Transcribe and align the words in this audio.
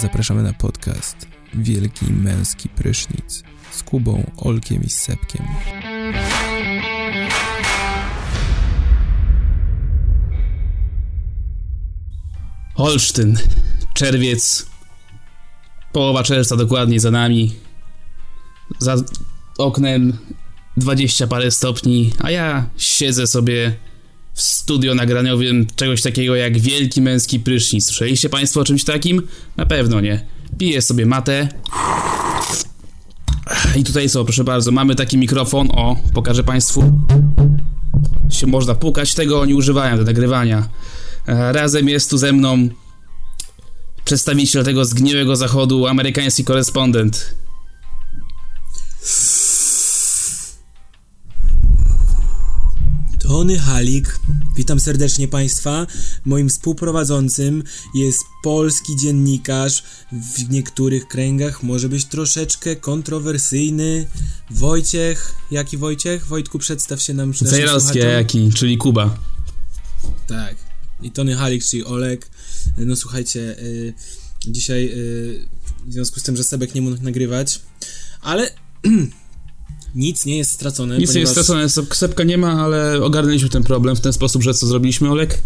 Zapraszamy 0.00 0.42
na 0.42 0.52
podcast 0.52 1.26
Wielki 1.54 2.12
Męski 2.12 2.68
Prysznic 2.68 3.42
z 3.70 3.82
Kubą, 3.82 4.30
Olkiem 4.36 4.82
i 4.82 4.90
Sepkiem. 4.90 5.46
Olsztyn, 12.74 13.38
czerwiec, 13.94 14.66
połowa 15.92 16.22
czerwca 16.22 16.56
dokładnie 16.56 17.00
za 17.00 17.10
nami. 17.10 17.54
Za 18.78 18.96
oknem 19.58 20.18
20 20.76 21.26
parę 21.26 21.50
stopni, 21.50 22.12
a 22.18 22.30
ja 22.30 22.66
siedzę 22.76 23.26
sobie 23.26 23.76
w 24.34 24.42
studio 24.42 24.94
nagraniowym 24.94 25.66
czegoś 25.76 26.02
takiego 26.02 26.34
jak 26.34 26.58
wielki 26.58 27.02
męski 27.02 27.40
prysznic. 27.40 27.86
Słyszeliście 27.86 28.28
Państwo 28.28 28.60
o 28.60 28.64
czymś 28.64 28.84
takim? 28.84 29.22
Na 29.56 29.66
pewno 29.66 30.00
nie. 30.00 30.26
Piję 30.58 30.82
sobie 30.82 31.06
matę. 31.06 31.48
I 33.76 33.84
tutaj 33.84 34.08
co, 34.08 34.24
proszę 34.24 34.44
bardzo, 34.44 34.70
mamy 34.70 34.94
taki 34.94 35.18
mikrofon, 35.18 35.68
o, 35.70 35.96
pokażę 36.14 36.44
Państwu. 36.44 36.92
Się 38.30 38.46
można 38.46 38.74
pukać, 38.74 39.14
tego 39.14 39.46
nie 39.46 39.56
używają 39.56 39.96
do 39.96 40.04
nagrywania. 40.04 40.68
E, 41.28 41.52
Razem 41.52 41.88
jest 41.88 42.10
tu 42.10 42.18
ze 42.18 42.32
mną 42.32 42.68
przedstawiciel 44.04 44.64
tego 44.64 44.84
zgniłego 44.84 45.36
zachodu, 45.36 45.86
amerykański 45.86 46.44
korespondent. 46.44 47.34
Tony 53.22 53.58
Halik. 53.58 54.20
Witam 54.56 54.80
serdecznie 54.80 55.28
Państwa. 55.28 55.86
Moim 56.24 56.48
współprowadzącym 56.48 57.62
jest 57.94 58.20
polski 58.42 58.96
dziennikarz. 58.96 59.82
W 60.12 60.50
niektórych 60.50 61.08
kręgach 61.08 61.62
może 61.62 61.88
być 61.88 62.04
troszeczkę 62.04 62.76
kontrowersyjny. 62.76 64.06
Wojciech. 64.50 65.34
Jaki 65.50 65.76
Wojciech? 65.76 66.26
Wojtku, 66.26 66.58
przedstaw 66.58 67.02
się 67.02 67.14
nam 67.14 67.34
Zajrowski, 67.34 67.98
jaki, 67.98 68.52
czyli 68.52 68.76
Kuba. 68.76 69.18
Tak. 70.26 70.56
I 71.02 71.10
Tony 71.10 71.36
Halik, 71.36 71.64
czyli 71.64 71.84
Olek. 71.84 72.30
No 72.76 72.96
słuchajcie, 72.96 73.40
y, 73.58 73.94
dzisiaj 74.46 74.90
y, 74.92 75.48
w 75.86 75.92
związku 75.92 76.20
z 76.20 76.22
tym, 76.22 76.36
że 76.36 76.44
Sebek 76.44 76.74
nie 76.74 76.82
mógł 76.82 77.02
nagrywać, 77.02 77.60
ale 78.20 78.50
nic 79.94 80.24
nie 80.26 80.38
jest 80.38 80.50
stracone. 80.50 80.98
Nic 80.98 81.14
nie 81.14 81.20
jest 81.20 81.32
stracone, 81.32 81.66
sep- 81.66 81.94
sepka 81.94 82.24
nie 82.24 82.38
ma, 82.38 82.64
ale 82.64 83.02
ogarnęliśmy 83.04 83.48
ten 83.48 83.62
problem 83.64 83.96
w 83.96 84.00
ten 84.00 84.12
sposób, 84.12 84.42
że 84.42 84.54
co 84.54 84.66
zrobiliśmy, 84.66 85.10
Olek? 85.10 85.42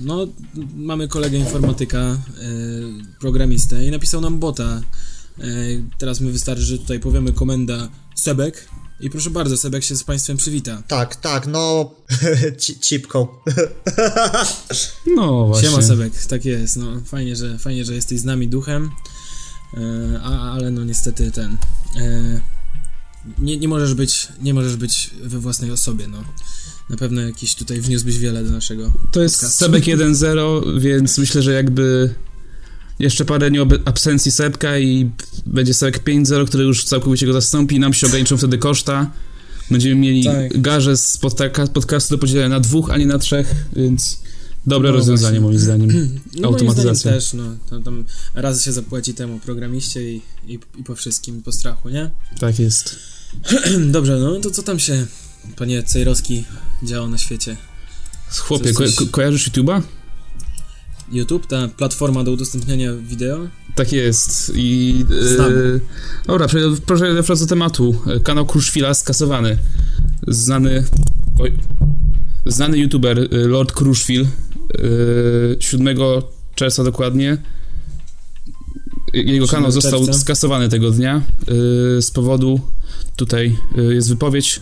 No, 0.00 0.26
mamy 0.76 1.08
kolegę 1.08 1.38
informatyka, 1.38 1.98
e, 1.98 2.18
programistę 3.20 3.84
i 3.86 3.90
napisał 3.90 4.20
nam 4.20 4.38
bota. 4.38 4.82
E, 5.38 5.42
teraz 5.98 6.20
my 6.20 6.32
wystarczy, 6.32 6.62
że 6.62 6.78
tutaj 6.78 7.00
powiemy 7.00 7.32
komenda 7.32 7.88
Sebek 8.14 8.68
i 9.00 9.10
proszę 9.10 9.30
bardzo, 9.30 9.56
Sebek 9.56 9.84
się 9.84 9.96
z 9.96 10.04
Państwem 10.04 10.36
przywita. 10.36 10.82
Tak, 10.88 11.16
tak, 11.16 11.46
no 11.46 11.90
ci- 12.60 12.80
cipką. 12.80 13.28
No 15.16 15.46
właśnie. 15.46 15.68
Siema 15.68 15.82
Sebek, 15.82 16.26
tak 16.26 16.44
jest, 16.44 16.76
no 16.76 16.86
fajnie, 17.04 17.36
że, 17.36 17.58
fajnie, 17.58 17.84
że 17.84 17.94
jesteś 17.94 18.20
z 18.20 18.24
nami 18.24 18.48
duchem, 18.48 18.90
e, 19.74 20.20
a, 20.22 20.52
ale 20.52 20.70
no 20.70 20.84
niestety 20.84 21.30
ten... 21.30 21.56
E, 22.00 22.40
nie, 23.38 23.56
nie 23.56 23.68
możesz 23.68 23.94
być, 23.94 24.28
nie 24.42 24.54
możesz 24.54 24.76
być 24.76 25.10
we 25.22 25.38
własnej 25.38 25.70
osobie, 25.70 26.08
no. 26.08 26.24
Na 26.90 26.96
pewno 26.96 27.20
jakiś 27.20 27.54
tutaj 27.54 27.80
wniósłbyś 27.80 28.18
wiele 28.18 28.44
do 28.44 28.50
naszego 28.50 28.92
To 29.12 29.22
jest 29.22 29.34
podcastu. 29.34 29.64
Sebek 29.64 29.84
1.0, 29.84 30.80
więc 30.80 31.18
myślę, 31.18 31.42
że 31.42 31.52
jakby 31.52 32.14
jeszcze 32.98 33.24
parę 33.24 33.50
dni 33.50 33.58
absencji 33.84 34.32
Sebka 34.32 34.78
i 34.78 35.10
będzie 35.46 35.74
Sebek 35.74 36.04
5.0, 36.04 36.46
który 36.46 36.64
już 36.64 36.84
całkowicie 36.84 37.26
go 37.26 37.32
zastąpi. 37.32 37.78
Nam 37.80 37.94
się 37.94 38.06
ograniczą 38.06 38.36
wtedy 38.36 38.58
koszta. 38.58 39.10
Będziemy 39.70 39.94
mieli 39.94 40.24
Tak. 40.24 40.60
garze 40.60 40.96
z 40.96 41.18
podca- 41.18 41.68
podcastu 41.72 42.14
do 42.14 42.18
podzielenia 42.18 42.48
na 42.48 42.60
dwóch, 42.60 42.90
a 42.90 42.96
nie 42.96 43.06
na 43.06 43.18
trzech, 43.18 43.54
więc 43.76 44.18
dobre 44.66 44.90
No 44.90 44.96
rozwiązanie 44.96 45.40
właśnie. 45.40 45.40
moim 45.40 45.58
zdaniem. 45.58 45.90
No 45.92 45.98
moim 46.00 46.18
zdaniem 46.32 46.44
Automatyzacja. 46.46 47.12
też, 47.12 47.32
no. 47.32 47.44
Tam, 47.84 48.04
raz 48.34 48.64
się 48.64 48.72
zapłaci 48.72 49.14
temu 49.14 49.38
programiście 49.38 50.12
i, 50.12 50.22
i, 50.46 50.58
i 50.78 50.84
po 50.84 50.94
wszystkim, 50.94 51.42
po 51.42 51.52
strachu, 51.52 51.88
nie? 51.88 52.10
Tak 52.40 52.58
jest. 52.58 52.96
Dobrze, 53.96 54.18
no 54.18 54.40
to 54.40 54.50
co 54.50 54.62
tam 54.62 54.78
się, 54.78 55.06
panie 55.56 55.82
Cejrowski, 55.82 56.44
działo 56.82 57.08
na 57.08 57.18
świecie? 57.18 57.56
Chłopie, 58.38 58.72
Coś- 58.72 58.94
ko- 58.94 59.04
ko- 59.04 59.10
kojarzysz 59.10 59.48
YouTube'a? 59.50 59.82
YouTube, 61.12 61.46
ta 61.46 61.68
platforma 61.68 62.24
do 62.24 62.30
udostępniania 62.32 62.92
wideo? 62.94 63.38
Tak 63.74 63.92
jest. 63.92 64.52
I. 64.54 65.04
Znam. 65.34 65.52
E, 65.52 65.56
dobra, 66.26 66.46
przejdę- 66.46 66.76
proszę 67.26 67.36
do 67.40 67.46
tematu. 67.46 68.02
Kanał 68.24 68.46
Kruszwila 68.46 68.94
skasowany. 68.94 69.58
Znany. 70.28 70.84
Oj, 71.38 71.52
znany 72.46 72.78
youtuber 72.78 73.18
e, 73.18 73.28
Lord 73.36 73.72
Kruszwil. 73.72 74.26
E, 74.78 75.60
7 75.60 75.96
czerwca 76.54 76.84
dokładnie. 76.84 77.36
Jego 79.12 79.46
7 79.46 79.48
kanał 79.48 79.72
został 79.72 80.14
skasowany 80.14 80.68
tego 80.68 80.90
dnia 80.90 81.16
e, 81.16 82.02
z 82.02 82.10
powodu. 82.10 82.60
Tutaj 83.16 83.56
e, 83.78 83.82
jest 83.82 84.08
wypowiedź. 84.08 84.60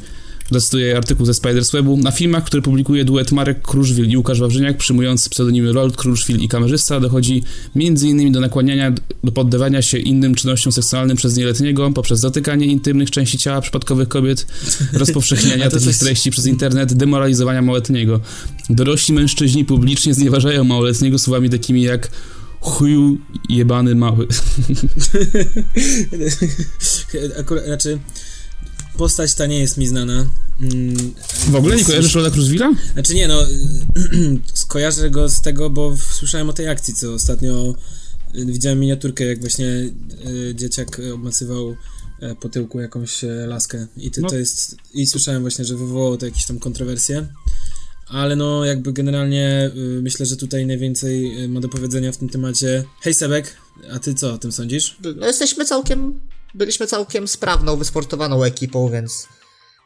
Zacytuję 0.51 0.97
artykuł 0.97 1.27
ze 1.27 1.35
Spiders 1.35 1.71
Webu. 1.71 1.97
Na 1.97 2.11
filmach, 2.11 2.45
które 2.45 2.63
publikuje 2.63 3.05
duet 3.05 3.33
Marek 3.33 3.63
Kruszwil 3.63 4.11
i 4.11 4.17
Łukasz 4.17 4.41
Wawrzyniak, 4.41 4.77
przyjmujący 4.77 5.31
pseudonimy 5.31 5.73
Lord 5.73 5.97
Kruszwil 5.97 6.41
i 6.41 6.49
kamerzysta, 6.49 7.01
dochodzi 7.01 7.43
m.in. 7.77 8.33
do 8.33 8.41
nakłaniania 8.41 8.93
do 9.25 9.33
poddawania 9.33 9.83
się 9.83 9.99
innym 9.99 10.35
czynnościom 10.35 10.73
seksualnym 10.73 11.17
przez 11.17 11.37
nieletniego 11.37 11.91
poprzez 11.91 12.21
dotykanie 12.21 12.67
intymnych 12.67 13.11
części 13.11 13.39
ciała 13.39 13.61
przypadkowych 13.61 14.09
kobiet, 14.09 14.47
rozpowszechniania 14.93 15.71
takich 15.71 15.87
coś- 15.87 15.99
treści 15.99 16.31
przez 16.31 16.47
internet, 16.47 16.93
demoralizowania 16.95 17.63
małoletniego. 17.63 18.21
Dorośli 18.71 19.15
mężczyźni 19.15 19.65
publicznie 19.65 20.15
znieważają 20.15 20.65
małoletniego 20.65 21.19
słowami 21.19 21.51
takimi 21.51 21.83
jak 21.83 22.11
chuju 22.61 23.19
jebany 23.49 23.95
mały. 23.95 24.27
Akurat, 27.41 27.65
znaczy, 27.65 27.99
postać 29.01 29.35
ta 29.35 29.47
nie 29.47 29.59
jest 29.59 29.77
mi 29.77 29.87
znana. 29.87 30.27
Mm, 30.61 31.15
W 31.51 31.55
ogóle 31.55 31.77
nie 31.77 31.85
kojarzysz 31.85 32.15
Lorda 32.15 32.31
Kruszwila? 32.31 32.73
Znaczy 32.93 33.15
nie, 33.15 33.29
no, 33.29 33.43
skojarzę 34.55 35.11
go 35.11 35.29
z 35.29 35.41
tego, 35.43 35.71
bo 35.71 35.97
słyszałem 36.19 36.49
o 36.51 36.53
tej 36.53 36.69
akcji, 36.69 36.95
co 36.95 37.15
ostatnio 37.15 37.75
y, 38.35 38.47
widziałem 38.47 38.81
miniaturkę, 38.81 39.25
jak 39.25 39.41
właśnie 39.41 39.67
y, 39.67 39.93
dzieciak 40.55 41.01
obmacywał 41.15 41.77
e, 42.21 42.35
po 42.35 42.49
tyłku 42.49 42.81
jakąś 42.81 43.25
e, 43.25 43.27
laskę 43.47 43.87
i 43.97 44.11
ty, 44.11 44.21
No. 44.21 44.29
to 44.29 44.37
jest, 44.37 44.77
i 44.95 45.07
słyszałem 45.07 45.43
właśnie, 45.43 45.65
że 45.65 45.77
wywołało 45.77 46.17
to 46.17 46.27
jakieś 46.27 46.47
tam 46.47 46.59
kontrowersje, 46.59 47.27
ale 48.07 48.37
no 48.37 48.65
jakby 48.65 48.93
generalnie 48.93 49.71
y, 49.77 50.03
myślę, 50.03 50.27
że 50.27 50.37
tutaj 50.37 50.67
najwięcej 50.67 51.45
y, 51.45 51.49
ma 51.49 51.61
do 51.61 51.69
powiedzenia 51.69 52.13
w 52.13 52.17
tym 52.17 52.29
temacie. 52.29 52.85
Hej 53.01 53.15
Sebek, 53.15 53.57
a 53.93 53.99
ty 53.99 54.15
co 54.15 54.33
o 54.33 54.39
tym 54.39 54.53
sądzisz? 54.53 54.97
No 55.17 55.27
jesteśmy 55.27 55.65
całkiem, 55.65 56.21
byliśmy 56.55 56.87
całkiem 56.87 57.29
sprawną, 57.29 57.77
wysportowaną 57.77 58.45
ekipą, 58.45 58.91
więc 58.91 59.29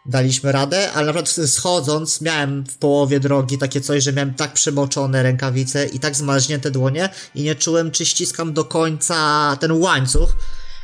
daliśmy 0.06 0.52
radę, 0.52 0.92
ale 0.92 1.06
naprawdę 1.06 1.48
schodząc 1.48 2.20
miałem 2.20 2.64
w 2.66 2.76
połowie 2.76 3.20
drogi 3.20 3.58
takie 3.58 3.80
coś, 3.80 4.04
że 4.04 4.12
miałem 4.12 4.34
tak 4.34 4.52
przemoczone 4.52 5.22
rękawice 5.22 5.86
i 5.86 5.98
tak 5.98 6.16
zmarznięte 6.16 6.70
dłonie 6.70 7.08
i 7.34 7.42
nie 7.42 7.54
czułem, 7.54 7.90
czy 7.90 8.06
ściskam 8.06 8.52
do 8.52 8.64
końca 8.64 9.56
ten 9.60 9.72
łańcuch, 9.72 10.36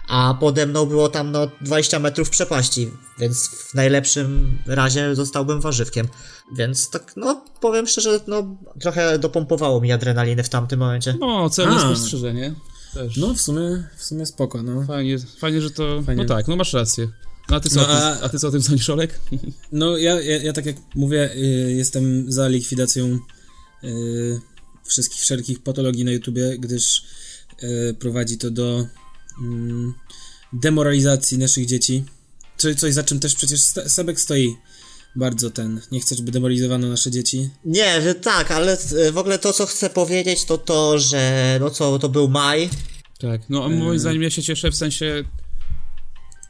a 0.09 0.35
pode 0.41 0.67
mną 0.67 0.87
było 0.87 1.09
tam 1.09 1.33
no 1.33 1.49
20 1.61 1.99
metrów 1.99 2.31
przepaści, 2.31 2.91
więc 3.19 3.49
w 3.49 3.75
najlepszym 3.75 4.59
razie 4.67 5.15
zostałbym 5.15 5.61
warzywkiem. 5.61 6.09
Więc 6.53 6.91
tak, 6.91 7.13
no 7.17 7.45
powiem 7.61 7.87
szczerze, 7.87 8.21
no 8.27 8.57
trochę 8.81 9.19
dopompowało 9.19 9.81
mi 9.81 9.93
adrenaliny 9.93 10.43
w 10.43 10.49
tamtym 10.49 10.79
momencie. 10.79 11.17
No, 11.21 11.51
celne 11.51 11.81
spostrzeżenie. 11.81 12.55
Też. 12.95 13.17
No 13.17 13.35
w 13.35 13.41
sumie, 13.41 13.85
w 13.97 14.05
sumie 14.05 14.27
spoko, 14.27 14.63
no. 14.63 14.85
Fajnie, 14.85 15.19
fajnie, 15.19 15.61
że 15.61 15.71
to. 15.71 16.03
Fajnie. 16.03 16.23
No 16.23 16.29
tak, 16.29 16.49
no 16.49 16.57
masz 16.57 16.73
rację. 16.73 17.09
No 17.51 17.57
a 17.57 17.61
ty 17.61 17.69
co, 17.69 17.81
No, 17.81 17.89
a... 17.89 18.17
Ty, 18.17 18.25
a- 18.25 18.29
ty 18.29 18.39
co 18.39 18.49
o 18.49 18.51
tym 18.51 18.63
sądzisz, 18.63 18.91
Olek? 18.91 19.21
No, 19.73 19.97
ja, 19.97 20.21
ja, 20.21 20.43
ja 20.43 20.53
tak 20.53 20.67
jak 20.67 20.77
mówię, 20.95 21.35
y, 21.35 21.73
jestem 21.73 22.33
za 22.33 22.49
likwidacją 22.49 23.19
y, 23.85 24.41
wszystkich 24.85 25.21
wszelkich 25.21 25.63
patologii 25.63 26.05
na 26.05 26.13
YouTubie, 26.13 26.59
gdyż 26.59 27.03
y, 27.63 27.95
prowadzi 27.99 28.39
to 28.39 28.51
do 28.51 28.87
mm, 29.43 29.95
demoralizacji 30.53 31.39
naszych 31.39 31.67
dzieci. 31.67 32.05
Co, 32.57 32.75
coś 32.75 32.95
za 32.95 33.03
czym 33.03 33.21
też 33.21 33.35
przecież 33.35 33.61
Sebek 33.87 34.21
stoi 34.21 34.57
bardzo 35.17 35.51
ten. 35.51 35.81
Nie 35.93 36.01
chce, 36.01 36.15
żeby 36.15 36.33
demoralizowano 36.33 36.89
nasze 36.89 37.11
dzieci. 37.11 37.51
Nie, 37.65 38.03
że 38.03 38.15
tak, 38.15 38.51
ale 38.51 38.79
e, 39.07 39.13
w 39.13 39.19
ogóle 39.19 39.39
to, 39.39 39.53
co 39.53 39.67
chcę 39.67 39.91
powiedzieć, 39.91 40.45
to 40.45 40.59
to, 40.59 40.99
że 40.99 41.57
no 41.61 41.71
co, 41.71 41.99
to 41.99 42.09
był 42.09 42.29
maj. 42.29 42.71
Tak, 43.19 43.41
no 43.49 43.65
a 43.65 43.69
moim 43.69 43.99
zdaniem 43.99 44.23
ja 44.23 44.31
się 44.31 44.43
cieszę, 44.43 44.71
w 44.71 44.77
sensie 44.77 45.25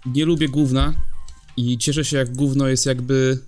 nie 0.07 0.25
lubię 0.25 0.49
gówna 0.49 0.95
i 1.57 1.79
cieszę 1.79 2.05
się 2.05 2.17
jak 2.17 2.37
gówno 2.37 2.69
jest 2.69 2.87
jakby 2.87 3.39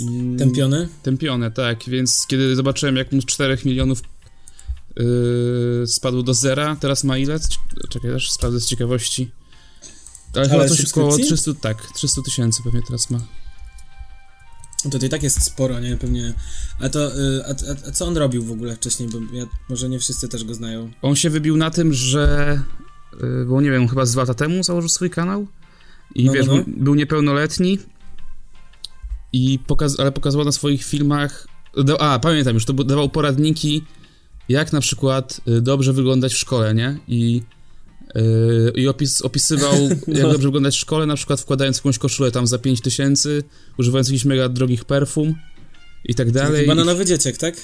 Mm, 0.00 0.38
Tępiony? 0.38 0.88
Tępione, 1.02 1.50
tak, 1.50 1.84
więc 1.88 2.26
kiedy 2.28 2.56
zobaczyłem, 2.56 2.96
jak 2.96 3.12
mu 3.12 3.22
z 3.22 3.24
4 3.24 3.58
milionów 3.64 4.02
yy, 4.96 5.84
spadł 5.86 6.22
do 6.22 6.34
zera, 6.34 6.76
teraz 6.80 7.04
ma 7.04 7.18
ile? 7.18 7.40
Czekaj, 7.88 8.10
też 8.10 8.30
sprawdzę 8.32 8.60
z 8.60 8.66
ciekawości. 8.66 9.30
Ale, 10.34 10.42
Ale 10.42 10.48
chyba 10.48 10.68
coś 10.68 10.90
około 10.90 11.12
subskrypcji? 11.12 11.36
300, 11.36 11.60
tak, 11.60 11.92
300 11.94 12.22
tysięcy 12.22 12.62
pewnie 12.64 12.80
teraz 12.86 13.10
ma. 13.10 13.20
To 14.82 15.06
i 15.06 15.08
tak 15.08 15.22
jest 15.22 15.44
sporo, 15.44 15.80
nie? 15.80 15.96
Pewnie. 15.96 16.34
A 16.80 16.88
to, 16.88 17.18
y, 17.18 17.44
a, 17.44 17.48
a, 17.48 17.88
a 17.88 17.92
co 17.92 18.06
on 18.06 18.16
robił 18.16 18.44
w 18.44 18.52
ogóle 18.52 18.76
wcześniej? 18.76 19.08
Bo 19.08 19.18
ja, 19.36 19.46
może 19.68 19.88
nie 19.88 19.98
wszyscy 19.98 20.28
też 20.28 20.44
go 20.44 20.54
znają. 20.54 20.90
On 21.02 21.16
się 21.16 21.30
wybił 21.30 21.56
na 21.56 21.70
tym, 21.70 21.92
że, 21.94 22.60
yy, 23.22 23.44
bo 23.48 23.60
nie 23.60 23.70
wiem, 23.70 23.88
chyba 23.88 24.06
z 24.06 24.12
dwa 24.12 24.22
lata 24.22 24.34
temu 24.34 24.62
założył 24.62 24.88
swój 24.88 25.10
kanał 25.10 25.46
i 26.14 26.24
No, 26.24 26.32
wiesz, 26.32 26.46
no, 26.46 26.56
no. 26.56 26.62
Był, 26.66 26.94
niepełnoletni 26.94 27.78
i 29.32 29.58
pokaz, 29.66 30.00
ale 30.00 30.12
pokazywał 30.12 30.44
na 30.44 30.52
swoich 30.52 30.84
filmach, 30.84 31.46
a 31.98 32.18
pamiętam 32.18 32.54
już, 32.54 32.64
to 32.64 32.72
dawał 32.72 33.08
poradniki, 33.08 33.84
jak 34.48 34.72
na 34.72 34.80
przykład 34.80 35.40
y, 35.48 35.60
dobrze 35.60 35.92
wyglądać 35.92 36.32
w 36.32 36.38
szkole, 36.38 36.74
nie? 36.74 36.98
I 37.08 37.42
Yy, 38.14 38.72
I 38.76 38.88
opis, 38.88 39.22
opisywał, 39.22 39.74
jak 39.88 40.06
No. 40.22 40.32
dobrze 40.32 40.48
wyglądać 40.48 40.76
w 40.76 40.78
szkole, 40.80 41.06
na 41.06 41.16
przykład 41.16 41.40
wkładając 41.40 41.76
jakąś 41.76 41.98
koszulę 41.98 42.30
tam 42.30 42.46
za 42.46 42.58
5 42.58 42.80
tysięcy, 42.80 43.42
używając 43.78 44.08
jakichś 44.08 44.24
mega 44.24 44.48
drogich 44.48 44.84
perfum 44.84 45.34
i 46.04 46.14
tak 46.14 46.30
dalej. 46.30 46.66
Bananowy 46.66 47.04
dzieciak, 47.04 47.36
tak? 47.36 47.54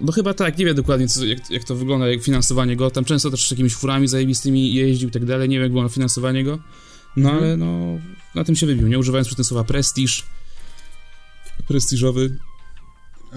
No 0.00 0.12
chyba 0.12 0.34
tak, 0.34 0.58
nie 0.58 0.64
wiem 0.66 0.76
dokładnie 0.76 1.08
co, 1.08 1.24
jak, 1.24 1.50
jak 1.50 1.64
to 1.64 1.74
wygląda, 1.76 2.08
jak 2.08 2.22
finansowanie 2.22 2.76
go. 2.76 2.90
Tam 2.90 3.04
często 3.04 3.30
też 3.30 3.46
z 3.46 3.50
jakimiś 3.50 3.74
furami 3.74 4.08
zajebistymi 4.08 4.74
jeździł 4.74 5.08
i 5.08 5.12
tak 5.12 5.24
dalej, 5.24 5.48
nie 5.48 5.56
wiem 5.56 5.62
jak 5.62 5.70
wygląda 5.72 5.92
finansowanie 5.94 6.44
go. 6.44 6.58
No 7.16 7.30
Mhm. 7.30 7.44
ale 7.44 7.56
no, 7.56 7.98
na 8.34 8.44
tym 8.44 8.56
się 8.56 8.66
wybił, 8.66 8.88
nie 8.88 8.98
używając 8.98 9.26
przy 9.28 9.36
tym 9.36 9.44
słowa 9.44 9.64
prestiż, 9.64 10.24
prestiżowy. 11.68 12.38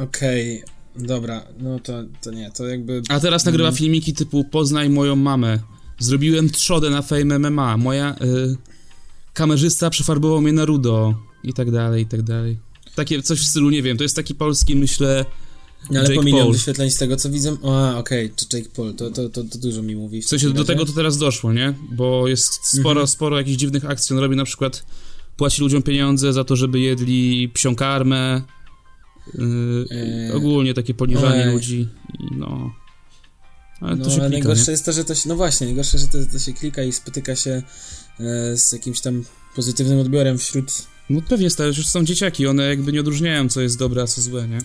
Okej, 0.04 0.64
dobra, 0.96 1.44
no 1.60 1.80
to, 1.80 1.94
to 2.22 2.32
nie, 2.32 2.52
to 2.52 2.68
jakby... 2.68 3.02
A 3.10 3.20
teraz 3.20 3.46
nagrywa 3.46 3.70
Mhm. 3.70 3.78
filmiki 3.78 4.14
typu 4.14 4.44
Poznaj 4.44 4.90
moją 4.90 5.16
mamę. 5.16 5.60
Zrobiłem 6.00 6.50
trzodę 6.50 6.90
na 6.90 7.02
Fame 7.02 7.40
MMA. 7.40 7.78
Moja 7.78 8.16
y, 8.22 8.56
kamerzysta 9.34 9.90
przefarbował 9.90 10.42
mnie 10.42 10.54
na 10.54 10.66
rudo. 10.66 11.16
I 11.44 11.54
tak 11.54 11.72
dalej, 11.72 12.04
i 12.04 12.06
tak 12.06 12.22
dalej. 12.22 12.58
Takie 12.96 13.22
coś 13.22 13.40
w 13.40 13.46
stylu, 13.46 13.70
nie 13.70 13.82
wiem, 13.82 13.98
to 13.98 14.04
jest 14.04 14.16
taki 14.16 14.36
polski, 14.36 14.76
myślę... 14.76 15.26
No, 15.92 16.00
ale 16.00 16.10
Jake 16.10 16.16
po 16.16 16.24
milion 16.24 16.52
wyświetleń 16.52 16.92
z 16.92 16.98
tego 16.98 17.16
co 17.16 17.30
widzę... 17.30 17.58
O, 17.64 17.90
a, 17.90 17.98
okej, 17.98 18.30
to 18.30 18.58
Jake 18.58 18.70
Paul, 18.76 18.94
to, 18.94 19.12
to, 19.12 19.30
to, 19.30 19.44
to 19.44 19.58
dużo 19.58 19.82
mi 19.82 19.96
mówi. 19.96 20.22
W 20.22 20.26
sensie 20.28 20.50
do 20.50 20.64
tego 20.64 20.86
to 20.86 20.94
teraz 20.94 21.18
doszło, 21.18 21.54
nie? 21.54 21.74
Bo 21.92 22.28
jest 22.28 22.60
sporo, 22.64 22.90
Mhm. 22.90 23.08
sporo 23.08 23.38
jakichś 23.38 23.58
dziwnych 23.58 23.86
akcji. 23.86 24.16
On 24.16 24.22
robi 24.22 24.36
na 24.36 24.46
przykład, 24.46 24.86
płaci 25.38 25.62
ludziom 25.62 25.84
pieniądze 25.84 26.34
za 26.34 26.44
to, 26.44 26.56
żeby 26.56 26.80
jedli 26.80 27.50
psią 27.54 27.76
karmę. 27.76 28.42
Yy, 29.34 29.86
Eee. 29.92 30.32
ogólnie 30.32 30.74
takie 30.74 30.94
poniżanie 30.94 31.42
Ojej. 31.42 31.54
ludzi. 31.54 31.88
I 32.20 32.36
no... 32.38 32.72
Ale 33.82 33.96
No, 33.96 34.06
to 34.06 34.12
się 34.12 34.16
ale 34.22 34.30
klika, 34.30 34.38
nie? 34.44 34.48
najgorsze 34.48 34.72
jest 34.72 34.86
to, 34.86 34.92
że 34.92 35.06
to 35.06 35.16
się... 35.16 35.30
No 35.30 35.36
właśnie, 35.36 35.68
najgorsze, 35.68 35.98
że 35.98 36.08
to, 36.08 36.18
to 36.32 36.40
się 36.40 36.54
klika 36.54 36.84
i 36.84 36.92
spotyka 36.92 37.36
się 37.36 37.64
e, 38.20 38.58
z 38.58 38.72
jakimś 38.72 39.02
tam 39.02 39.24
pozytywnym 39.56 40.00
odbiorem 40.00 40.38
wśród... 40.38 40.72
No 41.10 41.22
pewnie, 41.22 41.50
stary, 41.50 41.74
że 41.74 41.84
są 41.84 42.06
dzieciaki, 42.06 42.48
one 42.48 42.64
jakby 42.68 42.92
nie 42.94 43.00
odróżniają, 43.00 43.50
co 43.50 43.62
jest 43.62 43.78
dobre, 43.78 44.02
a 44.02 44.08
co 44.08 44.22
złe, 44.22 44.48
nie? 44.48 44.60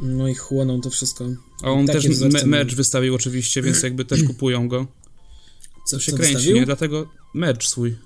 No 0.00 0.28
i 0.28 0.34
chłoną 0.34 0.80
to 0.80 0.90
wszystko. 0.90 1.24
A 1.62 1.70
on 1.70 1.86
Takie 1.86 2.08
też 2.08 2.20
me- 2.20 2.46
merch 2.46 2.74
wystawił 2.74 3.14
oczywiście, 3.14 3.62
więc 3.62 3.82
jakby 3.82 4.04
też 4.04 4.24
kupują 4.24 4.68
go. 4.68 4.86
Co, 5.88 6.00
się 6.00 6.10
co 6.12 6.16
kręci, 6.16 6.34
wystawił? 6.34 6.56
nie? 6.56 6.66
Dlatego 6.66 7.10
merch 7.34 7.62
swój, 7.66 7.96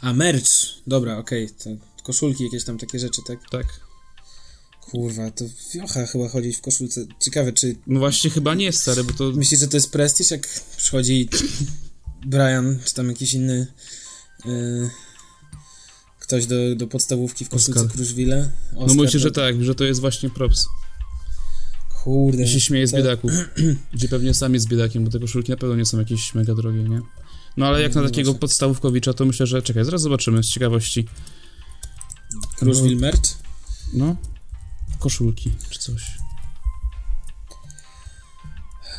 A, 0.00 0.12
merch! 0.12 0.48
Dobra, 0.86 1.18
okej, 1.18 1.48
to 1.50 1.70
koszulki, 2.02 2.44
jakieś 2.44 2.64
tam 2.64 2.78
takie 2.78 2.98
rzeczy, 2.98 3.22
tak? 3.26 3.38
tak. 3.50 3.66
Kurwa, 4.90 5.30
to 5.30 5.44
wiocha 5.74 6.06
chyba 6.06 6.28
chodzić 6.28 6.56
w 6.56 6.60
koszulce. 6.60 7.06
Ciekawe, 7.20 7.52
czy 7.52 7.76
No 7.86 7.98
właśnie 8.00 8.30
chyba 8.30 8.54
nie, 8.54 8.72
stary, 8.72 9.04
bo 9.04 9.12
to... 9.12 9.24
myślisz, 9.30 9.60
że 9.60 9.68
to 9.68 9.76
jest 9.76 9.90
prestiż, 9.92 10.30
jak 10.30 10.48
przychodzi 10.76 11.28
Brian, 12.26 12.78
czy 12.84 12.94
tam 12.94 13.08
jakiś 13.08 13.34
inny 13.34 13.66
yy, 14.44 14.90
ktoś 16.20 16.46
do, 16.46 16.54
do 16.76 16.86
podstawówki 16.86 17.44
w 17.44 17.48
koszulce. 17.48 17.88
Kruszwile? 17.88 18.50
No 18.72 18.94
myślę, 18.94 19.20
że 19.20 19.30
tak, 19.32 19.64
że 19.64 19.74
to 19.74 19.84
jest 19.84 20.00
właśnie 20.00 20.30
props. 20.30 20.66
Kurde. 22.04 22.42
Ja 22.42 22.48
się 22.48 22.60
śmieję 22.60 22.86
z 22.86 22.90
to- 22.90 22.96
biedaków, 22.96 23.30
gdzie 23.94 24.08
pewnie 24.08 24.34
sam 24.34 24.54
jest 24.54 24.68
biedakiem, 24.68 25.04
bo 25.04 25.10
te 25.10 25.18
koszulki 25.20 25.50
na 25.50 25.56
pewno 25.56 25.76
nie 25.76 25.86
są 25.86 25.98
jakieś 25.98 26.34
mega 26.34 26.54
drogie, 26.54 26.82
nie? 26.82 27.00
No 27.56 27.66
ale 27.66 27.82
jak 27.82 27.94
na 27.94 28.02
No 28.02 28.08
takiego 28.08 28.30
właśnie. 28.30 28.40
podstawówkowicza, 28.40 29.12
to 29.14 29.24
myślę, 29.24 29.46
że... 29.46 29.62
Czekaj, 29.62 29.84
zaraz 29.84 30.02
zobaczymy 30.02 30.42
z 30.42 30.48
ciekawości. 30.48 31.06
Kruszwil 32.56 32.96
merch? 32.96 33.20
No, 33.92 34.16
koszulki 34.98 35.50
czy 35.70 35.78
coś. 35.78 36.02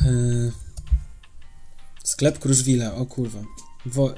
Yy, 0.00 0.52
sklep 2.04 2.38
Kruszwila, 2.38 2.94
o 2.94 3.06
kurwa. 3.06 3.38
Wo- 3.86 4.14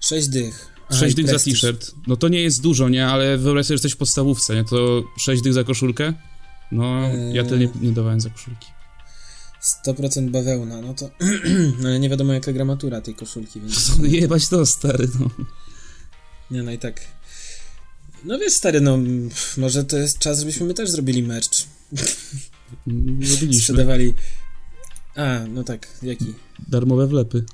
sześć 0.00 0.28
dych. 0.28 0.70
Aha, 0.90 1.00
6 1.00 1.12
i 1.12 1.16
dych 1.16 1.26
za 1.26 1.32
prestiż. 1.32 1.60
t-shirt. 1.60 1.94
No 2.06 2.16
to 2.16 2.28
nie 2.28 2.42
jest 2.42 2.62
dużo, 2.62 2.88
nie? 2.88 3.06
Ale 3.06 3.38
wyobraź 3.38 3.66
sobie, 3.66 3.68
że 3.68 3.74
jesteś 3.74 3.92
w 3.92 3.96
podstawówce, 3.96 4.54
nie? 4.54 4.64
To 4.64 5.02
6 5.18 5.42
dych 5.42 5.52
za 5.52 5.64
koszulkę? 5.64 6.14
No, 6.72 7.00
ja 7.32 7.44
tyle 7.44 7.58
nie, 7.58 7.68
nie 7.80 7.92
dawałem 7.92 8.20
za 8.20 8.30
koszulki. 8.30 8.66
100% 9.86 10.30
bawełna, 10.30 10.80
no 10.80 10.94
to... 10.94 11.10
no 11.78 11.88
ale 11.88 11.98
nie 12.00 12.08
wiadomo 12.08 12.32
jaka 12.32 12.52
gramatura 12.52 13.00
tej 13.00 13.14
koszulki, 13.14 13.60
więc... 13.60 13.98
Jebać 14.02 14.48
to, 14.48 14.66
stary, 14.66 15.08
no. 15.20 15.30
Nie, 16.50 16.62
no 16.62 16.72
i 16.72 16.78
tak... 16.78 17.00
No 18.24 18.38
wiesz, 18.38 18.52
stary, 18.52 18.80
no 18.80 18.98
może 19.56 19.84
to 19.84 19.98
jest 19.98 20.18
czas, 20.18 20.40
żebyśmy 20.40 20.66
my 20.66 20.74
też 20.74 20.90
zrobili 20.90 21.22
merch. 21.22 21.50
Robiliśmy. 22.86 23.54
Sprzedawali... 23.54 24.14
A, 25.16 25.40
no 25.48 25.64
tak, 25.64 25.88
jaki? 26.02 26.34
Darmowe 26.68 27.06
wlepy. 27.06 27.44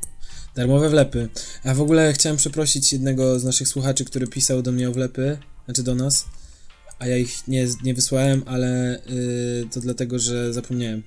Darmowe 0.54 0.88
wlepy. 0.90 1.28
A 1.64 1.74
w 1.74 1.80
ogóle 1.80 2.12
chciałem 2.12 2.36
przeprosić 2.36 2.92
jednego 2.92 3.40
z 3.40 3.44
naszych 3.44 3.68
słuchaczy, 3.68 4.04
który 4.04 4.26
pisał 4.26 4.62
do 4.62 4.72
mnie 4.72 4.88
o 4.88 4.92
wlepy, 4.92 5.38
znaczy 5.64 5.82
do 5.82 5.94
nas, 5.94 6.24
a 6.98 7.06
ja 7.06 7.16
ich 7.16 7.48
nie, 7.48 7.66
nie 7.82 7.94
wysłałem, 7.94 8.42
ale 8.46 9.00
y, 9.10 9.68
to 9.72 9.80
dlatego, 9.80 10.18
że 10.18 10.52
zapomniałem 10.52 11.02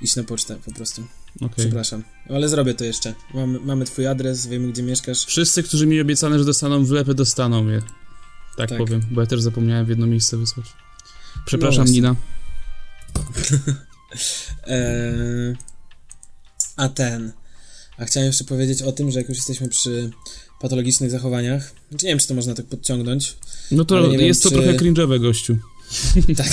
iść 0.00 0.16
na 0.16 0.24
pocztę 0.24 0.56
po 0.64 0.72
prostu. 0.72 1.02
Okej. 1.36 1.50
Przepraszam. 1.56 2.04
Ale 2.28 2.48
zrobię 2.48 2.74
to 2.74 2.84
jeszcze. 2.84 3.14
Mamy, 3.34 3.60
mamy 3.60 3.84
twój 3.84 4.06
adres, 4.06 4.46
wiemy 4.46 4.72
gdzie 4.72 4.82
mieszkasz. 4.82 5.24
Wszyscy, 5.24 5.62
którzy 5.62 5.86
mi 5.86 6.00
obiecane, 6.00 6.38
że 6.38 6.44
dostaną 6.44 6.84
wlepy, 6.84 7.14
dostaną 7.14 7.68
je. 7.68 7.82
Tak, 8.56 8.68
Tak. 8.68 8.78
powiem, 8.78 9.00
bo 9.10 9.20
ja 9.20 9.26
też 9.26 9.40
zapomniałem 9.42 9.86
w 9.86 9.88
jedno 9.88 10.06
miejsce 10.06 10.36
wysłać. 10.36 10.66
Przepraszam, 11.46 11.84
właśnie. 11.84 11.94
Nina. 11.94 12.16
Eee, 14.66 15.56
a 16.76 16.88
ten. 16.88 17.32
A 17.98 18.04
chciałem 18.04 18.26
jeszcze 18.26 18.44
powiedzieć 18.44 18.82
o 18.82 18.92
tym, 18.92 19.10
że 19.10 19.18
jak 19.20 19.28
już 19.28 19.38
jesteśmy 19.38 19.68
przy 19.68 20.10
patologicznych 20.60 21.10
zachowaniach, 21.10 21.72
znaczy 21.90 22.06
nie 22.06 22.10
wiem, 22.12 22.18
czy 22.18 22.26
to 22.28 22.34
można 22.34 22.54
tak 22.54 22.66
podciągnąć, 22.66 23.36
No 23.70 23.84
to 23.84 24.06
nie 24.06 24.18
wiem, 24.18 24.26
jest 24.26 24.42
to 24.42 24.48
czy- 24.48 24.54
trochę 24.54 24.72
cringe'owe, 24.74 25.20
gościu. 25.20 25.58
Tak. 26.36 26.48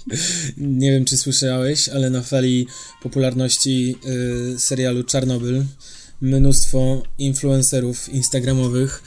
nie 0.56 0.90
wiem, 0.90 1.04
czy 1.04 1.16
słyszałeś, 1.18 1.88
ale 1.88 2.10
na 2.10 2.22
fali 2.22 2.66
popularności 3.02 3.96
y, 4.54 4.58
serialu 4.58 5.04
Czarnobyl 5.04 5.64
mnóstwo 6.20 7.02
influencerów 7.18 8.08
instagramowych 8.08 9.02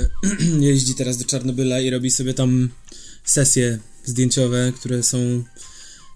jeździ 0.60 0.94
teraz 0.94 1.16
do 1.16 1.24
Czarnobyla 1.24 1.80
i 1.80 1.90
robi 1.90 2.10
sobie 2.10 2.34
tam 2.34 2.68
sesje 3.24 3.78
zdjęciowe, 4.04 4.72
które 4.76 5.02
są 5.02 5.44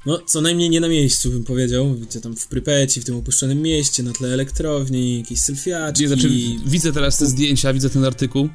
no, 0.07 0.19
co 0.19 0.41
najmniej 0.41 0.71
nie 0.71 0.81
na 0.81 0.89
miejscu, 0.89 1.31
bym 1.31 1.45
powiedział. 1.45 1.95
Widzicie, 1.95 2.21
tam 2.21 2.37
w 2.37 2.47
Prypeci, 2.47 3.01
w 3.01 3.05
tym 3.05 3.17
opuszczonym 3.17 3.63
mieście, 3.63 4.03
na 4.03 4.13
tle 4.13 4.29
elektrowni, 4.29 5.19
jakieś 5.19 5.41
selfiaczki. 5.41 6.03
Nie, 6.03 6.09
znaczy, 6.09 6.31
widzę 6.67 6.93
teraz 6.93 7.19
te 7.19 7.27
zdjęcia, 7.27 7.73
widzę 7.73 7.91
ten 7.91 8.05
artykuł. 8.05 8.49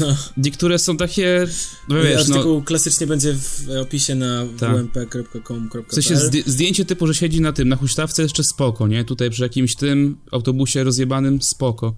No, 0.00 0.16
Niektóre 0.36 0.78
są 0.78 0.96
takie, 0.96 1.46
no 1.88 2.02
wiesz, 2.02 2.28
no, 2.28 2.34
artykuł 2.34 2.62
klasycznie 2.62 3.06
będzie 3.06 3.34
w 3.34 3.68
opisie 3.82 4.14
na 4.14 4.46
Tak. 4.58 4.70
wmp.com.pl 4.76 5.84
w 5.88 5.94
sensie 5.94 6.16
zdję- 6.16 6.42
zdjęcie 6.46 6.84
typu, 6.84 7.06
że 7.06 7.14
siedzi 7.14 7.40
na 7.40 7.52
tym, 7.52 7.68
na 7.68 7.76
huśtawce 7.76 8.22
jeszcze 8.22 8.44
spoko, 8.44 8.88
nie? 8.88 9.04
Tutaj 9.04 9.30
przy 9.30 9.42
jakimś 9.42 9.74
tym 9.76 10.16
autobusie 10.32 10.84
rozjebanym 10.84 11.42
spoko. 11.42 11.94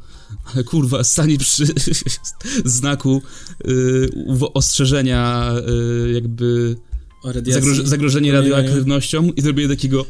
Ale 0.54 0.64
kurwa, 0.64 1.04
stanie 1.04 1.38
przy 1.38 1.66
znaku 2.64 3.22
y, 3.68 4.08
ostrzeżenia 4.54 5.52
y, 6.08 6.12
jakby. 6.12 6.76
Zagroż- 7.22 7.86
zagrożenie 7.86 8.32
radioaktywnością 8.32 9.32
i 9.36 9.42
zrobię 9.42 9.68
takiego 9.68 10.06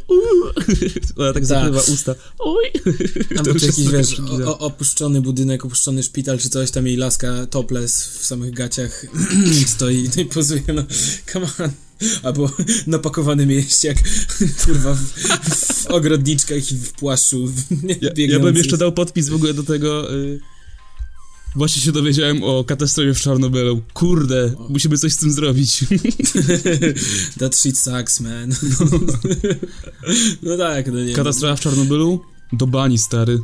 ona 1.17 1.33
tak 1.33 1.47
zakrywa 1.47 1.81
usta. 1.81 2.15
Oj! 2.39 2.65
Albo 3.39 3.55
czy 3.61 3.67
jakiś, 3.67 3.89
wiesz, 3.89 4.21
o, 4.47 4.59
opuszczony 4.59 5.21
budynek, 5.21 5.65
opuszczony 5.65 6.03
szpital, 6.03 6.39
czy 6.39 6.49
coś, 6.49 6.71
tam 6.71 6.87
jej 6.87 6.97
laska 6.97 7.47
topless 7.47 8.07
w 8.07 8.27
samych 8.27 8.55
gaciach 8.55 9.07
stoi 9.67 10.09
i 10.17 10.25
pozuje, 10.25 10.63
no, 10.75 10.85
come 11.33 11.47
on. 11.59 11.71
Albo 12.23 12.51
napakowanym 12.87 13.51
jeść 13.51 13.85
jak, 13.85 13.97
kurwa, 14.65 14.95
w, 14.95 15.01
w 15.03 15.87
ogrodniczkach 15.87 16.73
i 16.73 16.77
w 16.77 16.93
płaszczu 16.93 17.53
Ja, 18.01 18.11
ja 18.17 18.41
bym 18.41 18.57
jeszcze 18.57 18.79
dał 18.79 18.93
podpis 18.93 19.29
w 19.29 19.35
ogóle 19.35 19.55
do 19.55 19.63
tego. 19.63 20.15
Y, 20.15 20.41
Właśnie 21.57 21.83
się 21.83 21.93
dowiedziałem 21.93 22.43
o 22.43 22.65
katastrofie 22.65 23.15
w 23.15 23.21
Czarnobylu. 23.21 23.83
Kurde, 23.95 24.55
musimy 24.69 24.99
coś 24.99 25.13
z 25.13 25.17
tym 25.17 25.33
zrobić. 25.33 25.85
That 27.39 27.57
shit 27.57 27.79
sucks, 27.79 28.21
man. 28.21 28.55
no 30.43 30.57
tak, 30.57 30.93
no 30.93 31.05
nie. 31.05 31.15
Katastrofa 31.15 31.57
w 31.57 31.61
Czarnobylu? 31.61 32.21
Do 32.53 32.67
bani, 32.67 32.99
stary. 32.99 33.39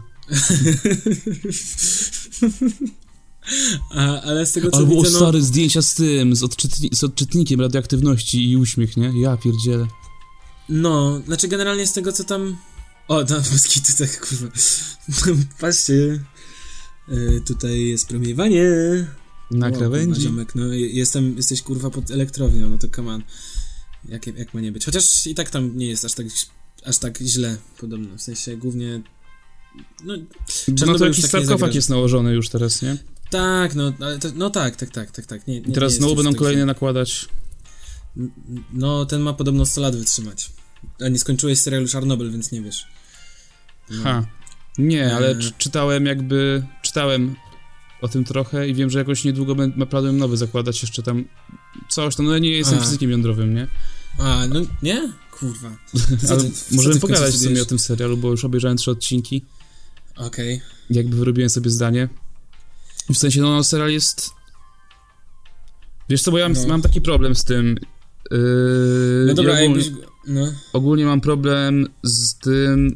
A, 3.91 4.21
ale 4.21 4.47
z 4.47 4.53
tego 4.53 4.71
co 4.71 4.77
Albo 4.77 4.95
widzę, 4.95 5.11
no... 5.11 5.19
stare 5.19 5.43
zdjęcia 5.43 5.83
z 5.83 5.95
tym, 5.95 6.37
z, 6.37 6.43
odczytni- 6.43 6.95
z 6.95 7.05
odczytnikiem 7.05 7.61
radioaktywności 7.61 8.51
i 8.51 8.57
uśmiech, 8.57 8.97
nie? 8.97 9.13
Ja 9.21 9.37
pierdzielę. 9.37 9.87
No, 10.69 11.21
znaczy 11.27 11.49
generalnie 11.49 11.87
z 11.87 11.93
tego 11.93 12.13
co 12.13 12.25
tam... 12.25 12.57
O, 13.09 13.25
tam 13.25 13.43
bez 13.53 13.69
kitu, 13.69 13.93
tak 13.99 14.29
kurwa. 14.29 14.47
Patrzcie. 15.61 16.21
E, 17.11 17.41
tutaj 17.41 17.81
jest 17.87 18.09
promieniowanie. 18.09 18.65
Na 19.51 19.71
krawędzi. 19.71 20.21
Ziomek, 20.21 20.55
no 20.55 20.67
je- 20.67 20.89
jestem, 20.89 21.37
jesteś 21.37 21.63
kurwa 21.63 21.91
pod 21.91 22.11
elektrownią, 22.11 22.71
no 22.71 22.79
to 22.79 22.89
come 22.89 23.13
on. 23.13 23.23
Jak, 24.09 24.27
jak 24.27 24.55
ma 24.55 24.61
nie 24.61 24.73
być? 24.73 24.85
Chociaż 24.85 25.27
i 25.27 25.35
tak 25.35 25.51
tam 25.51 25.77
nie 25.79 25.87
jest 25.87 26.05
aż 26.05 26.13
tak, 26.15 26.27
aż 26.85 26.99
tak 26.99 27.19
źle 27.19 27.57
podobno. 27.81 28.17
W 28.19 28.23
sensie 28.23 28.57
głównie... 28.57 29.03
No, 30.05 30.15
No 30.87 30.99
to 30.99 31.05
jakiś 31.07 31.23
tak 31.23 31.31
sarkofag 31.31 31.75
jest 31.75 31.89
nałożony 31.91 32.35
już 32.35 32.49
teraz, 32.49 32.83
nie? 32.83 32.97
tak, 33.31 33.75
no, 33.75 33.93
ale 34.01 34.19
to, 34.19 34.29
no 34.35 34.51
tak, 34.51 34.77
tak, 34.77 34.91
tak, 34.91 35.11
tak, 35.11 35.27
tak. 35.27 35.47
Nie, 35.47 35.61
nie, 35.61 35.67
I 35.69 35.73
teraz 35.73 35.93
znowu 35.93 36.15
będą 36.15 36.31
tak 36.31 36.39
kolejne 36.39 36.67
nakładać. 36.67 37.29
No, 38.73 39.07
ten 39.07 39.21
ma 39.23 39.33
podobno 39.33 39.67
100 39.67 39.81
lat 39.81 39.97
wytrzymać. 39.97 40.51
A 41.01 41.09
nie 41.09 41.19
skończyłeś 41.19 41.59
serialu 41.59 41.89
Czarnobyl, 41.89 42.33
więc 42.33 42.53
nie 42.53 42.63
wiesz. 42.63 42.87
No. 43.91 44.03
Ha. 44.03 44.27
Nie, 44.79 45.15
ale 45.17 45.37
czy- 45.37 45.53
czytałem 45.59 46.07
jakby, 46.07 46.63
czytałem 46.83 47.35
o 48.03 48.09
tym 48.09 48.25
trochę 48.25 48.69
i 48.69 48.75
wiem, 48.75 48.91
że 48.91 48.99
jakoś 48.99 49.25
niedługo 49.25 49.55
będę 49.55 49.87
planują 49.87 50.13
nowy 50.13 50.37
zakładać 50.37 50.83
jeszcze 50.83 51.03
tam 51.03 51.25
coś 51.89 52.17
tam, 52.17 52.27
no 52.27 52.33
ja 52.33 52.39
nie 52.39 52.51
jestem 52.51 52.79
A. 52.79 52.83
fizykiem 52.83 53.11
jądrowym, 53.11 53.55
nie? 53.55 53.69
A, 54.19 54.47
no 54.49 54.61
nie? 54.83 55.13
Kurwa. 55.31 55.71
Co 56.27 56.37
ty- 56.37 56.51
co 56.51 56.77
możemy 56.77 57.01
pogadać 57.01 57.35
w 57.35 57.39
sumie 57.43 57.63
o 57.63 57.65
tym 57.65 57.79
serialu, 57.79 58.17
bo 58.17 58.31
już 58.31 58.45
obejrzałem 58.45 58.77
trzy 58.77 58.91
odcinki, 58.91 59.45
Okej. 60.17 60.61
jakby 60.91 61.17
wyrobiłem 61.17 61.51
sobie 61.51 61.71
zdanie. 61.71 62.09
W 63.13 63.19
sensie, 63.19 63.41
no, 63.41 63.65
serial 63.65 63.91
jest... 63.91 64.31
Wiesz 66.09 66.23
co, 66.23 66.31
bo 66.31 66.39
ja 66.39 66.49
mam, 66.49 66.59
No. 66.63 66.69
mam 66.69 66.83
taki 66.83 67.01
problem 67.01 67.35
z 67.35 67.45
tym. 67.45 67.77
Yy, 68.31 69.25
No 69.27 69.35
dobra, 69.35 69.61
ja 69.61 69.67
ogólnie, 69.67 69.85
jakbyś... 69.85 70.03
No. 70.27 70.53
ogólnie 70.73 71.05
mam 71.05 71.21
problem 71.21 71.87
z 72.03 72.35
tym, 72.39 72.95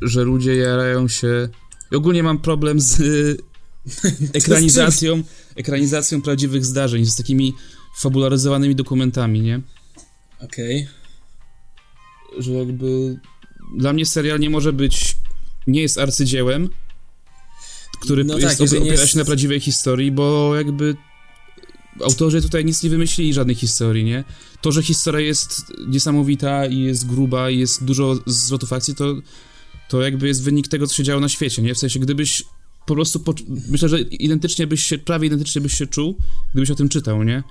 że 0.00 0.24
ludzie 0.24 0.56
jarają 0.56 1.08
się... 1.08 1.48
Ogólnie 1.92 2.22
mam 2.22 2.38
problem 2.38 2.80
z 2.80 3.00
ekranizacją, 4.32 5.22
ekranizacją 5.56 6.22
prawdziwych 6.22 6.66
zdarzeń, 6.66 7.06
z 7.06 7.16
takimi 7.16 7.54
fabularyzowanymi 7.98 8.74
dokumentami, 8.74 9.40
nie? 9.40 9.60
Okej. 10.40 10.88
Że 12.38 12.52
jakby 12.52 13.20
dla 13.76 13.92
mnie 13.92 14.06
serial 14.06 14.40
nie 14.40 14.50
może 14.50 14.72
być, 14.72 15.16
nie 15.66 15.82
jest 15.82 15.98
arcydziełem, 15.98 16.68
który 18.02 18.24
No 18.24 18.38
jest, 18.38 18.58
tak, 18.58 18.68
opiera 18.68 18.84
jest- 18.86 19.08
się 19.12 19.18
na 19.18 19.24
prawdziwej 19.24 19.60
historii, 19.60 20.12
bo 20.12 20.56
jakby 20.56 20.96
autorzy 22.04 22.42
tutaj 22.42 22.64
nic 22.64 22.82
nie 22.82 22.90
wymyślili, 22.90 23.34
żadnej 23.34 23.56
historii, 23.56 24.04
nie? 24.04 24.24
To, 24.60 24.72
że 24.72 24.82
historia 24.82 25.20
jest 25.20 25.72
niesamowita 25.88 26.66
i 26.66 26.80
jest 26.80 27.06
gruba 27.06 27.50
i 27.50 27.58
jest 27.58 27.84
dużo 27.84 28.14
zwrotów 28.26 28.72
akcji, 28.72 28.94
to, 28.94 29.14
to 29.88 30.02
jakby 30.02 30.28
jest 30.28 30.42
wynik 30.42 30.68
tego, 30.68 30.86
co 30.86 30.94
się 30.94 31.02
działo 31.02 31.20
na 31.20 31.28
świecie, 31.28 31.62
nie? 31.62 31.74
W 31.74 31.78
sensie, 31.78 32.00
gdybyś 32.00 32.42
po 32.86 32.94
prostu, 32.94 33.18
poczu- 33.18 33.44
myślę, 33.68 33.88
że 33.88 34.00
identycznie 34.00 34.66
byś 34.66 34.82
się, 34.82 34.98
prawie 34.98 35.26
identycznie 35.26 35.60
byś 35.60 35.72
się 35.72 35.86
czuł, 35.86 36.16
gdybyś 36.52 36.70
o 36.70 36.74
tym 36.74 36.88
czytał, 36.88 37.22
nie? 37.22 37.42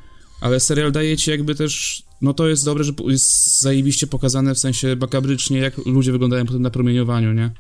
Ale 0.42 0.60
serial 0.60 0.92
daje 0.92 1.18
ci 1.18 1.32
jakby 1.32 1.56
też, 1.56 2.04
no 2.22 2.34
to 2.34 2.48
jest 2.48 2.66
dobre, 2.66 2.84
że 2.84 2.92
jest 3.08 3.62
zajebiście 3.62 4.08
pokazane 4.08 4.56
w 4.56 4.60
sensie 4.60 4.96
makabrycznie, 5.02 5.58
jak 5.58 5.78
ludzie 5.78 6.12
wyglądają 6.12 6.46
potem 6.46 6.62
na 6.62 6.70
promieniowaniu, 6.70 7.34
nie? 7.34 7.52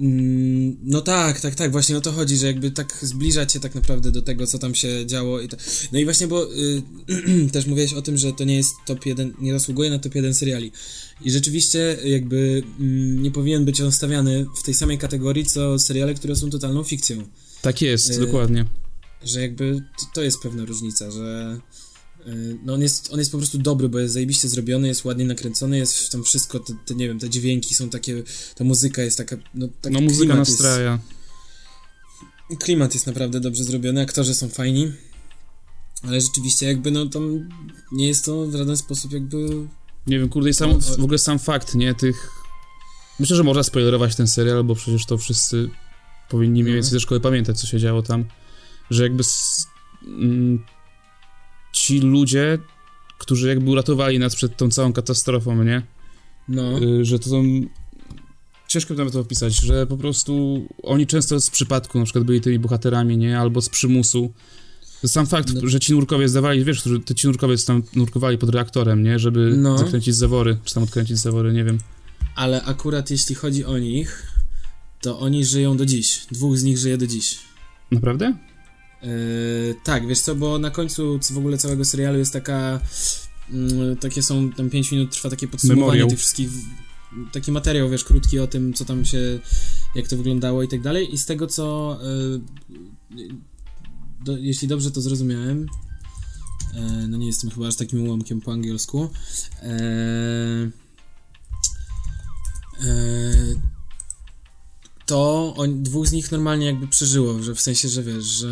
Mm, 0.00 0.76
No 0.82 1.00
tak, 1.00 1.40
tak, 1.40 1.54
tak, 1.54 1.72
właśnie 1.72 1.96
o 1.96 2.00
to 2.00 2.12
chodzi, 2.12 2.36
że 2.36 2.46
jakby 2.46 2.70
tak 2.70 2.98
zbliża 3.02 3.46
cię 3.46 3.60
tak 3.60 3.74
naprawdę 3.74 4.10
do 4.10 4.22
tego, 4.22 4.46
co 4.46 4.58
tam 4.58 4.74
się 4.74 5.06
działo 5.06 5.40
i 5.40 5.48
to... 5.48 5.56
No 5.92 5.98
i 5.98 6.04
właśnie, 6.04 6.26
bo 6.26 6.52
y, 6.54 6.82
też 7.52 7.66
mówiłeś 7.66 7.92
o 7.92 8.02
tym, 8.02 8.18
że 8.18 8.32
to 8.32 8.44
nie 8.44 8.56
jest 8.56 8.74
top 8.86 9.06
1, 9.06 9.34
nie 9.40 9.52
zasługuje 9.52 9.90
na 9.90 9.98
top 9.98 10.14
1 10.14 10.34
seriali. 10.34 10.72
I 11.24 11.30
rzeczywiście 11.30 11.96
jakby 12.04 12.62
mm, 12.80 13.22
nie 13.22 13.30
powinien 13.30 13.64
być 13.64 13.80
on 13.80 13.92
stawiany 13.92 14.46
w 14.60 14.62
tej 14.62 14.74
samej 14.74 14.98
kategorii, 14.98 15.44
co 15.44 15.78
seriale, 15.78 16.14
które 16.14 16.36
są 16.36 16.50
totalną 16.50 16.84
fikcją. 16.84 17.24
Tak 17.62 17.82
jest, 17.82 18.10
Y, 18.10 18.20
dokładnie. 18.20 18.64
Że 19.24 19.42
jakby 19.42 19.82
to, 20.00 20.06
to 20.14 20.22
jest 20.22 20.38
pewna 20.42 20.64
różnica, 20.64 21.10
że 21.10 21.58
y, 21.58 21.77
no 22.64 22.74
on 22.74 22.82
jest, 22.82 23.12
on 23.12 23.18
jest 23.18 23.32
po 23.32 23.38
prostu 23.38 23.58
dobry, 23.58 23.88
bo 23.88 23.98
jest 23.98 24.14
zajebiście 24.14 24.48
zrobiony, 24.48 24.88
jest 24.88 25.04
ładnie 25.04 25.24
nakręcony, 25.24 25.78
jest 25.78 26.12
tam 26.12 26.24
wszystko, 26.24 26.60
te, 26.60 26.72
te 26.86 26.94
nie 26.94 27.08
wiem, 27.08 27.18
te 27.18 27.30
dźwięki 27.30 27.74
są 27.74 27.90
takie, 27.90 28.22
ta 28.54 28.64
muzyka 28.64 29.02
jest 29.02 29.18
taka, 29.18 29.36
no, 29.54 29.68
tak 29.80 29.92
No 29.92 30.00
muzyka 30.00 30.36
jest- 30.38 30.50
nastraja. 30.50 30.98
klimat 32.58 32.94
jest 32.94 33.06
naprawdę 33.06 33.40
dobrze 33.40 33.64
zrobiony, 33.64 34.00
aktorzy 34.00 34.34
są 34.34 34.48
fajni, 34.48 34.92
ale 36.02 36.20
rzeczywiście 36.20 36.66
jakby 36.66 36.90
no 36.90 37.06
tam 37.06 37.48
nie 37.92 38.08
jest 38.08 38.24
to 38.24 38.46
w 38.46 38.52
żaden 38.56 38.76
sposób 38.76 39.12
jakby... 39.12 39.36
Nie 40.06 40.18
wiem, 40.18 40.28
kurde, 40.28 40.50
i 40.50 40.54
sam, 40.54 40.70
No, 40.70 40.78
w 40.98 41.04
ogóle 41.04 41.18
sam 41.18 41.38
fakt, 41.38 41.74
nie, 41.74 41.94
tych... 41.94 42.30
Myślę, 43.20 43.36
że 43.36 43.42
można 43.44 43.62
spoilerować 43.62 44.16
ten 44.16 44.26
serial, 44.28 44.64
bo 44.64 44.74
przecież 44.74 45.06
to 45.06 45.18
wszyscy 45.18 45.70
powinni 46.28 46.62
mniej 46.62 46.74
więcej 46.74 46.92
ze 46.92 47.00
szkoły 47.00 47.20
pamiętać, 47.20 47.60
co 47.60 47.66
się 47.66 47.78
działo 47.78 48.02
tam. 48.02 48.24
Że 48.90 49.02
jakby 49.02 49.20
s, 49.20 49.66
mm, 50.06 50.64
ci 51.72 52.00
ludzie, 52.00 52.58
którzy 53.18 53.48
jakby 53.48 53.70
uratowali 53.70 54.18
nas 54.18 54.36
przed 54.36 54.56
tą 54.56 54.70
całą 54.70 54.92
katastrofą, 54.92 55.64
nie? 55.64 55.82
No, 56.48 56.78
Y, 56.82 57.04
że 57.04 57.18
to 57.18 57.30
są... 57.30 57.44
Ciężko 58.68 58.94
nawet 58.94 59.12
to 59.12 59.20
opisać, 59.20 59.54
że 59.54 59.86
po 59.86 59.96
prostu 59.96 60.62
oni 60.82 61.06
często 61.06 61.40
z 61.40 61.50
przypadku 61.50 61.98
na 61.98 62.04
przykład 62.04 62.24
byli 62.24 62.40
tymi 62.40 62.58
bohaterami, 62.58 63.16
nie? 63.16 63.38
Albo 63.38 63.62
z 63.62 63.68
przymusu. 63.68 64.32
Sam 65.06 65.26
fakt, 65.26 65.54
No. 65.54 65.60
że 65.68 65.80
ci 65.80 65.92
nurkowie 65.92 66.28
zdawali, 66.28 66.64
wiesz, 66.64 66.80
którzy 66.80 67.00
te 67.00 67.14
ci 67.14 67.26
nurkowie 67.26 67.56
tam 67.66 67.82
nurkowali 67.96 68.38
pod 68.38 68.50
reaktorem, 68.50 69.02
nie? 69.02 69.18
Żeby 69.18 69.54
No. 69.56 69.78
zakręcić 69.78 70.14
zawory, 70.14 70.58
czy 70.64 70.74
tam 70.74 70.82
odkręcić 70.82 71.18
zawory, 71.18 71.52
nie 71.52 71.64
wiem. 71.64 71.78
ale 72.34 72.62
akurat 72.64 73.10
jeśli 73.10 73.34
chodzi 73.34 73.64
o 73.64 73.78
nich, 73.78 74.26
to 75.00 75.18
oni 75.18 75.44
żyją 75.44 75.76
do 75.76 75.86
dziś. 75.86 76.26
Dwóch 76.32 76.58
z 76.58 76.62
nich 76.62 76.78
żyje 76.78 76.98
do 76.98 77.06
dziś. 77.06 77.38
Naprawdę? 77.90 78.36
Yy, 79.02 79.74
tak, 79.84 80.06
wiesz 80.06 80.20
co, 80.20 80.34
bo 80.34 80.58
na 80.58 80.70
końcu 80.70 81.18
w 81.32 81.38
ogóle 81.38 81.58
całego 81.58 81.84
serialu 81.84 82.18
jest 82.18 82.32
taka. 82.32 82.80
mm, 83.50 83.96
takie 83.96 84.22
są, 84.22 84.52
tam 84.52 84.70
5 84.70 84.92
minut 84.92 85.10
trwa 85.12 85.30
takie 85.30 85.48
podsumowanie 85.48 85.80
Memoriał. 85.80 86.08
tych 86.08 86.18
wszystkich. 86.18 86.48
Taki 87.32 87.52
materiał, 87.52 87.90
wiesz, 87.90 88.04
krótki 88.04 88.38
o 88.38 88.46
tym, 88.46 88.74
co 88.74 88.84
tam 88.84 89.04
się. 89.04 89.38
jak 89.94 90.08
to 90.08 90.16
wyglądało 90.16 90.62
i 90.62 90.68
tak 90.68 90.80
dalej. 90.80 91.14
I 91.14 91.18
z 91.18 91.26
tego 91.26 91.46
co. 91.46 91.98
yy, 93.12 93.28
do, 94.24 94.36
jeśli 94.36 94.68
dobrze 94.68 94.90
to 94.90 95.00
zrozumiałem. 95.00 95.66
e, 96.74 97.06
no 97.08 97.16
nie 97.16 97.26
jestem 97.26 97.50
chyba 97.50 97.66
aż 97.68 97.76
takim 97.76 98.06
ułomkiem 98.06 98.40
po 98.40 98.52
angielsku. 98.52 99.10
E, 99.62 99.70
e, 102.80 103.77
to 105.08 105.54
on, 105.56 105.82
dwóch 105.82 106.06
z 106.06 106.12
nich 106.12 106.32
normalnie 106.32 106.66
jakby 106.66 106.88
przeżyło, 106.88 107.42
że 107.42 107.54
w 107.54 107.60
sensie, 107.60 107.88
że 107.88 108.02
wiesz, 108.02 108.24
że 108.24 108.48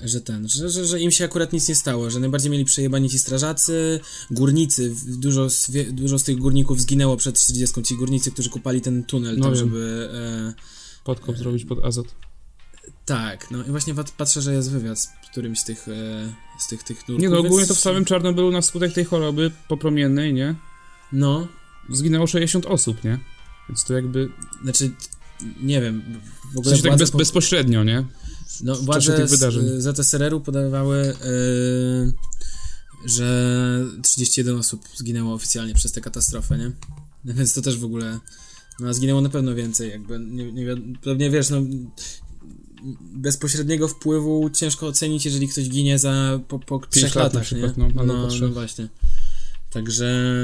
że 0.00 0.20
ten, 0.20 0.48
że, 0.48 0.70
że, 0.70 0.86
że 0.86 1.00
im 1.00 1.10
się 1.10 1.24
akurat 1.24 1.52
nic 1.52 1.68
nie 1.68 1.74
stało, 1.74 2.10
że 2.10 2.20
najbardziej 2.20 2.50
mieli 2.50 2.64
przejebani 2.64 3.10
ci 3.10 3.18
strażacy, 3.18 4.00
górnicy, 4.30 4.94
dużo 5.06 5.50
z, 5.50 5.70
dużo 5.92 6.18
z 6.18 6.24
tych 6.24 6.38
górników 6.38 6.80
zginęło 6.80 7.16
przed 7.16 7.38
40, 7.40 7.82
ci 7.82 7.96
górnicy, 7.96 8.30
którzy 8.30 8.50
kupali 8.50 8.80
ten 8.80 9.04
tunel, 9.04 9.36
No 9.38 9.44
tam, 9.44 9.56
żeby... 9.56 10.10
E, 10.58 11.04
Podkop 11.04 11.36
zrobić 11.36 11.64
pod 11.64 11.84
azot. 11.84 12.06
tak, 13.04 13.50
no 13.50 13.64
i 13.64 13.70
właśnie 13.70 13.94
pat- 13.94 14.12
patrzę, 14.16 14.42
że 14.42 14.54
jest 14.54 14.70
wywiad 14.70 15.00
z 15.00 15.08
którymś 15.30 15.60
z 15.60 15.64
tych, 15.64 15.88
e, 15.88 16.34
z 16.58 16.66
tych, 16.68 16.82
tych 16.82 17.08
nurków, 17.08 17.22
Nie 17.22 17.28
no, 17.28 17.38
ogólnie 17.38 17.66
to 17.66 17.74
w 17.74 17.80
samym 17.80 18.04
Czarnobylu 18.04 18.50
na 18.50 18.62
skutek 18.62 18.92
tej 18.92 19.04
choroby 19.04 19.50
popromiennej, 19.68 20.34
nie? 20.34 20.54
No, 21.12 21.48
Zginęło 21.90 22.26
60 22.26 22.66
osób, 22.66 23.04
nie? 23.04 23.18
Więc 23.68 23.84
to 23.84 23.94
jakby... 23.94 24.28
znaczy, 24.62 24.90
nie 25.62 25.80
wiem, 25.80 26.02
w 26.50 26.54
W 26.54 26.58
ogóle 26.58 26.74
sensie 26.74 26.88
tak 26.88 26.98
bez, 26.98 27.10
po- 27.10 27.18
bezpośrednio, 27.18 27.84
nie? 27.84 28.04
No, 28.62 28.74
czasie 28.74 28.84
władze 28.84 29.16
tych 29.16 29.28
z- 29.28 29.30
wydarzeń. 29.30 29.64
ZSRR-u 29.80 30.40
podawały, 30.40 31.16
yy, 31.24 32.12
że 33.04 33.86
31 34.02 34.56
osób 34.56 34.82
zginęło 34.96 35.34
oficjalnie 35.34 35.74
przez 35.74 35.92
tę 35.92 36.00
katastrofę, 36.00 36.58
nie? 36.58 36.72
No 37.24 37.34
Więc 37.34 37.54
to 37.54 37.62
też 37.62 37.78
w 37.78 37.84
ogóle. 37.84 38.20
No, 38.80 38.88
a 38.88 38.92
zginęło 38.92 39.20
na 39.20 39.28
pewno 39.28 39.54
więcej, 39.54 39.90
jakby. 39.90 40.18
Nie, 40.18 40.52
nie, 40.52 40.66
pewnie 41.02 41.30
wiesz, 41.30 41.50
no. 41.50 41.62
Bezpośredniego 43.00 43.88
wpływu 43.88 44.50
ciężko 44.50 44.86
ocenić, 44.86 45.24
jeżeli 45.24 45.48
ktoś 45.48 45.68
ginie 45.68 45.98
za 45.98 46.40
po, 46.48 46.58
po 46.58 46.80
trzech 46.90 47.14
lat 47.14 47.34
latach, 47.34 47.52
nie? 47.52 47.72
no, 47.76 47.88
no, 47.94 48.28
no 48.40 48.48
właśnie. 48.48 48.88
Także... 49.74 50.36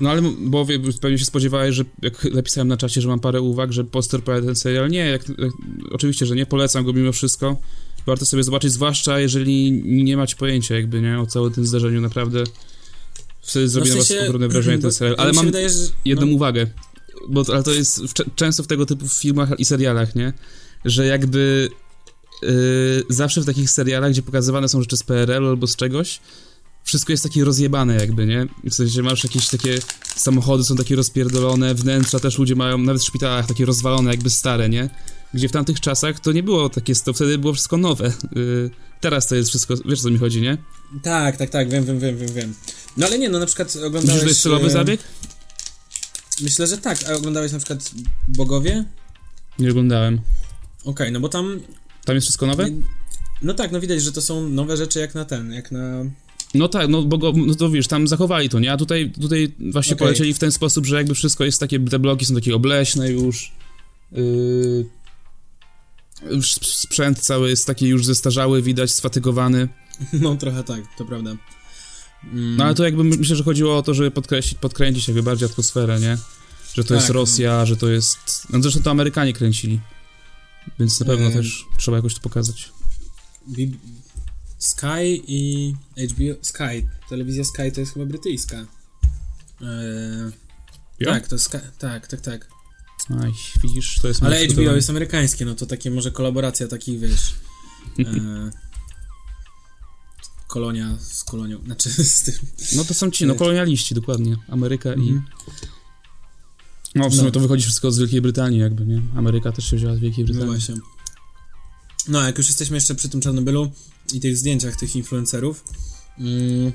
No 0.00 0.10
ale, 0.10 0.22
bo 0.38 0.64
wie- 0.64 0.80
pewnie 1.00 1.18
się 1.18 1.24
spodziewałeś, 1.24 1.74
że 1.74 1.84
jak 2.02 2.24
napisałem 2.24 2.68
na 2.68 2.76
czacie, 2.76 3.00
że 3.00 3.08
mam 3.08 3.20
parę 3.20 3.40
uwag, 3.40 3.72
że 3.72 3.84
poster 3.84 4.22
ten 4.22 4.56
serial. 4.56 4.90
Nie, 4.90 5.06
jak, 5.06 5.28
jak, 5.28 5.52
oczywiście, 5.90 6.26
że 6.26 6.36
nie, 6.36 6.46
polecam 6.46 6.84
go 6.84 6.92
mimo 6.92 7.12
wszystko. 7.12 7.56
Warto 8.06 8.26
sobie 8.26 8.42
zobaczyć, 8.42 8.72
zwłaszcza 8.72 9.20
jeżeli 9.20 9.72
nie 10.04 10.16
macie 10.16 10.36
pojęcia 10.36 10.74
jakby, 10.74 11.00
nie, 11.00 11.20
o 11.20 11.26
całym 11.26 11.52
tym 11.52 11.66
zdarzeniu, 11.66 12.00
naprawdę. 12.00 12.44
Wtedy 13.42 13.68
zrobi 13.68 13.88
No 13.88 13.94
w 13.94 13.98
na 13.98 14.16
was 14.16 14.28
ogromne 14.28 14.48
wrażenie 14.48 14.82
ten 14.82 14.92
serial. 14.92 15.16
Ale 15.20 15.32
mam 15.32 15.46
wydaje, 15.46 15.70
że, 15.70 15.76
jedną 16.04 16.26
no, 16.26 16.32
uwagę, 16.32 16.66
bo 17.28 17.44
ale 17.52 17.62
to 17.62 17.72
jest 17.72 18.02
w, 18.02 18.34
często 18.34 18.62
w 18.62 18.66
tego 18.66 18.86
typu 18.86 19.08
filmach 19.08 19.50
i 19.58 19.64
serialach, 19.64 20.14
nie? 20.14 20.32
Że 20.84 21.06
jakby 21.06 21.68
yy, 22.42 22.48
zawsze 23.08 23.40
w 23.40 23.46
takich 23.46 23.70
serialach, 23.70 24.10
gdzie 24.10 24.22
pokazywane 24.22 24.68
są 24.68 24.80
rzeczy 24.80 24.96
z 24.96 25.02
PRL 25.02 25.46
albo 25.46 25.66
z 25.66 25.76
czegoś, 25.76 26.20
wszystko 26.86 27.12
jest 27.12 27.22
takie 27.22 27.44
rozjebane 27.44 27.94
jakby, 27.96 28.26
nie? 28.26 28.46
W 28.64 28.74
sensie 28.74 29.02
masz 29.02 29.24
jakieś 29.24 29.48
takie 29.48 29.78
samochody 30.16 30.64
są 30.64 30.76
takie 30.76 30.96
rozpierdolone, 30.96 31.74
wnętrza 31.74 32.20
też 32.20 32.38
ludzie 32.38 32.54
mają, 32.54 32.78
nawet 32.78 33.02
w 33.02 33.04
szpitalach 33.04 33.46
takie 33.46 33.64
rozwalone, 33.64 34.10
jakby 34.10 34.30
stare, 34.30 34.68
nie? 34.68 34.90
Gdzie 35.34 35.48
w 35.48 35.52
tamtych 35.52 35.80
czasach 35.80 36.20
to 36.20 36.32
nie 36.32 36.42
było 36.42 36.68
takie, 36.68 36.94
to 36.94 37.12
wtedy 37.12 37.38
było 37.38 37.52
wszystko 37.52 37.76
nowe. 37.76 38.12
Yy, 38.36 38.70
teraz 39.00 39.26
to 39.26 39.34
jest 39.34 39.48
wszystko, 39.48 39.74
wiesz 39.84 40.00
o 40.00 40.02
co 40.02 40.10
mi 40.10 40.18
chodzi, 40.18 40.42
nie? 40.42 40.58
Tak, 41.02 41.36
tak, 41.36 41.50
tak, 41.50 41.70
wiem, 41.70 41.84
wiem, 41.84 41.98
wiem, 41.98 42.18
wiem, 42.18 42.32
wiem. 42.34 42.54
No 42.96 43.06
ale 43.06 43.18
nie, 43.18 43.28
no 43.28 43.38
na 43.38 43.46
przykład 43.46 43.76
oglądałeś... 43.76 44.04
Myślisz, 44.06 44.22
że 44.22 44.28
jest 44.28 44.42
celowy 44.42 44.66
e, 44.66 44.70
zabieg? 44.70 45.00
Myślę, 46.40 46.66
że 46.66 46.78
tak. 46.78 46.98
A 47.10 47.14
oglądałeś 47.14 47.52
na 47.52 47.58
przykład 47.58 47.90
Bogowie? 48.28 48.84
Nie 49.58 49.70
oglądałem. 49.70 50.20
Okej, 50.84 51.12
no 51.12 51.20
bo 51.20 51.28
tam... 51.28 51.60
Tam 52.04 52.14
jest 52.14 52.24
wszystko 52.24 52.46
nowe? 52.46 52.68
No 53.42 53.54
tak, 53.54 53.72
no 53.72 53.80
widać, 53.80 54.02
że 54.02 54.12
to 54.12 54.22
są 54.22 54.48
nowe 54.48 54.76
rzeczy 54.76 54.98
jak 54.98 55.14
na 55.14 55.24
ten, 55.24 55.52
jak 55.52 55.72
na... 55.72 56.04
No 56.56 56.68
tak, 56.68 56.88
no 56.88 57.02
bo 57.02 57.18
go, 57.18 57.32
no 57.36 57.54
to 57.54 57.70
wiesz, 57.70 57.86
tam 57.88 58.08
zachowali 58.08 58.48
to, 58.48 58.60
nie? 58.60 58.72
A 58.72 58.76
tutaj, 58.76 59.12
tutaj 59.20 59.52
właśnie 59.72 59.94
Okej. 59.94 60.06
polecieli 60.06 60.34
w 60.34 60.38
ten 60.38 60.52
sposób, 60.52 60.86
że 60.86 60.96
jakby 60.96 61.14
wszystko 61.14 61.44
jest 61.44 61.60
takie, 61.60 61.80
te 61.80 61.98
bloki 61.98 62.24
są 62.26 62.34
takie 62.34 62.54
obleśne 62.54 63.10
już. 63.10 63.52
Yy, 64.12 64.86
sprzęt 66.62 67.18
cały 67.20 67.50
jest 67.50 67.66
taki 67.66 67.86
już 67.86 68.04
zestarzały, 68.06 68.62
widać, 68.62 68.90
sfatygowany. 68.90 69.68
No 70.12 70.36
trochę 70.36 70.64
tak, 70.64 70.80
to 70.98 71.04
prawda. 71.04 71.30
Mm, 72.24 72.56
No 72.56 72.64
ale 72.64 72.74
to 72.74 72.84
jakby 72.84 73.04
my- 73.04 73.16
myślę, 73.16 73.36
że 73.36 73.44
chodziło 73.44 73.76
o 73.78 73.82
to, 73.82 73.94
żeby 73.94 74.10
podkreślić, 74.10 74.58
podkręcić 74.58 75.08
jakby 75.08 75.22
bardziej 75.22 75.48
atmosferę, 75.48 76.00
nie? 76.00 76.18
Że 76.74 76.84
to 76.84 76.94
jest 76.94 77.06
Tak, 77.06 77.14
Rosja, 77.14 77.66
że 77.66 77.76
to 77.76 77.88
jest... 77.88 78.18
No 78.50 78.62
zresztą 78.62 78.82
to 78.82 78.90
Amerykanie 78.90 79.32
kręcili. 79.32 79.80
Więc 80.78 81.00
na 81.00 81.06
pewno 81.06 81.26
Em. 81.26 81.32
też 81.32 81.64
trzeba 81.78 81.96
jakoś 81.96 82.14
to 82.14 82.20
pokazać. 82.20 82.68
Bi- 83.52 83.76
Sky 84.66 85.22
i 85.26 85.72
HBO... 85.98 86.34
Sky, 86.42 86.88
telewizja 87.08 87.44
Sky 87.44 87.72
to 87.74 87.80
jest 87.80 87.92
chyba 87.94 88.06
brytyjska. 88.06 88.56
Eee, 88.56 90.32
tak, 91.04 91.28
to 91.28 91.38
Sky, 91.38 91.58
tak, 91.78 92.06
tak, 92.06 92.20
tak. 92.20 92.48
Aj, 93.22 93.32
widzisz, 93.62 93.98
to 94.02 94.08
jest... 94.08 94.22
Ale 94.22 94.46
HBO 94.46 94.60
jest 94.60 94.90
amerykańskie, 94.90 95.44
no 95.44 95.54
to 95.54 95.66
takie 95.66 95.90
może 95.90 96.10
kolaboracja 96.10 96.68
takich, 96.68 97.00
wiesz... 97.00 97.34
eee, 97.98 98.06
kolonia 100.48 100.96
z 101.00 101.24
kolonią, 101.24 101.58
znaczy 101.64 101.90
z 102.16 102.22
tym... 102.22 102.34
No 102.76 102.84
to 102.84 102.94
są 102.94 103.10
ci, 103.10 103.26
no 103.26 103.34
kolonialiści, 103.34 103.94
dokładnie. 103.94 104.36
Ameryka 104.48 104.94
i... 104.94 105.08
Mhm. 105.08 105.22
No 106.94 107.10
w 107.10 107.14
sumie 107.14 107.24
No. 107.24 107.30
to 107.30 107.40
wychodzi 107.40 107.62
wszystko 107.62 107.90
z 107.92 107.98
Wielkiej 107.98 108.20
Brytanii 108.20 108.58
jakby, 108.58 108.86
nie? 108.86 109.02
Ameryka 109.16 109.52
też 109.52 109.70
się 109.70 109.76
wzięła 109.76 109.94
z 109.96 109.98
Wielkiej 109.98 110.24
No 110.24 110.32
Brytanii. 110.32 110.52
właśnie. 110.54 110.74
No, 112.08 112.22
jak 112.22 112.38
już 112.38 112.48
jesteśmy 112.48 112.76
jeszcze 112.76 112.94
przy 112.94 113.08
tym 113.08 113.20
Czarnobylu 113.20 113.72
i 114.12 114.20
tych 114.20 114.36
zdjęciach 114.36 114.76
tych 114.76 114.96
influencerów, 114.96 115.64
mm, 116.18 116.72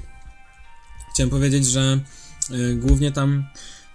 chciałem 1.13 1.29
powiedzieć, 1.29 1.65
że 1.65 2.00
y, 2.51 2.75
głównie 2.75 3.11
tam 3.11 3.45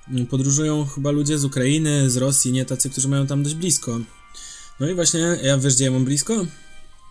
mm, 0.09 0.27
podróżują 0.27 0.87
chyba 0.87 1.11
ludzie 1.11 1.39
z 1.39 1.45
Ukrainy, 1.45 2.11
z 2.11 2.17
Rosji, 2.17 2.53
nie 2.53 2.65
tacy, 2.65 2.91
którzy 2.91 3.09
mają 3.09 3.27
tam 3.27 3.43
dość 3.43 3.55
blisko. 3.55 4.01
No 4.81 4.89
i 4.89 4.95
właśnie, 4.95 5.21
ja 5.43 5.59
wiesz, 5.59 5.75
gdzie 5.75 5.85
ja 5.85 5.91
mam 5.91 6.05
blisko? 6.05 6.35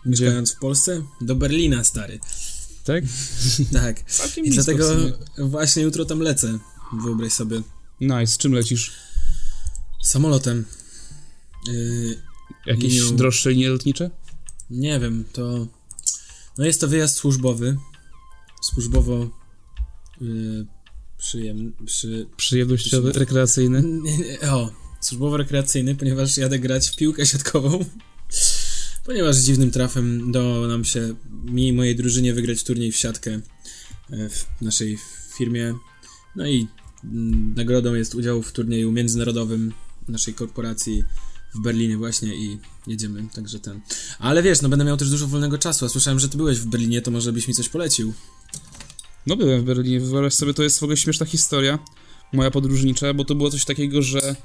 Gdzie? 0.06 0.24
Mieszkając 0.24 0.52
w 0.54 0.58
Polsce? 0.58 1.02
Do 1.20 1.34
Berlina, 1.34 1.84
stary. 1.84 2.18
Tak? 2.84 3.04
Tak. 3.72 4.04
I 4.44 4.50
dlatego 4.50 4.94
właśnie 5.38 5.82
jutro 5.82 6.04
tam 6.04 6.20
lecę. 6.20 6.58
Wyobraź 7.04 7.32
sobie. 7.32 7.62
Nice, 8.00 8.38
czym 8.38 8.52
lecisz? 8.52 8.92
Samolotem. 10.02 10.64
Yy, 11.68 12.22
Jakieś 12.66 12.94
Linią- 12.94 13.16
droższe 13.16 13.50
linie 13.50 13.68
lotnicze? 13.70 14.10
Nie 14.70 15.00
wiem, 15.00 15.24
to. 15.32 15.66
No 16.58 16.64
jest 16.64 16.80
to 16.80 16.88
wyjazd 16.88 17.16
służbowy. 17.16 17.76
Służbowo. 18.62 19.30
Yy, 20.20 20.66
przyjem, 21.18 21.72
przy. 21.86 22.26
Przyjemnościowy, 22.36 23.12
rekreacyjny? 23.12 23.82
Nie, 23.82 24.18
nie, 24.26 24.40
o, 24.40 24.70
służbowo-rekreacyjny, 25.00 25.94
ponieważ 25.94 26.36
jadę 26.36 26.58
grać 26.58 26.88
w 26.88 26.96
piłkę 26.96 27.26
siatkową. 27.26 27.84
Ponieważ 29.04 29.36
dziwnym 29.36 29.70
trafem 29.70 30.28
udało 30.28 30.66
nam 30.66 30.84
się, 30.84 31.14
mi 31.44 31.68
i 31.68 31.72
mojej 31.72 31.96
drużynie, 31.96 32.34
wygrać 32.34 32.64
turniej 32.64 32.92
w 32.92 32.96
siatkę 32.96 33.40
e, 34.10 34.28
w 34.28 34.46
naszej 34.60 34.98
firmie. 35.36 35.74
No 36.36 36.46
i 36.46 36.66
mm, 37.04 37.54
nagrodą 37.54 37.94
jest 37.94 38.14
udział 38.14 38.42
w 38.42 38.52
turnieju 38.52 38.92
międzynarodowym 38.92 39.72
naszej 40.08 40.34
korporacji 40.34 41.04
w 41.56 41.60
Berlinie 41.60 41.96
właśnie 41.96 42.34
i 42.34 42.58
jedziemy, 42.86 43.24
także 43.34 43.60
ten. 43.60 43.80
Ale 44.18 44.42
wiesz, 44.42 44.62
no 44.62 44.68
będę 44.68 44.84
miał 44.84 44.96
też 44.96 45.10
dużo 45.10 45.26
wolnego 45.26 45.58
czasu, 45.58 45.86
a 45.86 45.88
słyszałem, 45.88 46.20
że 46.20 46.28
ty 46.28 46.36
byłeś 46.36 46.58
w 46.58 46.66
Berlinie, 46.66 47.02
to 47.02 47.10
może 47.10 47.32
byś 47.32 47.48
mi 47.48 47.54
coś 47.54 47.68
polecił. 47.68 48.12
No 49.26 49.36
byłem 49.36 49.60
w 49.60 49.64
Berlinie, 49.64 50.00
wyobraź 50.00 50.34
sobie, 50.34 50.54
to 50.54 50.62
jest 50.62 50.78
w 50.78 50.82
ogóle 50.82 50.96
śmieszna 50.96 51.26
historia, 51.26 51.78
moja 52.32 52.50
podróżnicza, 52.50 53.14
bo 53.14 53.24
to 53.24 53.34
było 53.34 53.50
coś 53.50 53.64
takiego, 53.64 54.02
że 54.02 54.36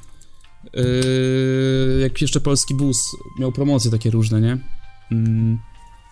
yy, 0.73 2.01
jak 2.01 2.21
jeszcze 2.21 2.41
polski 2.41 2.75
bus 2.75 3.01
miał 3.39 3.51
promocje 3.51 3.91
takie 3.91 4.11
różne, 4.11 4.41
nie? 4.41 4.57
Mm, 5.11 5.59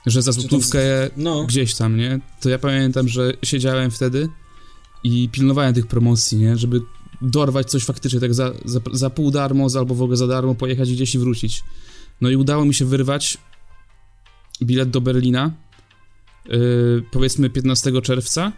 że 0.06 0.22
za 0.22 0.32
złotówkę 0.32 0.80
No, 1.18 1.46
gdzieś 1.46 1.76
tam, 1.76 1.98
nie? 1.98 2.20
To 2.42 2.50
ja 2.50 2.60
pamiętam, 2.60 3.08
że 3.08 3.34
siedziałem 3.44 3.92
wtedy 3.92 4.30
i 5.04 5.30
pilnowałem 5.30 5.74
tych 5.74 5.88
promocji, 5.88 6.38
nie? 6.38 6.58
Żeby 6.58 6.82
dorwać 7.22 7.70
coś 7.70 7.84
faktycznie, 7.86 8.20
tak 8.20 8.34
za, 8.34 8.52
za, 8.66 8.80
za 8.94 9.10
pół 9.10 9.32
darmo, 9.32 9.70
za- 9.70 9.80
albo 9.80 9.96
w 9.96 10.02
ogóle 10.02 10.18
za 10.18 10.28
darmo, 10.28 10.56
pojechać 10.56 10.92
gdzieś 10.92 11.16
i 11.16 11.20
wrócić. 11.20 11.64
No 12.22 12.30
i 12.30 12.36
udało 12.36 12.66
mi 12.66 12.74
się 12.74 12.86
wyrwać 12.86 13.38
bilet 14.64 14.90
do 14.90 15.02
Berlina, 15.02 15.52
yy, 16.46 17.04
powiedzmy 17.12 17.50
15 17.50 18.02
czerwca, 18.02 18.52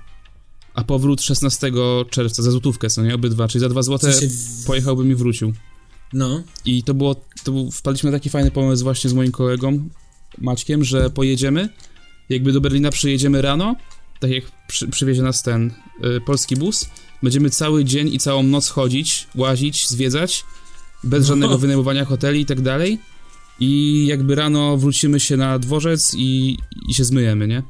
a 0.73 0.83
powrót 0.83 1.21
16 1.21 1.71
czerwca, 2.09 2.43
za 2.43 2.51
złotówkę, 2.51 2.89
co 2.89 3.01
nie? 3.01 3.15
Obydwa, 3.15 3.47
czyli 3.47 3.59
za 3.59 3.69
dwa 3.69 3.81
złote 3.81 4.11
w- 4.11 4.65
pojechałbym 4.65 5.11
i 5.11 5.15
wrócił. 5.15 5.53
no, 6.13 6.43
I 6.65 6.83
to 6.83 6.93
było, 6.93 7.15
to 7.43 7.51
był, 7.51 7.71
wpadliśmy 7.71 8.11
na 8.11 8.17
taki 8.17 8.29
fajny 8.29 8.51
pomysł 8.51 8.83
właśnie 8.83 9.09
z 9.09 9.13
moim 9.13 9.31
kolegą 9.31 9.89
Maćkiem, 10.37 10.83
że 10.83 11.09
pojedziemy, 11.09 11.69
jakby 12.29 12.51
do 12.53 12.61
Berlina 12.61 12.89
przyjedziemy 12.91 13.41
rano, 13.41 13.75
tak 14.19 14.31
jak 14.31 14.43
przy, 14.67 14.87
przywiezie 14.87 15.21
nas 15.21 15.43
ten 15.43 15.71
y, 16.17 16.21
polski 16.21 16.55
bus, 16.55 16.89
będziemy 17.23 17.49
cały 17.49 17.85
dzień 17.85 18.13
i 18.13 18.19
całą 18.19 18.43
noc 18.43 18.69
chodzić, 18.69 19.27
łazić, 19.35 19.87
zwiedzać, 19.89 20.45
bez 21.03 21.21
No. 21.21 21.27
żadnego 21.27 21.57
wynajmowania 21.57 22.05
hoteli 22.05 22.41
i 22.41 22.45
tak 22.45 22.61
dalej. 22.61 22.99
I 23.59 24.05
jakby 24.07 24.35
rano 24.35 24.77
wrócimy 24.77 25.19
się 25.19 25.37
na 25.37 25.59
dworzec 25.59 26.13
i, 26.17 26.57
i 26.89 26.93
się 26.93 27.03
zmyjemy, 27.03 27.47
nie? 27.47 27.63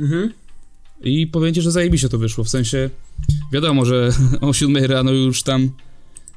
mhm. 0.00 0.32
I 1.04 1.26
powiem 1.26 1.54
ci, 1.54 1.62
że 1.62 1.70
zajebiście 1.72 2.08
to 2.08 2.18
wyszło, 2.18 2.44
w 2.44 2.48
sensie 2.48 2.90
wiadomo, 3.52 3.84
że 3.84 4.12
o 4.40 4.52
7 4.52 4.84
rano 4.84 5.10
już 5.12 5.42
tam 5.42 5.70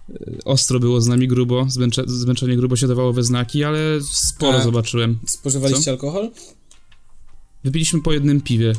e, 0.09 0.13
ostro 0.45 0.79
było 0.79 1.01
z 1.01 1.07
nami 1.07 1.27
grubo, 1.27 1.65
zmęcze, 1.69 2.03
zmęczenie 2.07 2.55
grubo 2.57 2.75
się 2.75 2.87
dawało 2.87 3.13
we 3.13 3.23
znaki, 3.23 3.63
ale 3.63 3.79
sporo 4.01 4.57
A- 4.57 4.63
zobaczyłem. 4.63 5.17
Spożywaliście 5.25 5.83
Co? 5.83 5.91
alkohol? 5.91 6.31
Wypiliśmy 7.63 8.01
po 8.01 8.13
jednym 8.13 8.41
piwie 8.41 8.69
e, 8.69 8.73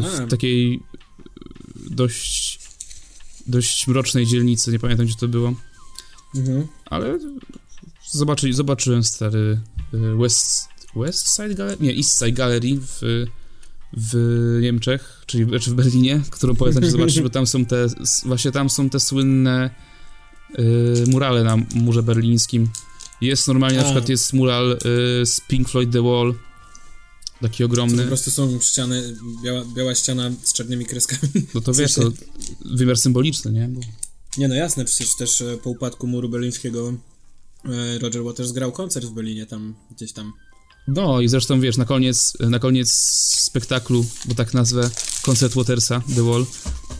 w 0.00 0.26
takiej 0.30 0.80
dość 1.98 2.58
dość 3.46 3.86
mrocznej 3.86 4.26
dzielnicy, 4.26 4.72
nie 4.72 4.78
pamiętam 4.78 5.06
gdzie 5.06 5.14
to 5.14 5.28
było, 5.28 5.54
Mhm. 6.36 6.66
ale 6.84 7.18
zobaczy, 8.12 8.52
zobaczyłem 8.54 9.04
stary 9.04 9.60
e, 9.94 10.16
West, 10.16 10.68
West 10.96 11.36
Side 11.36 11.54
Gallery? 11.54 11.76
Nie, 11.80 11.96
East 11.96 12.18
Side 12.18 12.32
Gallery 12.32 12.78
w, 12.80 13.24
w 13.96 14.14
Niemczech, 14.62 15.22
czyli 15.26 15.44
znaczy 15.44 15.70
w 15.70 15.74
Berlinie, 15.74 16.20
którą 16.30 16.56
polecam 16.56 16.82
ci 16.82 16.90
zobaczyć, 16.90 17.20
bo 17.20 17.30
tam 17.30 17.46
są 17.46 17.64
te, 17.66 17.86
właśnie 18.24 18.52
tam 18.52 18.70
są 18.70 18.90
te 18.90 19.00
słynne 19.00 19.70
y, 20.58 21.04
murale 21.06 21.44
na 21.44 21.56
murze 21.74 22.02
berlińskim. 22.02 22.68
Jest 23.20 23.48
normalnie, 23.48 23.76
na 23.76 23.82
A. 23.82 23.84
przykład 23.84 24.08
jest 24.08 24.32
mural 24.32 24.72
y, 25.22 25.26
z 25.26 25.40
Pink 25.48 25.68
Floyd 25.68 25.92
The 25.92 26.02
Wall, 26.02 26.34
taki 27.42 27.58
To 27.58 27.64
ogromny. 27.64 28.02
po 28.02 28.08
prostu 28.08 28.30
są 28.30 28.60
ściany, 28.60 29.14
biała, 29.44 29.64
biała 29.74 29.94
ściana 29.94 30.30
z 30.42 30.52
czarnymi 30.52 30.84
kreskami. 30.86 31.32
No 31.54 31.60
to 31.60 31.72
wiesz, 31.74 31.94
to 31.94 32.12
wymiar 32.64 32.98
symboliczny, 32.98 33.52
nie? 33.52 33.68
Bo 33.68 33.80
Nie 34.38 34.48
no 34.48 34.54
jasne, 34.54 34.84
przecież 34.84 35.16
też 35.16 35.40
e, 35.40 35.56
po 35.56 35.70
upadku 35.70 36.06
muru 36.06 36.28
berlińskiego 36.28 36.94
e, 37.64 37.98
Roger 37.98 38.24
Waters 38.24 38.52
grał 38.52 38.72
koncert 38.72 39.06
w 39.06 39.10
Berlinie 39.10 39.46
tam, 39.46 39.74
gdzieś 39.96 40.12
tam. 40.12 40.32
No 40.88 41.20
i 41.20 41.28
zresztą 41.28 41.60
wiesz, 41.60 41.76
na 41.76 41.84
koniec, 41.84 42.32
na 42.40 42.58
koniec 42.58 42.92
spektaklu, 43.38 44.04
bo 44.24 44.34
tak 44.34 44.54
nazwę, 44.54 44.90
koncert 45.22 45.54
Watersa, 45.54 46.02
The 46.14 46.22
Wall, 46.22 46.46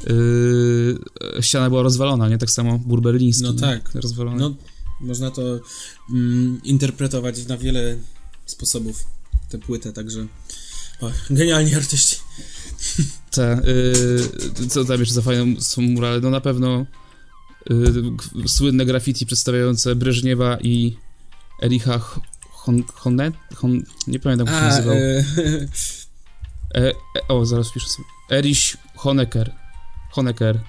yy, 0.06 1.42
ściana 1.42 1.68
była 1.68 1.82
rozwalona, 1.82 2.28
nie? 2.28 2.38
Tak 2.38 2.50
samo 2.50 2.78
bur 2.78 3.02
berliński. 3.02 3.42
No 3.44 3.52
tak. 3.52 3.94
Rozwalony. 3.94 4.38
No, 4.40 4.54
można 5.00 5.30
to 5.30 5.60
mm, 6.10 6.60
interpretować 6.64 7.46
na 7.46 7.58
wiele 7.58 7.98
sposobów, 8.46 9.04
tę 9.48 9.58
płytę, 9.58 9.92
także 9.92 10.26
o, 11.00 11.10
genialni 11.30 11.74
artyści. 11.74 12.16
Te, 13.30 13.62
yy, 14.60 14.68
co 14.68 14.84
tam 14.84 15.00
jeszcze 15.00 15.14
za 15.14 15.22
fajne 15.22 15.60
są 15.60 15.82
murale? 15.82 16.20
No 16.20 16.30
na 16.30 16.40
pewno 16.40 16.86
yy, 17.70 18.48
słynne 18.48 18.84
graffiti 18.86 19.26
przedstawiające 19.26 19.94
Breżniewa 19.94 20.58
i 20.60 20.96
Ericha 21.62 21.98
Hon, 22.50 22.82
Honet? 22.94 23.34
Hon, 23.54 23.82
nie 24.06 24.18
pamiętam, 24.20 24.46
jak 24.46 24.56
się 24.56 24.62
nazywał. 24.62 24.94
e, 24.96 25.24
E, 26.74 26.88
e, 26.88 27.28
o, 27.28 27.46
zaraz 27.46 27.72
piszę 27.72 27.88
sobie. 27.88 28.08
Erich 28.30 28.76
Honecker. 28.96 29.52
Honecker. 30.10 30.60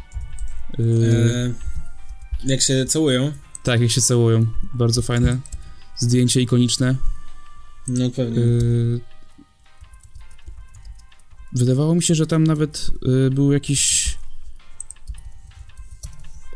Yy, 0.78 1.54
e, 2.46 2.50
jak 2.50 2.62
się 2.62 2.86
całują, 2.86 3.32
Tak, 3.64 3.82
jak 3.82 3.92
się 3.92 4.02
całują. 4.02 4.46
Bardzo 4.74 5.02
fajne 5.02 5.38
zdjęcie 5.98 6.42
ikoniczne. 6.42 6.96
No 7.90 8.10
pewnie. 8.10 8.40
Yy, 8.40 9.00
wydawało 11.54 11.96
mi 11.96 12.04
się, 12.04 12.16
że 12.16 12.28
tam 12.28 12.44
nawet 12.44 12.92
yy, 13.02 13.30
był 13.32 13.52
jakiś. 13.54 14.10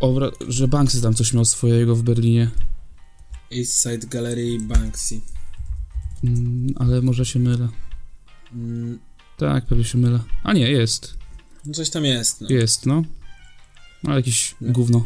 Obra- 0.02 0.32
że 0.48 0.68
Banksy 0.68 1.02
tam 1.02 1.14
coś 1.14 1.34
miał 1.34 1.46
swojego 1.46 1.96
w 1.96 2.04
Berlinie. 2.04 2.52
East 3.58 3.82
Side 3.84 4.08
Gallery 4.08 4.58
Banksy. 4.62 5.22
Mm, 6.24 6.68
ale 6.80 7.02
może 7.02 7.26
się 7.26 7.40
mylę. 7.40 7.70
Mm, 8.54 9.00
Tak, 9.38 9.66
pewnie 9.66 9.84
się 9.84 9.98
mylę. 9.98 10.20
A 10.44 10.54
nie, 10.54 10.72
jest. 10.72 11.18
no 11.66 11.74
coś 11.74 11.90
tam 11.90 12.06
jest, 12.06 12.42
no. 12.42 12.48
Jest, 12.50 12.86
no. 12.86 13.04
Ale 14.08 14.16
jakieś 14.16 14.56
No. 14.62 14.72
gówno. 14.74 15.06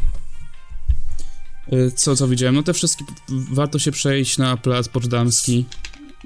Y, 1.73 1.91
Co, 1.95 2.15
co 2.15 2.27
widziałem? 2.27 2.55
No 2.55 2.63
te 2.63 2.73
wszystkie, 2.73 3.05
warto 3.51 3.79
się 3.79 3.91
przejść 3.91 4.37
na 4.37 4.57
plac 4.57 4.87
Poczdamski, 4.89 5.65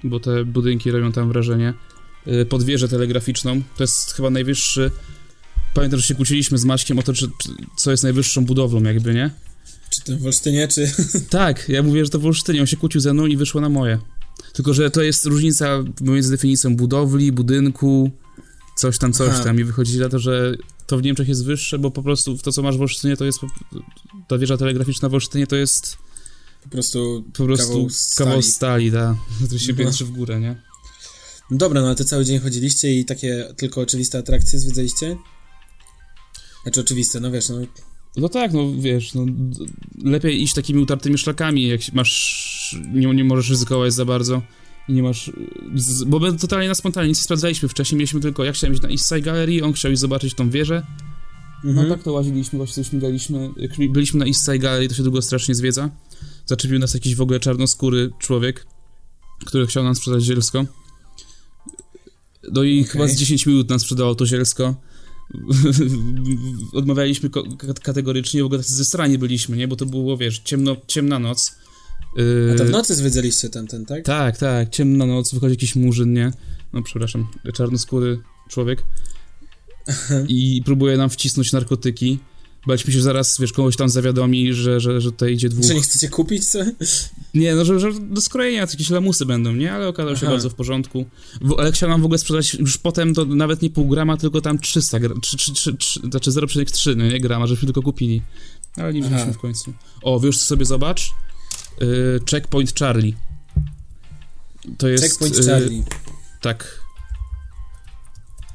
bo 0.03 0.19
te 0.19 0.45
budynki 0.45 0.91
robią 0.91 1.11
tam 1.11 1.29
wrażenie. 1.29 1.73
Y, 2.27 2.45
Pod 2.45 2.63
wieżę 2.63 2.89
telegraficzną, 2.89 3.61
to 3.77 3.83
jest 3.83 4.11
chyba 4.11 4.29
najwyższy... 4.29 4.91
Pamiętam, 5.73 5.99
że 5.99 6.07
się 6.07 6.15
kłóciliśmy 6.15 6.57
z 6.57 6.65
Maćkiem 6.65 6.99
o 6.99 7.03
to, 7.03 7.13
czy, 7.13 7.29
co 7.77 7.91
jest 7.91 8.03
najwyższą 8.03 8.45
budowlą 8.45 8.83
jakby, 8.83 9.13
nie? 9.13 9.31
Czy 9.89 10.01
to 10.01 10.17
w 10.17 10.25
Olsztynie, 10.25 10.67
czy... 10.67 10.91
Tak, 11.29 11.69
ja 11.69 11.83
mówię, 11.83 12.05
że 12.05 12.11
to 12.11 12.19
w 12.19 12.25
Olsztynie, 12.25 12.61
on 12.61 12.67
się 12.67 12.77
kłócił 12.77 13.01
ze 13.01 13.13
mną 13.13 13.25
i 13.25 13.37
wyszło 13.37 13.61
na 13.61 13.69
moje. 13.69 13.99
Tylko, 14.53 14.73
że 14.73 14.91
to 14.91 15.01
jest 15.01 15.25
różnica 15.25 15.83
między 16.01 16.31
definicją 16.31 16.75
budowli, 16.75 17.31
budynku, 17.31 18.11
coś 18.75 18.97
tam, 18.97 19.13
coś 19.13 19.29
Aha. 19.29 19.43
tam 19.43 19.59
i 19.59 19.63
wychodzi 19.63 19.99
na 19.99 20.09
to, 20.09 20.19
że 20.19 20.55
to 20.87 20.97
w 20.97 21.03
Niemczech 21.03 21.27
jest 21.27 21.45
wyższe, 21.45 21.79
bo 21.79 21.91
po 21.91 22.03
prostu 22.03 22.37
to, 22.37 22.51
co 22.51 22.61
masz 22.61 22.77
w 22.77 22.81
Olsztynie, 22.81 23.17
to 23.17 23.25
jest 23.25 23.39
ta 24.27 24.37
wieża 24.37 24.57
telegraficzna 24.57 25.09
w 25.09 25.13
Olsztynie 25.13 25.47
to 25.47 25.55
jest 25.55 25.97
Po 26.63 26.69
prostu 26.69 27.23
po 27.33 27.45
prostu 27.45 27.67
Kawał 27.73 27.87
kawał 28.17 28.41
stali. 28.41 28.43
stali, 28.43 28.91
da, 28.91 29.15
który 29.45 29.59
się 29.59 29.71
No. 29.71 29.77
piętrzy 29.77 30.05
w 30.05 30.11
górę, 30.11 30.39
nie? 30.39 30.55
No 31.51 31.57
dobra, 31.57 31.81
no 31.81 31.87
ale 31.87 31.95
to 31.95 32.03
cały 32.05 32.25
dzień 32.25 32.39
chodziliście 32.39 32.93
i 32.99 33.05
takie 33.05 33.53
tylko 33.57 33.81
oczywiste 33.81 34.17
atrakcje 34.17 34.59
zwiedzaliście? 34.59 35.17
Znaczy 36.63 36.81
oczywiste, 36.81 37.19
no 37.19 37.31
wiesz, 37.31 37.49
no 37.49 37.55
No 38.17 38.29
tak, 38.29 38.53
no 38.53 38.71
wiesz, 38.79 39.13
no, 39.13 39.25
lepiej 40.03 40.41
iść 40.43 40.53
takimi 40.53 40.81
utartymi 40.81 41.17
szlakami, 41.17 41.67
jak 41.67 41.81
masz, 41.93 42.75
nie, 42.93 43.07
nie 43.13 43.23
możesz 43.23 43.49
ryzykować 43.49 43.93
za 43.93 44.05
bardzo 44.05 44.41
i 44.89 44.93
nie 44.93 45.03
masz, 45.03 45.31
z- 45.75 46.03
bo 46.03 46.19
my 46.19 46.37
totalnie 46.37 46.67
na 46.67 46.75
spontanie 46.75 47.07
nic 47.09 47.17
nie 47.17 47.23
sprawdzaliśmy 47.23 47.69
wcześniej, 47.69 47.97
mieliśmy 47.99 48.19
tylko, 48.19 48.43
ja 48.43 48.51
chciałem 48.53 48.73
iść 48.73 48.83
na 48.83 48.89
East 48.89 49.07
Side 49.07 49.21
Gallery, 49.21 49.63
on 49.63 49.73
chciał 49.73 49.91
iść 49.91 50.01
zobaczyć 50.01 50.33
tą 50.33 50.49
wieżę, 50.49 50.85
mhm. 51.65 51.87
no 51.89 51.95
tak 51.95 52.03
to 52.03 52.13
łaziliśmy, 52.13 52.57
właśnie 52.57 52.75
coś 52.83 52.89
śmigaliśmy, 52.89 53.49
jak 53.57 53.91
byliśmy 53.91 54.19
na 54.19 54.25
East 54.25 54.45
Side 54.45 54.59
Gallery, 54.59 54.87
to 54.87 54.95
się 54.95 55.03
długo 55.03 55.21
strasznie 55.21 55.55
zwiedza, 55.55 55.89
zaczepił 56.45 56.79
nas 56.79 56.93
jakiś 56.93 57.15
w 57.15 57.21
ogóle 57.21 57.39
czarnoskóry 57.39 58.09
człowiek, 58.19 58.65
który 59.45 59.67
chciał 59.67 59.83
nam 59.83 59.95
sprzedać 59.95 60.23
zielsko, 60.23 60.65
no 62.51 62.63
i 62.63 62.81
Okej. 62.81 62.91
chyba 62.91 63.07
z 63.07 63.15
10 63.15 63.45
minut 63.45 63.69
nam 63.69 63.79
sprzedawał 63.79 64.15
to 64.15 64.25
zielsko, 64.25 64.75
odmawialiśmy 66.73 67.29
kategorycznie, 67.83 68.43
w 68.43 68.45
ogóle 68.45 68.59
tacy 68.59 68.75
zestrani 68.75 69.17
byliśmy, 69.17 69.57
nie? 69.57 69.67
Bo 69.67 69.75
to 69.75 69.85
było, 69.85 70.17
wiesz, 70.17 70.39
ciemno, 70.39 70.75
ciemna 70.87 71.19
noc. 71.19 71.55
Yy, 72.17 72.51
A 72.55 72.57
to 72.57 72.65
w 72.65 72.69
nocy 72.69 72.95
zwiedzaliście 72.95 73.49
ten, 73.49 73.67
ten, 73.67 73.85
tak? 73.85 74.05
Tak, 74.05 74.37
tak, 74.37 74.69
ciemna 74.69 75.05
noc, 75.05 75.33
wychodzi 75.33 75.53
jakiś 75.53 75.75
murzyn, 75.75 76.13
nie? 76.13 76.31
No, 76.73 76.81
przepraszam, 76.81 77.27
czarnoskóry 77.53 78.19
człowiek. 78.49 78.83
I 80.27 80.61
próbuje 80.65 80.97
nam 80.97 81.09
wcisnąć 81.09 81.51
narkotyki. 81.51 82.19
Baliśmy 82.67 82.93
się, 82.93 83.01
zaraz, 83.01 83.39
wiesz, 83.39 83.53
kogoś 83.53 83.75
tam 83.75 83.89
zawiadomi, 83.89 84.53
że, 84.53 84.79
że, 84.79 85.01
że 85.01 85.11
tutaj 85.11 85.33
idzie 85.33 85.49
dwóch... 85.49 85.65
Czy 85.65 85.73
nie 85.73 85.81
chcecie 85.81 86.09
kupić, 86.09 86.49
co? 86.49 86.59
Nie, 87.33 87.55
no, 87.55 87.65
że, 87.65 87.79
że 87.79 87.93
do 87.93 88.21
skrojenia 88.21 88.61
jakieś 88.61 88.89
lamusy 88.89 89.25
będą, 89.25 89.53
nie? 89.53 89.73
Ale 89.73 89.87
okazał 89.87 90.15
się 90.15 90.25
Aha. 90.25 90.31
bardzo 90.31 90.49
w 90.49 90.53
porządku. 90.53 91.05
W, 91.41 91.59
ale 91.59 91.71
chciał 91.71 91.89
nam 91.89 92.01
w 92.01 92.05
ogóle 92.05 92.17
sprzedać 92.17 92.53
już 92.53 92.77
potem 92.77 93.13
to 93.13 93.25
nawet 93.25 93.61
nie 93.61 93.69
pół 93.69 93.87
grama, 93.87 94.17
tylko 94.17 94.41
tam 94.41 94.59
300, 94.59 94.99
gra, 94.99 95.15
3, 95.21 95.37
3, 95.37 95.53
3, 95.53 95.73
3, 95.73 95.99
znaczy 95.99 96.31
0,3, 96.31 96.97
no 96.97 97.05
nie 97.05 97.19
grama, 97.19 97.47
żebyśmy 97.47 97.65
tylko 97.65 97.81
kupili. 97.81 98.21
Ale 98.75 98.93
nie 98.93 99.01
wzięliśmy 99.01 99.33
w 99.33 99.37
końcu. 99.37 99.73
O, 100.01 100.19
wiesz 100.19 100.37
co 100.37 100.45
sobie 100.45 100.65
zobacz? 100.65 101.11
Yy, 101.81 102.19
Checkpoint 102.31 102.79
Charlie. 102.79 103.13
To 104.77 104.87
jest... 104.87 105.03
Checkpoint 105.03 105.37
yy, 105.37 105.45
Charlie. 105.45 105.83
tak. 106.41 106.81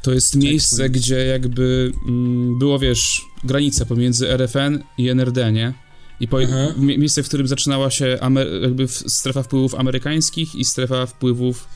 To 0.03 0.12
jest 0.12 0.37
miejsce, 0.37 0.90
gdzie 0.90 1.27
jakby 1.27 1.92
mm, 2.09 2.59
było, 2.59 2.79
wiesz, 2.79 3.23
granica 3.46 3.85
pomiędzy 3.87 4.28
RFN 4.30 4.82
i 4.98 5.09
NRD, 5.09 5.52
nie? 5.52 5.74
I 6.20 6.28
po, 6.28 6.38
mie- 6.76 6.98
miejsce, 6.98 7.22
w 7.22 7.28
którym 7.28 7.48
zaczynała 7.48 7.90
się 7.90 8.18
Amer- 8.20 8.62
jakby 8.62 8.88
strefa 8.88 9.42
wpływów 9.42 9.74
amerykańskich 9.74 10.54
i 10.54 10.64
strefa 10.64 11.06
wpływów, 11.06 11.68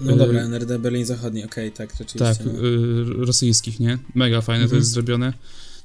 No 0.00 0.12
yy, 0.12 0.18
dobra, 0.18 0.40
NRD 0.40 0.78
Berlin 0.78 1.04
Zachodni, 1.06 1.44
okej, 1.44 1.72
tak, 1.72 1.90
rzeczywiście. 1.90 2.18
tak, 2.24 2.38
no. 2.46 2.52
y, 3.22 3.26
rosyjskich, 3.26 3.80
nie? 3.80 3.98
Mega 4.14 4.40
fajne 4.40 4.60
to 4.64 4.66
Mhm. 4.66 4.80
jest 4.80 4.90
zrobione. 4.90 5.32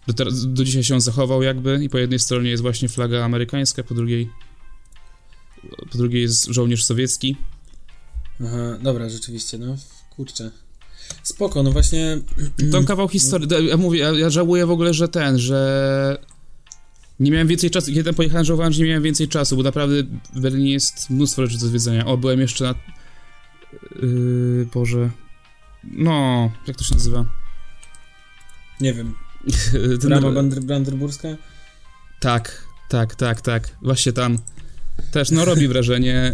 Do, 0.07 0.13
teraz, 0.13 0.53
do 0.53 0.63
dzisiaj 0.63 0.83
się 0.83 0.93
on 0.95 1.01
zachował 1.01 1.43
jakby 1.43 1.79
i 1.83 1.89
po 1.89 1.97
jednej 1.97 2.19
stronie 2.19 2.49
jest 2.49 2.61
właśnie 2.63 2.89
flaga 2.89 3.25
amerykańska, 3.25 3.83
po 3.83 3.93
drugiej 3.95 4.29
po 5.91 5.97
drugiej 5.97 6.21
jest 6.21 6.45
żołnierz 6.45 6.83
sowiecki. 6.85 7.35
Aha, 8.45 8.77
dobra, 8.81 9.09
rzeczywiście, 9.09 9.57
no, 9.57 9.75
kurczę. 10.15 10.51
Spoko, 11.23 11.63
no 11.63 11.71
właśnie... 11.71 12.17
To 12.71 12.83
kawał 12.83 13.07
historii. 13.07 13.67
Ja 13.67 13.77
mówię, 13.77 13.99
ja, 13.99 14.11
ja 14.11 14.29
żałuję 14.29 14.65
w 14.65 14.71
ogóle, 14.71 14.93
że 14.93 15.07
ten, 15.07 15.37
że 15.37 16.17
nie 17.19 17.31
miałem 17.31 17.47
więcej 17.47 17.69
czasu. 17.71 17.87
Kiedy 17.87 18.03
tam 18.03 18.13
pojechałem, 18.13 18.45
żałowałem, 18.45 18.73
że 18.73 18.79
nie 18.79 18.87
miałem 18.87 19.03
więcej 19.03 19.27
czasu, 19.27 19.57
bo 19.57 19.63
naprawdę 19.63 20.03
w 20.33 20.39
Berlinie 20.39 20.71
jest 20.71 21.09
mnóstwo 21.09 21.45
rzeczy 21.45 21.59
do 21.59 21.67
zwiedzenia. 21.67 22.05
O, 22.05 22.17
byłem 22.17 22.39
jeszcze 22.39 22.63
na... 22.63 22.75
Yy, 24.01 24.67
Boże... 24.73 25.09
No, 25.83 26.51
jak 26.67 26.77
to 26.77 26.83
się 26.83 26.93
nazywa? 26.93 27.25
Nie 28.81 28.93
wiem, 28.93 29.15
Ten- 30.01 30.09
Brama 30.09 30.27
Bandr- 30.27 30.59
Brandenburska? 30.63 31.27
Tak, 32.19 32.67
tak, 32.89 33.15
tak, 33.15 33.41
tak. 33.41 33.77
Właśnie 33.81 34.13
tam. 34.13 34.37
Też, 35.11 35.31
no 35.31 35.45
robi 35.45 35.67
wrażenie. 35.67 36.33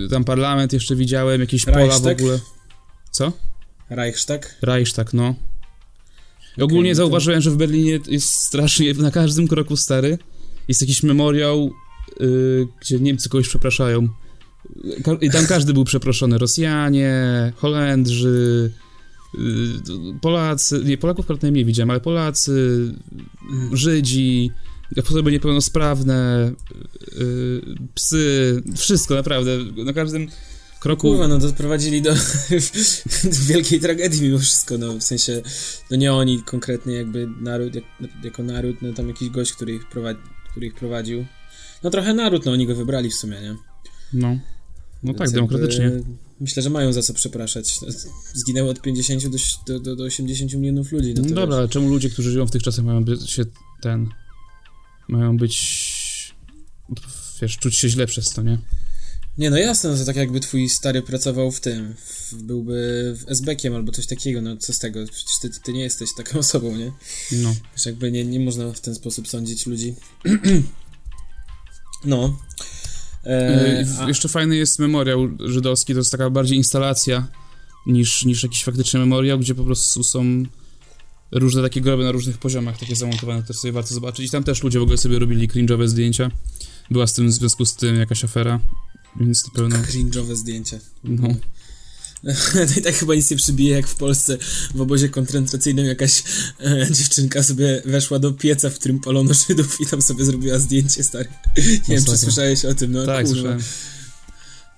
Yy, 0.00 0.08
tam 0.08 0.24
parlament 0.24 0.72
jeszcze 0.72 0.96
widziałem, 0.96 1.40
jakieś 1.40 1.64
pola 1.64 1.76
w 1.76 1.78
Reichstag? 1.78 2.18
ogóle. 2.18 2.38
Co? 3.10 3.32
Reichstag? 3.90 4.56
Reichstag, 4.62 5.14
no. 5.14 5.34
I 6.58 6.62
ogólnie 6.62 6.90
no 6.90 6.94
to- 6.94 6.96
zauważyłem, 6.96 7.40
że 7.40 7.50
w 7.50 7.56
Berlinie 7.56 7.98
jest 8.08 8.28
strasznie, 8.28 8.94
na 9.08 9.10
każdym 9.10 9.48
kroku 9.48 9.76
stary 9.76 10.18
jest 10.68 10.80
jakiś 10.80 11.02
memoriał, 11.02 11.70
yy, 12.20 12.66
gdzie 12.80 13.00
Niemcy 13.00 13.28
kogoś 13.28 13.48
przepraszają. 13.48 14.08
I 15.20 15.30
tam 15.30 15.46
każdy 15.46 15.72
był 15.72 15.84
przeproszony. 15.84 16.38
Rosjanie, 16.38 17.12
Holendrzy, 17.56 18.70
yy, 19.34 20.18
Polacy, 20.20 20.82
nie, 20.84 20.98
Polaków 20.98 21.24
akurat 21.24 21.42
najmniej 21.42 21.64
widziałem, 21.64 21.90
ale 21.90 22.00
Polacy. 22.00 22.94
Żydzi, 23.72 24.50
osoby 25.08 25.32
niepełnosprawne, 25.32 26.52
yy, 27.18 27.62
psy, 27.94 28.62
wszystko 28.76 29.14
naprawdę. 29.14 29.58
Na 29.84 29.92
każdym 29.92 30.28
kroku... 30.80 31.08
Kurwa, 31.08 31.28
no 31.28 31.38
doprowadzili 31.38 32.02
do 32.08 32.14
wielkiej 33.46 33.80
tragedii 33.80 34.22
mimo 34.22 34.38
wszystko, 34.38 34.78
no 34.78 34.92
w 34.92 35.02
sensie, 35.02 35.42
no 35.90 35.96
nie 35.96 36.12
oni 36.12 36.42
konkretnie 36.42 36.94
jakby 36.94 37.28
naród, 37.40 37.74
jak, 37.74 37.84
jako 38.24 38.42
naród, 38.42 38.82
no 38.82 38.92
tam 38.92 39.08
jakiś 39.08 39.30
gość, 39.30 39.52
który 39.52 39.74
ich, 39.74 39.88
prowadzi, 39.88 40.20
który 40.50 40.66
ich 40.66 40.74
prowadził. 40.74 41.24
No 41.82 41.90
trochę 41.90 42.14
naród, 42.14 42.46
no 42.46 42.52
oni 42.52 42.66
go 42.66 42.74
wybrali 42.74 43.10
w 43.10 43.14
sumie, 43.14 43.40
nie? 43.40 43.56
No, 44.12 44.28
no 44.32 44.38
Więc 45.02 45.18
tak, 45.18 45.26
jakby 45.26 45.36
demokratycznie. 45.36 45.90
Myślę, 46.40 46.62
że 46.62 46.70
mają 46.70 46.92
za 46.92 47.02
co 47.02 47.14
przepraszać. 47.14 47.78
Zginęło 48.34 48.70
od 48.70 48.80
50 48.80 49.28
do, 49.28 49.38
do, 49.66 49.80
do, 49.80 49.96
do 49.96 50.04
80 50.04 50.54
milionów 50.54 50.92
ludzi. 50.92 51.14
No, 51.14 51.22
No 51.28 51.34
dobra, 51.34 51.56
ale 51.56 51.68
czemu 51.68 51.88
ludzie, 51.88 52.10
którzy 52.10 52.30
żyją 52.30 52.46
w 52.46 52.50
tych 52.50 52.62
czasach 52.62 52.84
mają 52.84 53.04
być 53.04 53.30
się 53.30 53.44
ten... 53.80 54.08
Mają 55.08 55.36
być... 55.36 56.34
Wiesz, 57.42 57.58
czuć 57.58 57.76
się 57.76 57.88
źle 57.88 58.06
przez 58.06 58.30
to, 58.30 58.42
nie? 58.42 58.58
Nie, 59.40 59.50
no 59.50 59.58
jasne, 59.58 59.96
to 59.96 60.04
tak 60.04 60.16
jakby 60.16 60.40
twój 60.40 60.68
stary 60.68 61.02
pracował 61.02 61.50
w 61.50 61.60
tym, 61.60 61.94
w, 61.94 62.34
byłby 62.34 62.74
w 63.18 63.24
SB-kiem 63.30 63.74
albo 63.74 63.92
coś 63.92 64.06
takiego, 64.06 64.42
no 64.42 64.56
co 64.56 64.72
z 64.72 64.78
tego, 64.78 65.00
przecież 65.12 65.38
ty, 65.42 65.50
ty 65.64 65.72
nie 65.72 65.80
jesteś 65.80 66.14
taką 66.14 66.38
osobą, 66.44 66.76
nie? 66.76 66.92
No. 67.32 67.54
Wiesz, 67.76 67.86
jakby 67.86 68.12
nie, 68.12 68.24
nie 68.24 68.40
można 68.40 68.72
w 68.72 68.80
ten 68.80 68.94
sposób 68.94 69.28
sądzić 69.28 69.66
ludzi. 69.66 69.94
no. 72.04 72.38
E, 73.24 73.30
E, 73.30 73.86
a, 74.00 74.08
Jeszcze 74.08 74.28
fajny 74.28 74.56
jest 74.56 74.78
memoriał 74.78 75.28
żydowski, 75.38 75.92
to 75.92 75.98
jest 75.98 76.10
taka 76.12 76.30
bardziej 76.30 76.58
instalacja 76.58 77.28
niż, 77.86 78.24
niż 78.24 78.42
jakiś 78.42 78.64
faktyczny 78.64 79.00
memoriał, 79.00 79.38
gdzie 79.38 79.54
po 79.54 79.64
prostu 79.64 80.04
są 80.04 80.42
różne 81.32 81.62
takie 81.62 81.80
groby 81.80 82.04
na 82.04 82.12
różnych 82.12 82.38
poziomach, 82.38 82.78
takie 82.78 82.96
zamontowane, 82.96 83.42
które 83.42 83.58
sobie 83.58 83.72
warto 83.72 83.94
zobaczyć. 83.94 84.26
I 84.26 84.30
tam 84.30 84.44
też 84.44 84.62
ludzie 84.62 84.78
w 84.78 84.82
ogóle 84.82 84.98
sobie 84.98 85.18
robili 85.18 85.48
cringe'owe 85.48 85.88
zdjęcia. 85.88 86.30
Była 86.90 87.06
z 87.06 87.12
tym 87.12 87.28
w 87.28 87.32
związku 87.32 87.66
z 87.66 87.76
tym 87.76 87.96
jakaś 87.96 88.24
afera, 88.24 88.60
więc 89.20 89.44
na 89.46 89.52
pewno... 89.52 89.76
cringe'owe 89.76 90.36
zdjęcie. 90.36 90.80
No. 91.04 91.28
To 91.28 91.34
i 92.78 92.82
tak 92.82 92.94
chyba 92.94 93.14
nic 93.14 93.30
nie 93.30 93.36
przybije, 93.36 93.76
jak 93.76 93.86
w 93.86 93.94
Polsce 93.94 94.38
w 94.74 94.80
obozie 94.80 95.08
koncentracyjnym 95.08 95.86
jakaś 95.86 96.22
e, 96.60 96.88
dziewczynka 96.90 97.42
sobie 97.42 97.82
weszła 97.84 98.18
do 98.18 98.32
pieca, 98.32 98.70
w 98.70 98.74
którym 98.74 99.00
palono 99.00 99.34
Żydów 99.48 99.80
i 99.80 99.86
tam 99.86 100.02
sobie 100.02 100.24
zrobiła 100.24 100.58
zdjęcie, 100.58 101.04
stary. 101.04 101.28
Nie 101.88 101.96
wiem, 101.96 102.04
czy 102.04 102.18
słyszałeś 102.18 102.64
o 102.64 102.74
tym, 102.74 102.92
no 102.92 103.06
tak, 103.06 103.26
kurwa. 103.26 103.40
słyszałem. 103.40 103.62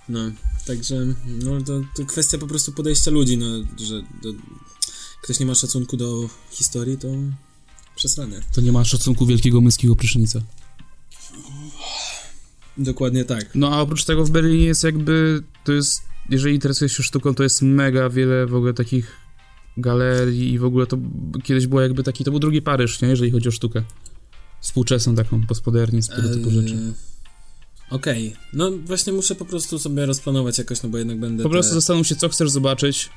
No, 0.09 0.21
także 0.67 1.07
no, 1.27 1.63
to, 1.63 1.81
to 1.97 2.07
kwestia 2.07 2.39
po 2.39 2.47
prostu 2.47 2.73
podejścia 2.73 3.11
ludzi, 3.11 3.39
no, 3.39 3.47
że 3.87 4.03
do, 4.23 4.33
ktoś 5.23 5.41
nie 5.41 5.47
ma 5.47 5.55
szacunku 5.55 5.97
do 5.97 6.29
historii, 6.51 6.99
to 6.99 7.09
przesrane. 7.97 8.41
To 8.53 8.61
nie 8.61 8.73
ma 8.73 8.85
szacunku 8.85 9.27
wielkiego 9.27 9.61
męskiego 9.61 9.97
prysznica. 9.97 10.43
Dokładnie 12.79 13.25
tak. 13.25 13.55
No 13.55 13.71
a 13.71 13.81
oprócz 13.81 14.05
tego 14.05 14.25
w 14.25 14.31
Berlinie 14.31 14.65
jest 14.65 14.85
jakby, 14.85 15.43
to 15.65 15.73
jest, 15.73 16.03
jeżeli 16.31 16.55
interesujesz 16.55 16.97
się 16.97 17.03
sztuką, 17.03 17.35
to 17.35 17.43
jest 17.43 17.63
mega 17.63 18.09
wiele 18.09 18.47
w 18.47 18.55
ogóle 18.55 18.75
takich 18.75 19.17
galerii 19.77 20.53
i 20.53 20.59
w 20.59 20.65
ogóle 20.65 20.87
to 20.87 20.99
kiedyś 21.43 21.67
było 21.67 21.81
jakby 21.81 22.03
taki, 22.03 22.25
to 22.25 22.31
był 22.31 22.41
drugi 22.41 22.63
Paryż, 22.63 23.03
nie, 23.03 23.09
jeżeli 23.09 23.31
chodzi 23.31 23.49
o 23.49 23.53
sztukę. 23.53 23.83
Współczesną 24.61 25.15
taką, 25.15 25.47
postmodernię, 25.47 26.01
tego 26.03 26.29
typu 26.29 26.51
rzeczy. 26.51 26.75
Eee, 26.75 26.93
Okej, 27.91 28.37
no 28.53 28.71
właśnie 28.71 29.13
muszę 29.13 29.35
po 29.35 29.45
prostu 29.45 29.79
sobie 29.79 30.07
rozplanować 30.07 30.59
jakoś, 30.59 30.83
no 30.83 30.89
bo 30.89 30.99
jednak 30.99 31.21
będę 31.21 31.43
Po 31.43 31.51
prostu 31.51 31.71
te, 31.71 31.75
zastanów 31.75 32.07
się, 32.07 32.17
co 32.17 32.29
chcesz 32.29 32.51
zobaczyć 32.51 33.11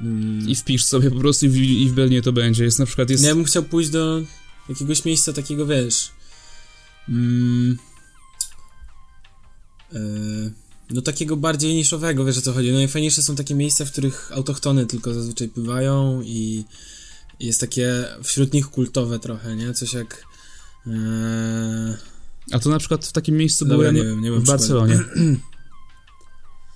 mm, 0.00 0.48
i 0.48 0.54
wpisz 0.54 0.84
sobie 0.84 1.10
po 1.10 1.18
prostu 1.18 1.46
i 1.46 1.48
w, 1.48 1.56
i 1.56 1.88
w 1.88 1.92
Berlinie 1.92 2.22
to 2.22 2.32
będzie. 2.32 2.64
Jest 2.64 2.78
na 2.78 2.86
przykład, 2.86 3.10
jest... 3.10 3.24
Ja 3.24 3.34
bym 3.34 3.44
chciał 3.44 3.62
pójść 3.62 3.90
do 3.90 4.22
jakiegoś 4.68 5.04
miejsca 5.04 5.32
takiego, 5.32 5.66
wiesz. 5.66 6.10
Mm, 7.08 7.78
e, 9.92 9.98
no 10.90 11.02
takiego 11.02 11.36
bardziej 11.36 11.74
niszowego, 11.74 12.24
wiesz 12.24 12.38
o 12.38 12.42
co 12.42 12.52
chodzi. 12.52 12.72
No 12.72 12.78
najfajniejsze 12.78 13.22
są 13.22 13.36
takie 13.36 13.54
miejsca, 13.54 13.84
w 13.84 13.92
których 13.92 14.32
autochtony 14.32 14.86
tylko 14.86 15.14
zazwyczaj 15.14 15.48
pływają 15.48 16.22
i 16.22 16.64
jest 17.40 17.60
takie 17.60 18.04
wśród 18.22 18.52
nich 18.52 18.66
kultowe 18.66 19.18
trochę, 19.18 19.56
nie? 19.56 19.74
Coś 19.74 19.92
jak. 19.92 20.24
E, 20.86 20.90
A 22.52 22.58
to 22.58 22.70
na 22.70 22.78
przykład 22.78 23.06
w 23.06 23.12
takim 23.12 23.36
miejscu 23.36 23.64
dobra, 23.64 23.78
byłem 23.78 23.94
nie 23.94 24.02
wiem, 24.02 24.20
nie 24.20 24.32
w 24.32 24.44
Barcelonie. 24.44 25.00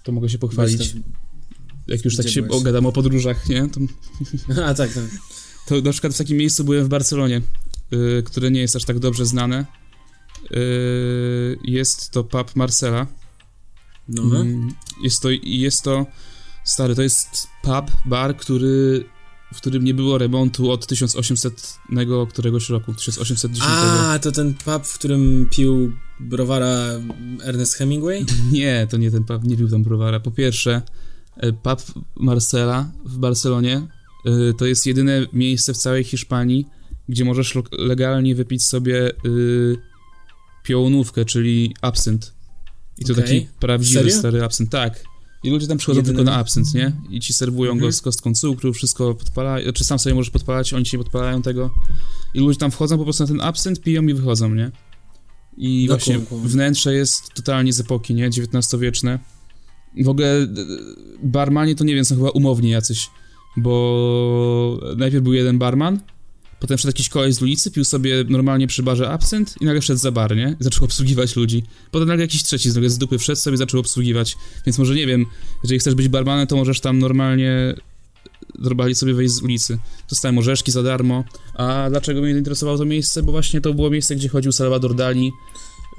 To 0.05 0.13
mogę 0.13 0.29
się 0.29 0.39
pochwalić. 0.39 0.95
Jak 1.87 2.05
już 2.05 2.17
tak 2.17 2.29
się 2.29 2.43
byłeś? 2.43 2.63
gadam 2.63 2.87
o 2.87 2.93
podróżach, 2.93 3.49
nie? 3.49 3.69
To 3.69 3.81
A 4.65 4.75
tak, 4.75 4.93
tak. 4.93 5.05
To 5.67 5.81
na 5.81 5.93
przykład 5.93 6.15
w 6.15 6.19
takim 6.19 6.37
miejscu 6.37 6.65
byłem 6.65 6.85
w 6.85 6.89
Barcelonie, 6.89 7.43
y, 7.93 8.23
które 8.27 8.51
nie 8.51 8.61
jest 8.61 8.77
aż 8.77 8.85
tak 8.85 8.99
dobrze 8.99 9.27
znane. 9.27 9.67
Y, 10.51 11.59
jest 11.65 12.11
to 12.11 12.25
pub 12.25 12.57
Marcela. 12.57 13.07
No. 14.09 14.23
Jest 15.03 15.23
to, 15.23 15.29
jest 15.43 15.83
to, 15.83 16.07
stary, 16.65 16.95
to 16.95 17.03
jest 17.03 17.49
pub, 17.63 17.91
bar, 18.05 18.37
który, 18.37 19.05
w 19.55 19.57
którym 19.57 19.85
nie 19.85 19.95
było 19.95 20.19
remontu 20.19 20.71
od 20.71 20.87
1800 20.87 21.79
któregoś 22.29 22.69
roku, 22.69 22.95
1810. 22.95 23.71
A, 23.71 24.19
to 24.19 24.33
ten 24.33 24.55
pub, 24.55 24.87
w 24.87 24.99
którym 24.99 25.49
pił 25.51 25.93
browara 26.21 27.01
Ernest 27.43 27.75
Hemingway? 27.75 28.27
Nie, 28.53 28.87
to 28.91 28.97
nie 28.97 29.11
ten 29.11 29.25
pub, 29.25 29.45
nie 29.45 29.57
pił 29.57 29.69
tam 29.69 29.83
browara. 29.83 30.21
Po 30.21 30.31
pierwsze, 30.31 30.83
e, 31.37 31.53
pub 31.53 32.05
Marcela 32.17 32.91
w 33.05 33.19
Barcelonie 33.19 33.87
e, 34.25 34.53
to 34.59 34.67
jest 34.67 34.87
jedyne 34.87 35.27
miejsce 35.33 35.75
w 35.75 35.77
całej 35.77 36.05
Hiszpanii, 36.05 36.67
gdzie 37.09 37.25
możesz 37.25 37.59
legalnie 37.73 38.35
wypić 38.35 38.65
sobie 38.65 39.11
piołunówkę, 40.65 41.25
czyli 41.25 41.75
absynt. 41.81 42.33
I 42.99 43.05
to 43.05 43.13
Okej. 43.13 43.25
taki 43.25 43.47
prawdziwy, 43.61 44.01
Serio? 44.01 44.19
stary 44.19 44.45
absynt, 44.45 44.71
tak. 44.71 45.05
I 45.45 45.51
ludzie 45.51 45.67
tam 45.67 45.79
przychodzą 45.79 45.99
Jedyny- 46.01 46.17
tylko 46.17 46.31
na 46.31 46.37
absynt, 46.37 46.75
nie? 46.75 46.93
I 47.11 47.21
ci 47.21 47.33
serwują 47.35 47.73
Mhm. 47.73 47.89
go 47.91 47.93
z 47.93 48.01
kostką 48.03 48.35
cukru, 48.35 48.73
wszystko 48.73 49.15
podpalają, 49.15 49.73
czy 49.73 49.85
sam 49.85 49.99
sobie 49.99 50.15
możesz 50.15 50.31
podpalać, 50.31 50.73
oni 50.73 50.85
ci 50.85 50.97
nie 50.97 51.03
podpalają 51.05 51.43
tego. 51.43 51.71
I 52.35 52.39
ludzie 52.41 52.59
tam 52.59 52.71
wchodzą 52.71 52.99
po 52.99 53.05
prostu 53.05 53.23
na 53.23 53.27
ten 53.29 53.41
absynt, 53.41 53.81
piją 53.81 54.03
i 54.03 54.15
wychodzą, 54.15 54.55
nie? 54.55 54.71
I 55.57 55.87
No, 55.89 55.95
właśnie 55.97 56.15
kum, 56.15 56.27
kum. 56.27 56.49
wnętrze 56.49 56.95
jest 56.95 57.35
totalnie 57.35 57.73
z 57.73 57.81
epoki, 57.81 58.15
nie? 58.15 58.27
XIX-wieczne. 58.27 59.19
W 60.05 60.09
ogóle 60.09 60.43
e, 60.43 60.47
barmani 61.23 61.75
to 61.77 61.85
nie 61.85 61.95
wiem, 61.95 62.05
są 62.05 62.17
chyba 62.17 62.31
umowni 62.31 62.71
jacyś, 62.71 63.11
bo 63.57 64.81
najpierw 64.97 65.25
był 65.25 65.33
jeden 65.33 65.59
barman, 65.59 66.01
potem 66.65 66.79
wszedł 66.79 66.89
jakiś 66.89 67.09
koleś 67.09 67.35
z 67.35 67.43
ulicy, 67.43 67.71
pił 67.71 67.85
sobie 67.85 68.25
normalnie 68.29 68.67
przy 68.67 68.83
barze 68.83 69.11
absynt 69.11 69.55
i 69.61 69.65
nagle 69.65 69.81
wszedł 69.81 70.01
za 70.01 70.13
bar, 70.13 70.37
nie? 70.37 70.57
I 70.61 70.65
zaczął 70.65 70.85
obsługiwać 70.85 71.37
ludzi. 71.37 71.65
Potem 71.91 72.09
nagle 72.09 72.25
jakiś 72.25 72.43
trzeci 72.43 72.71
z, 72.71 72.93
z 72.93 72.99
dupy 72.99 73.19
wszedł 73.19 73.41
sobie 73.41 73.55
i 73.55 73.59
zaczął 73.59 73.81
obsługiwać. 73.81 74.37
Więc 74.67 74.79
może 74.79 74.95
nie 74.95 75.07
wiem, 75.07 75.27
jeżeli 75.63 75.79
chcesz 75.79 75.95
być 75.95 76.09
barmanem, 76.09 76.47
to 76.47 76.57
możesz 76.57 76.81
tam 76.81 76.99
normalnie 76.99 77.75
normalnie 78.59 78.95
sobie 78.95 79.15
wejść 79.15 79.35
z 79.35 79.43
ulicy. 79.43 79.79
Dostałem 80.11 80.39
orzeszki 80.39 80.73
za 80.73 80.83
darmo. 80.83 81.25
A 81.55 81.87
dlaczego 81.91 82.23
mnie 82.23 82.31
interesowało 82.31 82.79
to 82.79 82.85
miejsce? 82.85 83.23
Bo 83.23 83.33
właśnie 83.33 83.61
to 83.61 83.75
było 83.75 83.91
miejsce, 83.91 84.17
gdzie 84.17 84.29
chodził 84.29 84.53
Salvador 84.53 84.95
Dali, 84.95 85.33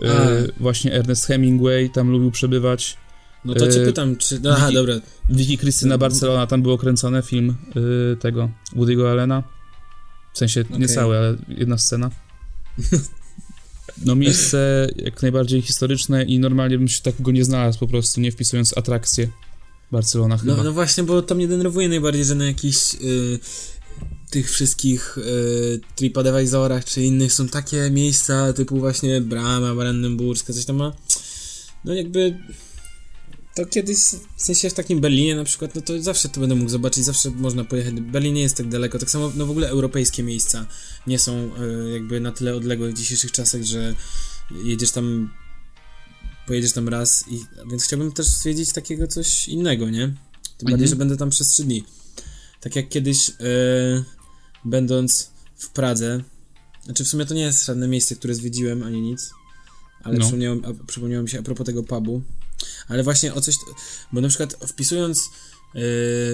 e, 0.01 0.47
właśnie 0.59 0.93
Ernest 0.93 1.25
Hemingway 1.25 1.89
tam 1.89 2.11
lubił 2.11 2.31
przebywać. 2.31 2.97
No 3.45 3.53
to 3.53 3.71
cię 3.71 3.81
E, 3.81 3.85
pytam, 3.85 4.15
czy... 4.15 4.41
Aha, 4.51 4.67
Wiki- 4.67 4.73
dobra. 4.73 4.95
Wiki 5.29 5.57
Krystyna 5.57 5.97
Barcelona, 5.97 6.47
tam 6.47 6.61
było 6.61 6.77
kręcone 6.77 7.21
film 7.21 7.55
y, 8.13 8.17
tego 8.17 8.49
Woody'ego 8.75 9.11
Allena. 9.11 9.54
W 10.35 10.37
sensie 10.37 10.63
nie 10.69 10.75
Okej. 10.75 10.95
cały, 10.95 11.17
ale 11.17 11.37
jedna 11.47 11.77
scena. 11.77 12.11
No 14.05 14.15
miejsce 14.15 14.89
jak 14.95 15.21
najbardziej 15.21 15.61
historyczne 15.61 16.23
i 16.23 16.39
normalnie 16.39 16.77
bym 16.77 16.87
się 16.87 17.01
tak 17.01 17.21
go 17.21 17.31
nie 17.31 17.45
znalazł 17.45 17.79
po 17.79 17.87
prostu, 17.87 18.21
nie 18.21 18.31
wpisując 18.31 18.77
atrakcje 18.77 19.27
Barcelona 19.91 20.37
chyba. 20.37 20.55
No, 20.55 20.63
no 20.63 20.73
właśnie, 20.73 21.03
bo 21.03 21.21
to 21.21 21.35
mnie 21.35 21.47
denerwuje 21.47 21.89
najbardziej, 21.89 22.25
że 22.25 22.35
na 22.35 22.45
jakichś 22.45 22.95
y, 22.95 23.39
tych 24.29 24.51
wszystkich 24.51 25.17
y, 25.17 25.79
TripAdvisorach 25.95 26.85
czy 26.85 27.01
innych 27.01 27.33
są 27.33 27.47
takie 27.47 27.89
miejsca 27.89 28.53
typu 28.53 28.79
właśnie 28.79 29.21
Brama, 29.21 29.75
Brandenburska, 29.75 30.53
coś 30.53 30.65
tam 30.65 30.75
ma. 30.75 30.95
No 31.85 31.93
jakby 31.93 32.37
to 33.55 33.65
kiedyś, 33.65 33.97
w 34.35 34.41
sensie 34.41 34.69
w 34.69 34.73
takim 34.73 35.01
Berlinie 35.01 35.35
na 35.35 35.43
przykład, 35.43 35.75
no 35.75 35.81
to 35.81 36.01
zawsze 36.01 36.29
to 36.29 36.39
będę 36.39 36.55
mógł 36.55 36.69
zobaczyć, 36.69 37.05
zawsze 37.05 37.29
można 37.31 37.63
pojechać. 37.63 37.93
Berlin 37.93 38.33
nie 38.33 38.41
jest 38.41 38.57
tak 38.57 38.69
daleko, 38.69 38.99
tak 38.99 39.09
samo 39.09 39.31
no 39.35 39.45
w 39.45 39.49
ogóle 39.51 39.69
europejskie 39.69 40.23
miejsca 40.23 40.65
nie 41.07 41.19
są 41.19 41.51
y, 41.87 41.91
jakby 41.93 42.19
na 42.19 42.31
tyle 42.31 42.55
odległe 42.55 42.89
w 42.89 42.93
dzisiejszych 42.93 43.31
czasach, 43.31 43.63
że 43.63 43.95
jedziesz 44.63 44.91
tam 44.91 45.29
pojedziesz 46.47 46.71
tam 46.71 46.89
raz 46.89 47.25
i 47.31 47.45
więc 47.71 47.83
chciałbym 47.83 48.11
też 48.11 48.27
zwiedzić 48.27 48.71
takiego 48.73 49.07
coś 49.07 49.47
innego, 49.47 49.89
nie? 49.89 49.99
Tym 50.57 50.65
bardziej, 50.71 50.73
Mhm. 50.73 50.87
że 50.89 50.95
będę 50.95 51.17
tam 51.17 51.29
przez 51.29 51.47
trzy 51.47 51.63
dni. 51.63 51.83
Tak 52.61 52.75
jak 52.75 52.89
kiedyś 52.89 53.29
e, 53.29 53.33
będąc 54.65 55.29
w 55.57 55.69
Pradze, 55.69 56.23
znaczy 56.85 57.03
w 57.03 57.07
sumie 57.07 57.25
to 57.25 57.33
nie 57.33 57.41
jest 57.41 57.65
żadne 57.65 57.87
miejsce, 57.87 58.15
które 58.15 58.35
zwiedziłem, 58.35 58.83
ani 58.83 59.01
nic, 59.01 59.31
ale 60.03 60.17
No. 60.17 60.21
przypomniało, 60.21 60.57
a, 60.65 60.85
przypomniało 60.87 61.23
mi 61.23 61.29
się 61.29 61.39
a 61.39 61.41
propos 61.41 61.65
tego 61.65 61.83
pubu, 61.83 62.21
ale 62.87 63.03
właśnie 63.03 63.33
o 63.33 63.41
coś, 63.41 63.55
bo 64.11 64.21
na 64.21 64.27
przykład 64.27 64.57
wpisując, 64.67 65.29
e, 65.75 65.79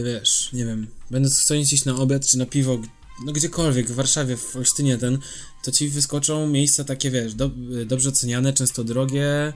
wiesz, 0.03 0.49
nie 0.53 0.65
wiem, 0.65 0.87
będąc 1.11 1.39
chcąc 1.39 1.73
iść 1.73 1.85
na 1.85 1.95
obiad 1.95 2.25
czy 2.25 2.37
na 2.37 2.45
piwo, 2.45 2.79
no 3.25 3.31
gdziekolwiek, 3.31 3.87
w 3.87 3.95
Warszawie, 3.95 4.37
w 4.37 4.55
Olsztynie 4.55 4.97
ten, 4.97 5.19
to 5.63 5.71
ci 5.71 5.89
wyskoczą 5.89 6.47
miejsca 6.47 6.83
takie, 6.83 7.11
wiesz, 7.11 7.33
do, 7.33 7.51
dobrze 7.85 8.09
oceniane, 8.09 8.53
często 8.53 8.83
drogie 8.83 9.53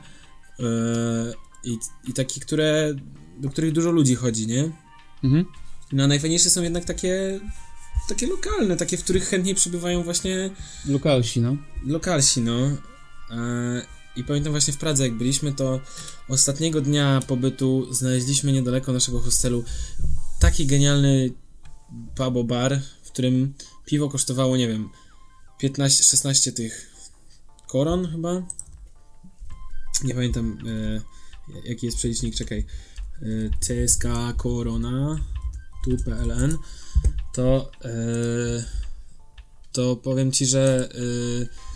yy, 0.60 0.66
i, 1.64 1.78
i 2.08 2.14
takie, 2.14 2.42
które, 2.42 2.96
do 3.38 3.50
których 3.50 3.72
dużo 3.72 3.92
ludzi 3.92 4.16
chodzi, 4.16 4.48
nie? 4.48 4.72
Mhm. 5.24 5.46
No 5.92 6.04
a 6.04 6.08
najfajniejsze 6.08 6.50
są 6.50 6.64
jednak 6.64 6.86
takie, 6.86 7.40
takie 8.10 8.28
lokalne, 8.28 8.78
takie, 8.78 8.98
w 8.98 9.04
których 9.04 9.30
chętniej 9.30 9.56
przybywają 9.56 10.04
właśnie 10.04 10.50
Lokalsi, 10.86 11.42
no. 11.42 11.58
lokalsi, 11.86 12.42
no. 12.42 12.72
I 14.16 14.24
pamiętam 14.24 14.54
właśnie 14.54 14.74
w 14.74 14.78
Pradze, 14.78 15.04
jak 15.04 15.18
byliśmy, 15.18 15.54
to 15.54 15.80
ostatniego 16.30 16.82
dnia 16.82 17.20
pobytu 17.28 17.94
znaleźliśmy 17.94 18.52
niedaleko 18.52 18.94
naszego 18.94 19.20
hostelu 19.20 19.64
taki 20.40 20.66
genialny 20.66 21.30
pubo 22.16 22.44
bar, 22.44 22.82
w 23.04 23.12
którym 23.12 23.54
piwo 23.86 24.10
kosztowało, 24.10 24.58
nie 24.58 24.68
wiem, 24.68 24.90
15-16 25.64 26.52
tych 26.54 26.92
koron 27.68 28.12
chyba. 28.12 28.44
nie 30.04 30.14
pamiętam 30.14 30.58
e, 30.68 31.02
jaki 31.70 31.86
jest 31.86 31.98
przelicznik, 31.98 32.36
czekaj, 32.36 32.66
e, 33.22 33.26
CSK 33.60 34.04
Corona, 34.38 35.20
tu 35.84 35.98
PLN, 35.98 36.58
to 37.34 37.72
e, 37.86 38.86
to 39.72 39.96
powiem 39.96 40.32
ci, 40.32 40.46
że 40.46 40.90
e, 40.92 41.75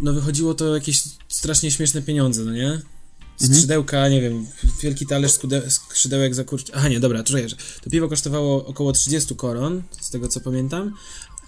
no 0.00 0.12
wychodziło 0.12 0.54
to 0.54 0.74
jakieś 0.74 1.02
strasznie 1.28 1.70
śmieszne 1.70 2.02
pieniądze, 2.02 2.44
no 2.44 2.52
nie? 2.52 2.82
Skrzydełka, 3.36 4.08
nie 4.08 4.20
wiem, 4.20 4.46
wielki 4.82 5.06
talerz 5.06 5.32
skude- 5.32 5.70
skrzydełek 5.70 6.34
za 6.34 6.44
kurczę. 6.44 6.72
Aha, 6.76 6.88
nie, 6.88 7.00
dobra, 7.00 7.24
że 7.26 7.56
to 7.82 7.90
piwo 7.90 8.08
kosztowało 8.08 8.66
około 8.66 8.92
30 8.92 9.36
koron, 9.36 9.82
z 10.00 10.10
tego 10.10 10.28
co 10.28 10.40
pamiętam, 10.40 10.94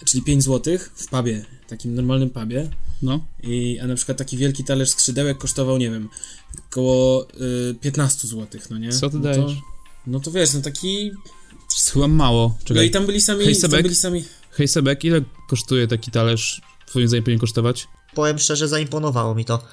czyli 0.05 0.23
5 0.23 0.43
zł 0.43 0.77
w 0.95 1.07
pubie, 1.07 1.45
takim 1.67 1.95
normalnym 1.95 2.29
pubie. 2.29 2.69
No. 3.01 3.25
I, 3.43 3.79
a 3.79 3.87
na 3.87 3.95
przykład 3.95 4.17
taki 4.17 4.37
wielki 4.37 4.63
talerz 4.63 4.89
skrzydełek 4.89 5.37
kosztował, 5.37 5.77
nie 5.77 5.91
wiem, 5.91 6.09
około 6.69 7.27
y, 7.71 7.75
15 7.81 8.27
zł, 8.27 8.61
no 8.69 8.77
nie? 8.77 8.91
Co 8.91 9.09
ty 9.09 9.15
no 9.15 9.23
dajesz? 9.23 9.53
To, 9.53 9.61
no 10.07 10.19
to 10.19 10.31
wiesz, 10.31 10.53
no 10.53 10.61
taki... 10.61 11.11
Chyba 11.93 12.07
mało. 12.07 12.57
No 12.59 12.65
Czekaj. 12.65 12.87
i 12.87 12.91
tam 12.91 13.05
byli 13.05 13.21
sami... 13.21 13.45
Hej, 13.45 13.55
Sebek? 13.55 13.83
byli 13.83 13.95
sami... 13.95 14.23
Hej 14.51 14.67
Sebek, 14.67 15.03
ile 15.05 15.21
kosztuje 15.49 15.87
taki 15.87 16.11
talerz? 16.11 16.61
Twoim 16.87 17.07
zdaniem 17.07 17.23
powinien 17.23 17.39
kosztować? 17.39 17.87
Powiem 18.13 18.39
szczerze, 18.39 18.67
zaimponowało 18.67 19.35
mi 19.35 19.45
to. 19.45 19.63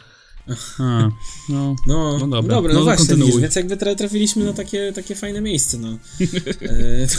A, 0.79 1.09
no. 1.49 1.77
No, 1.87 2.19
No 2.19 2.19
no 2.19 2.27
dobra. 2.29 2.55
dobra, 2.57 2.73
no, 2.75 2.79
No, 2.79 2.85
właśnie, 2.85 3.17
widzisz, 3.17 3.37
więc 3.37 3.57
jakby 3.57 3.77
tra- 3.77 3.97
trafiliśmy 3.97 4.45
na 4.45 4.53
takie, 4.53 4.93
takie 4.93 5.15
fajne 5.15 5.41
miejsce, 5.41 5.79
no. 5.79 5.99
e, 6.63 7.07
to, 7.07 7.15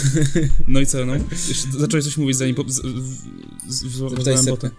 No 0.67 0.79
i 0.79 0.85
co, 0.85 1.05
no? 1.05 1.13
Jeszcze 1.49 1.71
zacząłeś 1.79 2.05
coś 2.05 2.17
mówić 2.17 2.37
zanim 2.37 2.55
po, 2.55 2.63
z, 2.67 2.75
z, 2.75 3.23
z, 3.67 3.97
Zapytaj 3.97 4.37
z, 4.37 4.41
Sepka. 4.41 4.71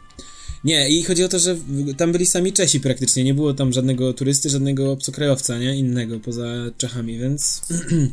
Nie, 0.64 0.88
i 0.90 1.02
chodzi 1.02 1.24
o 1.24 1.28
to, 1.28 1.38
że 1.38 1.56
tam 1.96 2.12
byli 2.12 2.26
sami 2.26 2.52
Czesi 2.52 2.80
praktycznie, 2.80 3.24
nie 3.24 3.34
było 3.34 3.54
tam 3.54 3.72
żadnego 3.72 4.12
turysty, 4.12 4.50
żadnego 4.50 4.92
obcokrajowca, 4.92 5.58
nie? 5.58 5.76
Innego 5.76 6.20
poza 6.20 6.44
Czechami, 6.78 7.18
więc 7.18 7.62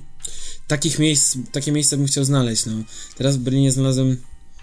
takich 0.67 0.99
miejsc, 0.99 1.37
takie 1.51 1.71
miejsca 1.71 1.97
bym 1.97 2.05
chciał 2.07 2.23
znaleźć, 2.25 2.65
no. 2.65 2.73
Teraz 3.17 3.37
w 3.37 3.39
Berlinie 3.39 3.71
znalazłem, 3.71 4.17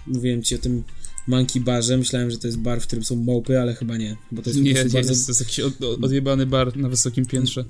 mówiłem 0.07 0.43
ci 0.43 0.55
o 0.55 0.57
tym 0.57 0.83
Monkey 1.27 1.61
Barze, 1.61 1.97
myślałem, 1.97 2.31
że 2.31 2.37
to 2.37 2.47
jest 2.47 2.59
bar, 2.59 2.81
w 2.81 2.87
którym 2.87 3.05
są 3.05 3.15
małpy, 3.15 3.61
ale 3.61 3.75
chyba 3.75 3.97
nie, 3.97 4.17
bo 4.31 4.41
to 4.41 4.49
jest 4.49 4.61
Nie, 4.61 4.73
nie, 4.73 4.83
bardzo... 4.83 4.97
jest, 4.97 5.25
to 5.25 5.31
jest 5.31 5.41
jakiś 5.41 5.59
od, 5.59 5.83
od- 5.83 6.03
odjebany 6.03 6.45
bar 6.45 6.77
na 6.77 6.89
wysokim 6.89 7.25
piętrze. 7.25 7.65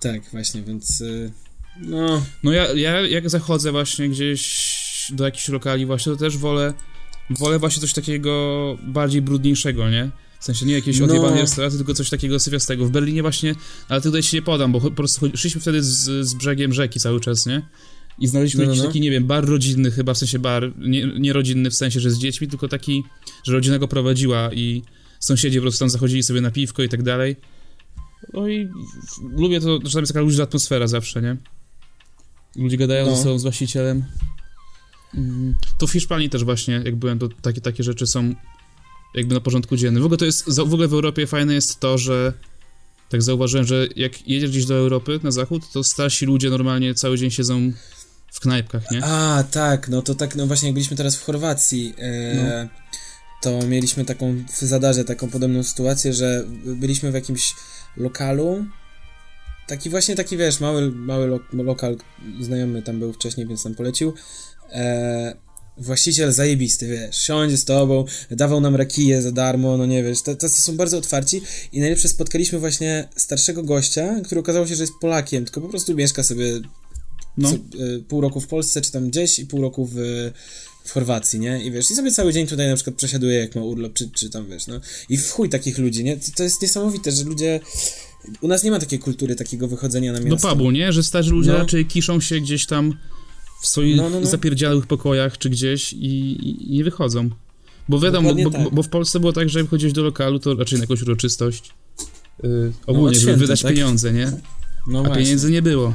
Tak, 0.00 0.30
właśnie, 0.32 0.62
więc 0.62 1.00
y, 1.00 1.32
no... 1.80 2.22
No 2.42 2.52
ja, 2.52 2.72
ja 2.72 3.00
jak 3.00 3.30
zachodzę 3.30 3.72
właśnie 3.72 4.08
gdzieś 4.08 4.66
do 5.12 5.24
jakichś 5.24 5.48
lokali 5.48 5.86
właśnie, 5.86 6.12
to 6.12 6.18
też 6.18 6.38
wolę 6.38 6.74
wolę 7.30 7.58
właśnie 7.58 7.80
coś 7.80 7.92
takiego 7.92 8.32
bardziej 8.82 9.22
brudniejszego, 9.22 9.90
nie? 9.90 10.10
W 10.40 10.44
sensie 10.44 10.66
nie 10.66 10.72
jakieś 10.74 10.98
No. 10.98 11.04
odjebane 11.04 11.40
restauracje, 11.40 11.76
tylko 11.78 11.94
coś 11.94 12.10
takiego 12.10 12.40
syfiastego. 12.40 12.86
W 12.86 12.90
Berlinie 12.90 13.22
właśnie, 13.22 13.54
ale 13.88 14.00
tutaj 14.00 14.22
się 14.22 14.36
nie 14.36 14.42
podam, 14.42 14.72
bo 14.72 14.80
po 14.80 14.90
prostu 14.90 15.30
szliśmy 15.34 15.60
wtedy 15.60 15.82
z, 15.82 16.26
z 16.26 16.34
brzegiem 16.34 16.72
rzeki 16.72 17.00
cały 17.00 17.20
czas, 17.20 17.46
nie? 17.46 17.62
I 18.18 18.26
znaleźliśmy 18.26 18.60
No, 18.60 18.66
no, 18.66 18.70
jakiś 18.70 18.82
no. 18.82 18.86
taki, 18.88 19.00
nie 19.00 19.10
wiem, 19.10 19.26
bar 19.26 19.46
rodzinny 19.46 19.90
chyba, 19.90 20.14
w 20.14 20.18
sensie 20.18 20.38
bar, 20.38 20.72
nie, 20.78 21.06
nie 21.18 21.32
rodzinny 21.32 21.70
w 21.70 21.74
sensie, 21.74 22.00
że 22.00 22.10
z 22.10 22.18
dziećmi, 22.18 22.48
tylko 22.48 22.68
taki, 22.68 23.02
że 23.44 23.52
rodzina 23.52 23.78
go 23.78 23.88
prowadziła 23.88 24.52
i 24.52 24.82
sąsiedzi 25.20 25.58
po 25.58 25.62
prostu 25.62 25.78
tam 25.78 25.90
zachodzili 25.90 26.22
sobie 26.22 26.40
na 26.40 26.50
piwko 26.50 26.82
i 26.82 26.88
tak 26.88 27.02
dalej. 27.02 27.36
No 28.32 28.48
i 28.48 28.68
lubię 29.36 29.60
to, 29.60 29.78
że 29.84 29.92
tam 29.92 30.02
jest 30.02 30.12
taka 30.12 30.20
luźna 30.20 30.44
atmosfera 30.44 30.86
zawsze, 30.86 31.22
nie? 31.22 31.36
Ludzie 32.56 32.76
gadają 32.76 33.06
No. 33.06 33.16
ze 33.16 33.22
sobą, 33.22 33.38
z 33.38 33.42
właścicielem. 33.42 34.04
Mm, 35.14 35.54
To 35.78 35.86
w 35.86 35.92
Hiszpanii 35.92 36.30
też 36.30 36.44
właśnie, 36.44 36.82
jak 36.84 36.96
byłem, 36.96 37.18
to 37.18 37.28
takie, 37.42 37.60
takie 37.60 37.82
rzeczy 37.82 38.06
są 38.06 38.34
jakby 39.14 39.34
na 39.34 39.40
porządku 39.40 39.76
dziennym. 39.76 40.02
W 40.02 40.06
ogóle 40.06 40.18
to 40.18 40.24
jest, 40.24 40.56
w 40.56 40.60
ogóle 40.74 40.88
w 40.88 40.92
Europie 40.94 41.26
fajne 41.26 41.54
jest 41.54 41.80
to, 41.80 41.98
że 41.98 42.32
tak 43.08 43.22
zauważyłem, 43.22 43.66
że 43.66 43.86
jak 43.96 44.28
jedziesz 44.28 44.50
gdzieś 44.50 44.66
do 44.66 44.74
Europy, 44.74 45.20
na 45.22 45.30
zachód, 45.30 45.62
to 45.72 45.84
starsi 45.84 46.26
ludzie 46.26 46.50
normalnie 46.50 46.94
cały 46.94 47.18
dzień 47.18 47.30
siedzą 47.30 47.72
w 48.32 48.40
knajpkach, 48.40 48.90
nie? 48.90 49.04
A, 49.04 49.44
tak, 49.50 49.88
no 49.88 50.02
to 50.02 50.14
tak, 50.14 50.36
no 50.36 50.46
właśnie 50.46 50.68
jak 50.68 50.74
byliśmy 50.74 50.96
teraz 50.96 51.16
w 51.16 51.22
Chorwacji, 51.24 51.94
e, 51.98 52.34
No. 52.34 52.68
to 53.42 53.66
mieliśmy 53.66 54.04
taką 54.04 54.44
w 54.52 54.58
Zadarze 54.58 55.04
taką 55.04 55.30
podobną 55.30 55.62
sytuację, 55.62 56.12
że 56.12 56.44
byliśmy 56.64 57.10
w 57.10 57.14
jakimś 57.14 57.54
lokalu, 57.96 58.64
taki 59.66 59.90
właśnie 59.90 60.16
taki, 60.16 60.36
wiesz, 60.36 60.60
mały, 60.60 60.92
mały 60.92 61.26
lo, 61.26 61.40
lokal, 61.52 61.96
znajomy 62.40 62.82
tam 62.82 62.98
był 62.98 63.12
wcześniej, 63.12 63.46
więc 63.46 63.64
nam 63.64 63.74
polecił, 63.74 64.14
e, 64.72 65.36
właściciel 65.78 66.32
zajebisty, 66.32 66.88
wiesz, 66.88 67.16
siądzie 67.16 67.56
z 67.56 67.64
tobą, 67.64 68.04
dawał 68.30 68.60
nam 68.60 68.76
rakiję 68.76 69.22
za 69.22 69.32
darmo, 69.32 69.76
no 69.76 69.86
nie 69.86 70.02
wiesz, 70.02 70.18
to 70.22 70.48
są 70.48 70.76
bardzo 70.76 70.98
otwarci 70.98 71.42
i 71.72 71.80
najlepsze 71.80 72.08
spotkaliśmy 72.08 72.58
właśnie 72.58 73.08
starszego 73.16 73.62
gościa, 73.62 74.20
który 74.24 74.40
okazało 74.40 74.66
się, 74.66 74.76
że 74.76 74.82
jest 74.82 74.94
Polakiem, 75.00 75.44
tylko 75.44 75.60
po 75.60 75.68
prostu 75.68 75.94
mieszka 75.94 76.22
sobie 76.22 76.44
No. 77.38 77.50
co, 77.50 77.54
y, 77.84 78.02
pół 78.08 78.20
roku 78.20 78.40
w 78.40 78.46
Polsce, 78.46 78.80
czy 78.80 78.92
tam 78.92 79.10
gdzieś 79.10 79.38
i 79.38 79.46
pół 79.46 79.62
roku 79.62 79.86
w, 79.92 79.94
w 80.84 80.90
Chorwacji, 80.92 81.40
nie? 81.40 81.64
I 81.64 81.70
wiesz, 81.70 81.90
i 81.90 81.94
sobie 81.94 82.10
cały 82.10 82.32
dzień 82.32 82.46
tutaj 82.46 82.68
na 82.68 82.74
przykład 82.74 82.96
przesiaduje, 82.96 83.38
jak 83.38 83.54
ma 83.56 83.62
urlop, 83.62 83.92
czy, 83.92 84.10
czy 84.10 84.30
tam, 84.30 84.46
wiesz, 84.50 84.66
no. 84.66 84.80
I 85.08 85.18
w 85.18 85.30
chuj 85.30 85.48
takich 85.48 85.78
ludzi, 85.78 86.04
nie? 86.04 86.16
To, 86.16 86.26
to 86.36 86.42
jest 86.42 86.62
niesamowite, 86.62 87.12
że 87.12 87.24
ludzie... 87.24 87.60
U 88.40 88.48
nas 88.48 88.62
nie 88.64 88.70
ma 88.70 88.78
takiej 88.78 88.98
kultury, 88.98 89.34
takiego 89.36 89.68
wychodzenia 89.68 90.12
na 90.12 90.20
Do 90.20 90.24
miasto. 90.24 90.48
pubu, 90.48 90.70
nie? 90.70 90.92
Że 90.92 91.02
starzy 91.02 91.30
ludzie 91.30 91.50
No. 91.52 91.58
raczej 91.58 91.86
kiszą 91.86 92.20
się 92.20 92.40
gdzieś 92.40 92.66
tam 92.66 92.92
w 93.62 93.66
swoich 93.66 93.96
No, 93.96 94.10
no, 94.10 94.20
no. 94.20 94.26
zapierdziałych 94.26 94.86
pokojach 94.86 95.38
czy 95.38 95.50
gdzieś 95.50 95.92
i, 95.92 96.06
i 96.70 96.76
nie 96.76 96.84
wychodzą. 96.84 97.30
Bo 97.88 98.00
wiadomo, 98.00 98.34
bo, 98.34 98.50
tak. 98.50 98.64
bo, 98.64 98.70
bo 98.70 98.82
w 98.82 98.88
Polsce 98.88 99.20
było 99.20 99.32
tak, 99.32 99.48
że 99.48 99.58
jak 99.58 99.68
chodziłeś 99.68 99.92
do 99.92 100.02
lokalu, 100.02 100.38
to 100.38 100.54
raczej 100.54 100.78
na 100.78 100.82
jakąś 100.82 101.02
uroczystość. 101.02 101.70
Yy, 102.42 102.72
ogólnie, 102.86 103.16
od 103.18 103.22
żeby 103.22 103.36
wydać 103.36 103.62
tak? 103.62 103.72
pieniądze, 103.74 104.12
nie? 104.12 104.32
No 104.88 104.98
A 104.98 105.02
właśnie. 105.02 105.22
pieniędzy 105.22 105.50
nie 105.50 105.62
było. 105.62 105.94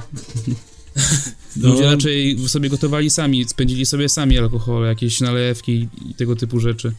No. 1.56 1.69
Ludzie 1.69 1.84
raczej 1.84 2.49
sobie 2.49 2.69
gotowali 2.69 3.10
sami, 3.10 3.45
spędzili 3.45 3.86
sobie 3.86 4.10
sami 4.10 4.38
alkohol, 4.38 4.86
jakieś 4.86 5.19
nalewki 5.19 5.88
i 6.10 6.13
tego 6.15 6.36
typu 6.36 6.60
rzeczy. 6.60 6.93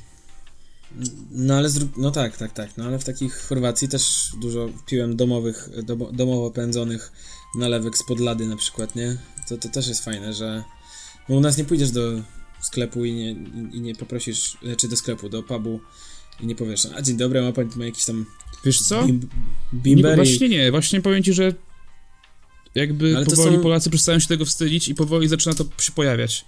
No 1.30 1.54
ale 1.54 1.70
zrób... 1.70 1.96
No 1.96 2.10
tak, 2.10 2.36
tak, 2.36 2.52
tak. 2.52 2.76
No 2.76 2.84
ale 2.84 2.98
w 2.98 3.04
takich 3.04 3.34
Chorwacji 3.48 3.88
też 3.88 4.32
dużo 4.40 4.68
piłem 4.86 5.16
domowych, 5.16 5.68
domo, 5.82 6.12
domowo 6.12 6.50
pędzonych 6.50 7.12
nalewek 7.58 7.98
z 7.98 8.06
podlady 8.06 8.46
na 8.46 8.56
przykład, 8.56 8.96
nie? 8.96 9.16
To, 9.48 9.56
to 9.56 9.68
też 9.68 9.88
jest 9.88 10.04
fajne, 10.04 10.34
że... 10.34 10.64
Bo 11.28 11.34
u 11.34 11.40
nas 11.40 11.58
nie 11.58 11.64
pójdziesz 11.64 11.90
do 11.90 12.22
sklepu 12.62 13.04
i 13.04 13.12
nie, 13.12 13.30
i 13.72 13.80
nie 13.80 13.94
poprosisz, 13.94 14.56
czy 14.76 14.88
do 14.88 14.96
sklepu, 14.96 15.28
do 15.28 15.42
pubu 15.42 15.80
i 16.40 16.46
nie 16.46 16.54
powiesz, 16.54 16.86
a 16.94 17.02
dzień 17.02 17.16
dobry, 17.16 17.42
ma 17.42 17.52
pan 17.52 17.70
ma 17.76 17.84
jakiś 17.84 18.04
tam 18.04 18.26
Wiesz 18.64 18.80
co? 18.80 19.02
bim, 19.06 19.20
Nie, 19.72 19.80
bimber 19.80 20.12
i... 20.12 20.16
właśnie 20.16 20.48
nie, 20.48 20.70
właśnie 20.70 21.00
powiem 21.00 21.22
ci, 21.22 21.32
że 21.32 21.54
jakby 22.74 23.16
Ale 23.16 23.24
to 23.26 23.30
powoli 23.36 23.56
są- 23.56 23.62
Polacy 23.62 23.90
przestają 23.90 24.18
się 24.18 24.26
tego 24.28 24.44
wstydzić 24.44 24.88
i 24.88 24.94
powoli 24.94 25.28
zaczyna 25.28 25.54
to 25.54 25.64
się 25.80 25.92
pojawiać 25.92 26.44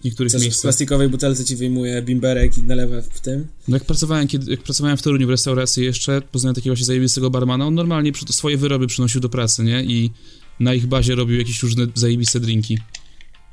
w 0.00 0.04
niektórych 0.04 0.30
Chcesz, 0.30 0.40
w 0.40 0.44
miejscach. 0.44 0.62
plastikowej 0.62 1.08
butelce 1.08 1.44
ci 1.44 1.56
wyjmuje 1.56 2.02
bimberek 2.02 2.58
i 2.58 2.62
nalewa 2.62 3.02
w 3.02 3.20
tym. 3.20 3.46
No 3.68 3.76
jak 3.76 3.84
pracowałem, 3.84 4.28
kiedy, 4.28 4.50
jak 4.50 4.62
pracowałem 4.62 4.96
w 4.96 5.02
Toruniu 5.02 5.26
w 5.26 5.30
restauracji 5.30 5.84
jeszcze, 5.84 6.22
poznałem 6.22 6.54
takiego 6.54 6.72
właśnie 6.74 6.86
zajebistego 6.86 7.30
barmana, 7.30 7.66
on 7.66 7.74
normalnie 7.74 8.12
swoje 8.30 8.56
wyroby 8.56 8.86
przynosił 8.86 9.20
do 9.20 9.28
pracy, 9.28 9.64
nie? 9.64 9.84
I 9.84 10.10
na 10.60 10.74
ich 10.74 10.86
bazie 10.86 11.14
robił 11.14 11.38
jakieś 11.38 11.62
różne 11.62 11.86
zajebiste 11.94 12.40
drinki. 12.40 12.78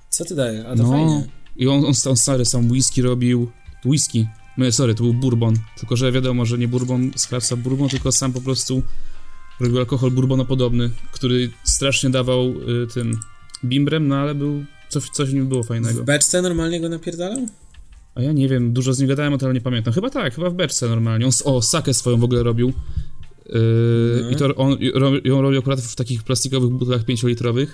Co 0.10 0.25
ty 0.25 0.36
dajesz? 0.36 0.65
A 0.65 0.75
to 0.75 0.84
No. 0.84 0.89
fajnie. 0.89 1.27
I 1.58 1.67
on, 1.67 1.86
on, 1.86 1.93
on 2.05 2.17
stary 2.17 2.45
sam 2.45 2.71
whisky 2.71 3.01
robił, 3.01 3.51
whisky, 3.86 4.27
no 4.58 4.71
sorry, 4.71 4.95
to 4.95 5.03
był 5.03 5.13
bourbon, 5.13 5.55
tylko 5.79 5.95
że 5.95 6.12
wiadomo, 6.12 6.45
że 6.45 6.58
nie 6.58 6.67
bourbon 6.67 7.12
z 7.15 7.53
bourbon, 7.58 7.89
tylko 7.89 8.12
sam 8.12 8.34
po 8.34 8.41
prostu 8.41 8.84
robił 9.60 9.80
alkohol 9.80 10.12
bourbonopodobny, 10.12 10.89
który 11.12 11.50
strasznie 11.63 12.10
dawał 12.10 12.45
y, 12.48 12.88
tym 12.93 13.19
bimbrem, 13.65 14.08
no 14.08 14.15
ale 14.15 14.36
był, 14.36 14.65
coś, 14.89 15.10
coś 15.10 15.30
w 15.30 15.34
nim 15.34 15.48
było 15.48 15.63
fajnego. 15.63 16.02
W 16.02 16.06
beczce 16.06 16.41
normalnie 16.41 16.82
go 16.82 16.89
napierdalał? 16.89 17.45
A 18.15 18.22
ja 18.22 18.32
nie 18.32 18.50
wiem, 18.50 18.74
dużo 18.74 18.93
z 18.93 19.00
nim 19.00 19.08
gadałem, 19.08 19.38
ale 19.41 19.54
nie 19.54 19.62
pamiętam. 19.62 19.93
Chyba 19.93 20.10
tak, 20.10 20.36
chyba 20.36 20.50
w 20.50 20.54
beczce 20.54 20.89
normalnie. 20.89 21.26
On, 21.26 21.32
o, 21.43 21.62
sakę 21.62 21.93
swoją 21.93 22.17
w 22.17 22.24
ogóle 22.24 22.43
robił. 22.43 22.74
Yy, 23.45 24.22
No. 24.24 24.30
I 24.30 24.36
to 24.36 24.56
on 24.56 24.78
ro, 24.93 25.12
ją 25.24 25.41
robił 25.41 25.60
akurat 25.60 25.82
w 25.82 25.95
takich 25.95 26.24
plastikowych 26.24 26.69
butlach 26.69 27.02
5-litrowych. 27.06 27.67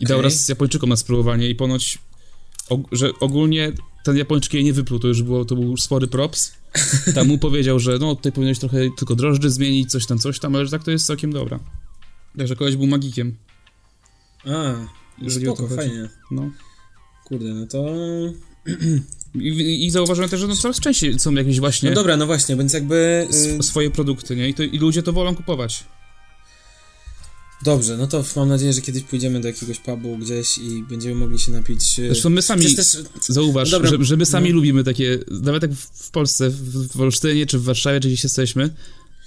I 0.00 0.04
dał 0.04 0.22
raz 0.22 0.44
z 0.44 0.48
Japończykom 0.48 0.88
na 0.88 0.96
spróbowanie 0.96 1.48
i 1.48 1.54
ponoć, 1.54 1.98
og, 2.68 2.80
że 2.92 3.10
ogólnie 3.20 3.72
ten 4.02 4.16
Japończyk 4.16 4.54
jej 4.54 4.64
nie 4.64 4.72
wypluł, 4.72 4.98
to 4.98 5.08
już 5.08 5.22
było, 5.22 5.44
to 5.44 5.54
był 5.54 5.76
spory 5.76 6.06
props. 6.06 6.52
Tam 7.14 7.28
mu 7.28 7.38
powiedział, 7.38 7.78
że 7.78 7.98
no 7.98 8.14
tutaj 8.14 8.32
powinieneś 8.32 8.58
trochę 8.58 8.78
tylko 8.98 9.14
drożdży 9.14 9.50
zmienić, 9.50 9.90
coś 9.90 10.06
tam, 10.06 10.18
coś 10.18 10.38
tam, 10.38 10.56
ale 10.56 10.64
że 10.64 10.70
tak 10.70 10.84
to 10.84 10.90
jest 10.90 11.06
całkiem 11.06 11.32
dobra. 11.32 11.60
Także 12.38 12.56
koleś 12.56 12.76
był 12.76 12.86
magikiem. 12.86 13.36
A, 14.44 14.74
spoko, 15.28 15.68
fajnie. 15.68 16.08
No. 16.30 16.50
Kurde, 17.24 17.54
no 17.54 17.66
to... 17.66 17.86
I, 19.34 19.86
i, 19.86 19.90
zauważyłem 19.90 20.30
też, 20.30 20.40
że 20.40 20.48
no 20.48 20.56
coraz 20.56 20.80
częściej 20.80 21.18
są 21.18 21.32
jakieś 21.32 21.60
właśnie 21.60 21.88
No 21.88 21.94
dobra, 21.94 22.16
no 22.16 22.26
właśnie, 22.26 22.56
więc 22.56 22.72
jakby... 22.72 23.26
Y, 23.30 23.34
sw- 23.34 23.62
swoje 23.62 23.90
produkty, 23.90 24.36
nie? 24.36 24.48
I, 24.48 24.54
to, 24.54 24.62
I 24.62 24.78
ludzie 24.78 25.02
to 25.02 25.12
wolą 25.12 25.36
kupować. 25.36 25.84
Dobrze, 27.64 27.96
no 27.96 28.06
to 28.06 28.24
mam 28.36 28.48
nadzieję, 28.48 28.72
że 28.72 28.80
kiedyś 28.80 29.02
pójdziemy 29.02 29.40
do 29.40 29.48
jakiegoś 29.48 29.78
pubu 29.78 30.18
gdzieś 30.18 30.58
i 30.58 30.82
będziemy 30.82 31.14
mogli 31.14 31.38
się 31.38 31.52
napić... 31.52 31.98
y, 31.98 32.06
Zresztą 32.06 32.30
my 32.30 32.42
sami, 32.42 32.74
też... 32.74 32.96
zauważ, 33.28 33.70
dobra, 33.70 33.90
że, 33.90 34.04
że 34.04 34.16
my 34.16 34.26
sami 34.26 34.48
no. 34.48 34.54
lubimy 34.54 34.84
takie, 34.84 35.18
nawet 35.30 35.62
jak 35.62 35.72
w, 35.74 36.10
Polsce, 36.10 36.50
w, 36.50 36.86
w 36.96 37.00
Olsztynie, 37.00 37.46
czy 37.46 37.58
w 37.58 37.62
Warszawie, 37.64 38.00
czy 38.00 38.08
gdzieś 38.08 38.24
jesteśmy, 38.24 38.70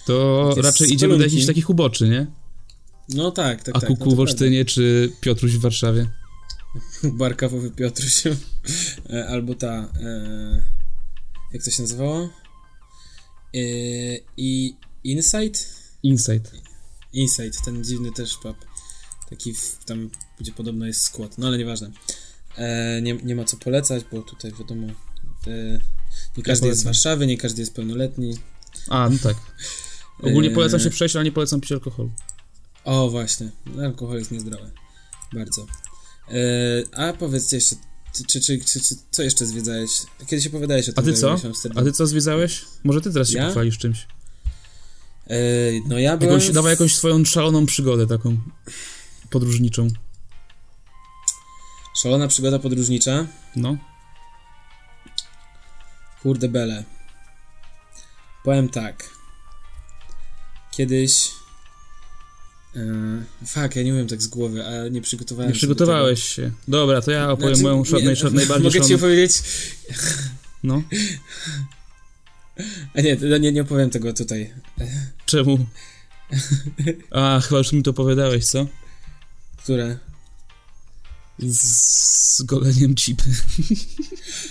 To 0.06 0.46
Takie 0.50 0.62
raczej 0.62 0.94
idziemy 0.94 1.18
do 1.18 1.24
jakichś 1.24 1.46
takich 1.46 1.70
uboczy, 1.70 2.10
nie? 2.10 2.28
No 3.10 3.32
tak, 3.32 3.64
tak, 3.64 3.76
A 3.76 3.80
tak. 3.80 3.90
kuku 3.90 4.10
no 4.10 4.16
w 4.16 4.20
Olsztynie 4.20 4.66
czy 4.66 5.12
Piotruś 5.22 5.52
w 5.52 5.62
Warszawie? 5.62 6.10
prawda. 6.76 7.18
Barkawowy 7.18 7.72
Piotruś. 7.72 8.24
E, 9.10 9.28
Albo 9.28 9.56
ta... 9.56 9.92
E, 10.02 10.64
jak 11.54 11.64
to 11.64 11.72
się 11.72 11.82
nazywało? 11.82 12.30
E, 13.56 13.60
I 14.38 14.76
Insight? 15.04 15.70
Insight. 16.04 16.52
Insight, 17.16 17.66
ten 17.66 17.84
dziwny 17.84 18.12
też 18.12 18.38
pub. 18.38 18.58
Taki 19.30 19.54
w, 19.54 19.78
tam, 19.86 20.10
gdzie 20.40 20.52
podobno 20.52 20.86
jest 20.86 21.02
skład. 21.04 21.38
No 21.38 21.48
ale 21.48 21.58
nieważne. 21.58 21.92
E, 22.58 23.02
nie, 23.02 23.14
nie 23.14 23.36
ma 23.36 23.44
co 23.46 23.58
polecać, 23.58 24.04
bo 24.12 24.22
tutaj 24.22 24.52
wiadomo... 24.60 24.88
E, 25.48 25.80
nie 26.38 26.44
każdy 26.44 26.68
jest 26.68 26.82
z. 26.82 26.84
Warszawy, 26.84 27.28
nie 27.28 27.38
każdy 27.38 27.62
jest 27.62 27.74
pełnoletni. 27.74 28.38
A, 28.90 29.10
no 29.10 29.18
tak. 29.24 29.36
Ogólnie 30.20 30.50
Eee. 30.50 30.56
polecam 30.56 30.80
się 30.80 30.90
przejść, 30.90 31.16
ale 31.16 31.26
nie 31.26 31.32
polecam 31.32 31.62
pić 31.62 31.72
alkoholu. 31.72 32.12
O, 32.84 33.10
właśnie. 33.10 33.52
Alkohol 33.84 34.18
jest 34.18 34.32
niezdrowy. 34.32 34.72
Bardzo. 35.34 35.66
E, 36.32 36.38
a 36.92 37.14
powiedzcie 37.14 37.58
jeszcze, 37.58 37.76
czy, 38.14 38.40
czy, 38.42 38.60
czy, 38.60 38.82
czy, 38.82 38.96
co 39.12 39.24
jeszcze 39.24 39.46
zwiedzałeś? 39.46 39.92
Kiedyś 40.28 40.48
opowiadałeś 40.48 40.90
o 40.90 40.92
A 40.92 40.96
tym, 40.96 41.06
ty 41.06 41.12
że 41.12 41.18
co? 41.18 41.38
A 41.76 41.84
ty 41.84 41.92
co 41.92 42.08
zwiedzałeś? 42.08 42.66
Może 42.84 43.02
ty 43.02 43.14
teraz 43.14 43.30
się 43.30 43.38
Ja? 43.38 43.46
pochwalisz 43.46 43.78
czymś. 43.78 44.08
E, 45.30 45.38
no 45.88 46.00
ja 46.00 46.18
byłem... 46.18 46.40
Jakąś, 46.40 46.54
Dawaj 46.54 46.72
jakąś 46.72 46.96
swoją 46.96 47.26
szaloną 47.26 47.66
przygodę 47.66 48.08
taką 48.08 48.38
podróżniczą. 49.30 49.88
Szalona 51.96 52.28
przygoda 52.28 52.60
podróżnicza. 52.60 53.28
No. 53.56 53.78
Kurde 56.22 56.50
bele. 56.50 56.84
Powiem 58.44 58.70
tak. 58.70 59.10
Kiedyś... 60.72 61.32
E, 62.76 62.82
fuck, 63.48 63.76
ja 63.76 63.84
nie 63.84 63.94
wiem 63.94 64.08
tak 64.08 64.22
z 64.22 64.28
głowy, 64.28 64.66
a 64.66 64.88
nie 64.88 65.02
przygotowałem 65.02 65.52
Nie 65.52 65.58
przygotowałeś 65.58 66.24
się. 66.24 66.52
Dobra, 66.68 67.02
to 67.02 67.12
ja 67.12 67.28
do 67.28 67.34
opowiem 67.34 67.56
Znaczy, 67.56 67.64
moją 67.64 67.86
szal, 67.86 68.00
nie, 68.00 68.06
najbardziej 68.32 68.64
Mogę 68.64 68.72
ci 68.72 68.80
szaloną... 68.80 68.96
opowiedzieć... 68.96 69.42
No. 70.64 70.82
A 72.94 73.02
nie, 73.02 73.18
to 73.18 73.38
nie, 73.38 73.52
nie 73.52 73.62
opowiem 73.62 73.90
tego 73.90 74.14
tutaj. 74.14 74.54
Czemu? 75.26 75.66
A, 77.12 77.40
chyba 77.40 77.58
już 77.58 77.72
mi 77.72 77.84
to 77.84 77.92
opowiadałeś, 77.92 78.46
co? 78.46 78.68
Które? 79.58 79.98
Z, 81.40 82.42
goleniem 82.42 82.96
cipy. 82.96 83.24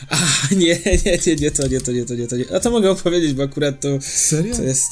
A, 0.08 0.18
nie, 0.50 0.80
nie, 1.04 1.18
nie, 1.26 1.36
nie, 1.36 1.50
to 1.50 1.66
nie, 1.66 1.80
to 1.80 1.92
nie, 1.92 2.04
to 2.04 2.14
nie, 2.14 2.26
to 2.26 2.36
nie. 2.36 2.56
A 2.56 2.60
to 2.60 2.70
mogę 2.70 2.90
opowiedzieć, 2.90 3.34
bo 3.34 3.42
akurat 3.42 3.80
to, 3.80 3.88
Serio? 4.00 4.56
to 4.56 4.62
jest... 4.62 4.88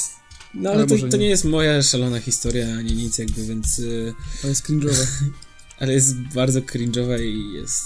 No 0.54 0.70
ale, 0.70 0.78
Ale 0.78 0.86
to, 0.86 0.98
to 0.98 1.16
nie. 1.16 1.18
nie 1.18 1.28
jest 1.28 1.44
moja 1.44 1.82
szalona 1.82 2.20
historia, 2.20 2.76
ani 2.78 2.92
nic 2.92 3.18
jakby, 3.18 3.46
więc... 3.46 3.78
y, 3.78 4.14
To 4.42 4.48
jest 4.48 4.66
cringe'owe. 4.66 5.06
ale 5.80 5.92
jest 5.92 6.14
bardzo 6.16 6.60
cringe'owa 6.60 7.20
i 7.20 7.52
jest... 7.52 7.84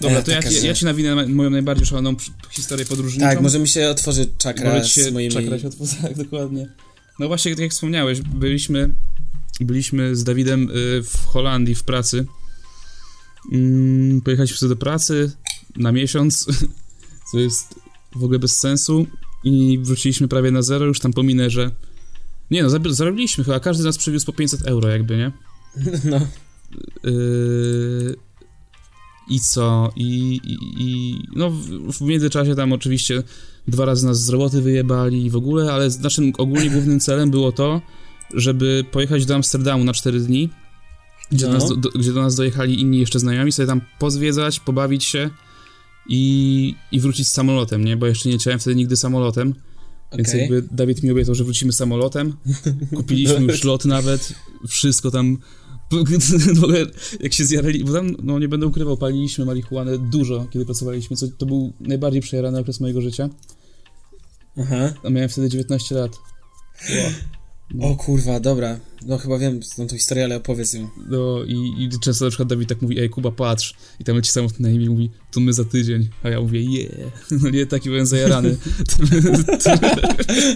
Dobra, 0.00 0.18
E, 0.18 0.22
to 0.22 0.30
ja, 0.30 0.36
taka, 0.36 0.50
ja, 0.54 0.60
że- 0.60 0.66
ja 0.66 0.74
ci 0.74 0.84
nawinę 0.84 1.14
na- 1.14 1.26
moją 1.26 1.50
najbardziej 1.50 1.86
szaloną 1.86 2.16
historię 2.50 2.84
podróżniczą. 2.86 3.26
Tak, 3.26 3.40
może 3.40 3.58
mi 3.58 3.68
się 3.68 3.88
otworzy 3.90 4.26
czakra 4.38 4.70
Może 4.74 4.84
ci 4.88 5.00
z 5.00 5.04
się 5.04 5.10
moimi... 5.10 5.32
czakra 5.34 5.58
się 5.58 5.68
otworzy, 5.68 5.96
tak, 6.02 6.16
dokładnie. 6.16 6.68
No 7.18 7.28
właśnie, 7.28 7.52
tak 7.52 7.60
jak 7.60 7.70
wspomniałeś, 7.70 8.20
byliśmy, 8.20 8.94
byliśmy 9.60 10.16
z 10.16 10.24
Dawidem 10.24 10.70
y, 10.70 11.02
w 11.02 11.24
Holandii 11.26 11.74
w 11.74 11.82
pracy. 11.84 12.26
Mm, 13.52 14.20
Pojechaliśmy 14.20 14.56
sobie 14.56 14.68
do 14.70 14.76
pracy 14.76 15.32
na 15.76 15.92
miesiąc, 15.92 16.46
co 17.32 17.38
jest 17.38 17.74
w 18.16 18.24
ogóle 18.24 18.38
bez 18.38 18.58
sensu 18.58 19.06
i 19.44 19.78
wróciliśmy 19.82 20.28
prawie 20.28 20.50
na 20.50 20.62
zero, 20.62 20.86
już 20.86 21.00
tam 21.00 21.12
pominę, 21.12 21.50
że 21.50 21.70
nie 22.50 22.62
no, 22.62 22.68
zarobiliśmy 22.90 23.44
chyba, 23.44 23.60
każdy 23.60 23.82
z 23.82 23.86
nas 23.86 23.98
przywiózł 23.98 24.26
po 24.26 24.32
500 24.32 24.62
euro 24.62 24.88
jakby, 24.88 25.16
nie? 25.16 25.32
No, 26.10 26.20
Yy, 27.04 28.16
I 29.28 29.40
co? 29.40 29.92
I, 29.96 30.40
i, 30.44 30.56
i 30.78 31.18
no 31.36 31.50
w, 31.50 31.64
w 31.92 32.00
międzyczasie 32.00 32.54
tam 32.54 32.72
oczywiście 32.72 33.22
dwa 33.68 33.84
razy 33.84 34.06
nas 34.06 34.20
z 34.20 34.28
roboty 34.28 34.62
wyjebali 34.62 35.24
i 35.26 35.30
w 35.30 35.36
ogóle, 35.36 35.72
ale 35.72 35.88
naszym 36.00 36.32
ogólnie 36.38 36.70
głównym 36.70 37.00
celem 37.00 37.30
było 37.30 37.52
to, 37.52 37.80
żeby 38.34 38.84
pojechać 38.92 39.26
do 39.26 39.34
Amsterdamu 39.34 39.84
na 39.84 39.92
4 39.92 40.20
dni, 40.20 40.50
gdzie, 41.32 41.46
No. 41.46 41.52
do 41.52 41.58
nas, 41.58 41.80
do, 41.80 41.90
gdzie 41.90 42.12
do 42.12 42.22
nas 42.22 42.34
dojechali 42.34 42.80
inni 42.80 42.98
jeszcze 42.98 43.18
znajomi, 43.18 43.52
sobie 43.52 43.66
tam 43.66 43.80
pozwiedzać, 43.98 44.60
pobawić 44.60 45.04
się 45.04 45.30
i, 46.08 46.74
i 46.92 47.00
wrócić 47.00 47.28
z 47.28 47.32
samolotem, 47.32 47.84
nie? 47.84 47.96
Bo 47.96 48.06
jeszcze 48.06 48.28
nie 48.28 48.34
leciałem 48.34 48.58
wtedy 48.60 48.76
nigdy 48.76 48.96
samolotem, 48.96 49.54
więc 50.16 50.34
jakby 50.34 50.62
Dawid 50.70 51.02
mi 51.02 51.10
obiecał, 51.10 51.34
że 51.34 51.44
wrócimy 51.44 51.72
samolotem. 51.72 52.32
Kupiliśmy 52.96 53.40
już 53.40 53.64
lot 53.64 53.84
nawet, 53.84 54.32
wszystko 54.68 55.10
tam. 55.10 55.38
W 56.54 56.64
ogóle 56.64 56.86
jak 57.20 57.32
się 57.32 57.44
zjarali, 57.44 57.84
bo 57.84 57.92
tam, 57.92 58.10
no 58.22 58.38
nie 58.38 58.48
będę 58.48 58.66
ukrywał, 58.66 58.96
paliliśmy 58.96 59.44
marihuanę 59.44 59.98
dużo, 59.98 60.46
kiedy 60.50 60.64
pracowaliśmy, 60.64 61.16
co 61.16 61.26
to 61.38 61.46
był 61.46 61.72
najbardziej 61.80 62.22
przejarany 62.22 62.58
okres 62.58 62.80
mojego 62.80 63.00
życia. 63.00 63.28
Aha. 64.58 64.92
A 65.04 65.10
miałem 65.10 65.28
wtedy 65.28 65.48
19 65.48 65.94
lat. 65.94 66.18
O 67.80 67.96
kurwa, 67.96 68.40
dobra. 68.40 68.78
No 69.06 69.18
chyba 69.18 69.38
wiem 69.38 69.60
tą, 69.76 69.86
tą 69.86 69.96
historię, 69.96 70.24
ale 70.24 70.36
opowiedz 70.36 70.72
ją. 70.72 70.88
No 71.08 71.44
i, 71.44 71.74
i 71.78 72.00
często 72.00 72.24
na 72.24 72.30
przykład 72.30 72.48
Dawid 72.48 72.68
tak 72.68 72.82
mówi, 72.82 73.00
ej 73.00 73.10
Kuba 73.10 73.30
patrz, 73.30 73.74
i 74.00 74.04
tam 74.04 74.16
leci 74.16 74.30
imię 74.58 74.84
i 74.84 74.88
mówi, 74.88 75.10
to 75.30 75.40
my 75.40 75.52
za 75.52 75.64
tydzień, 75.64 76.08
a 76.22 76.28
ja 76.28 76.40
mówię, 76.40 76.60
yeah, 76.60 77.30
no 77.42 77.50
nie, 77.50 77.66
taki 77.66 77.88
byłem 77.88 78.06
zajarany. 78.06 78.56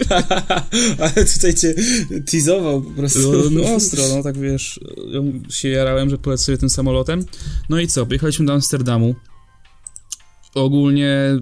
ale 0.99 1.25
tutaj 1.33 1.53
cię 1.53 1.75
teasował 2.31 2.81
po 2.81 2.91
prostu. 2.91 3.49
No, 3.51 3.61
no 3.61 3.73
ostro, 3.75 4.03
no 4.15 4.23
tak 4.23 4.37
wiesz, 4.37 4.79
się 5.49 5.69
jarałem, 5.69 6.09
że 6.09 6.17
polecę 6.17 6.43
sobie 6.43 6.57
tym 6.57 6.69
samolotem. 6.69 7.25
No 7.69 7.79
i 7.79 7.87
co, 7.87 8.05
pojechaliśmy 8.05 8.45
do 8.45 8.53
Amsterdamu. 8.53 9.15
Ogólnie, 10.55 11.39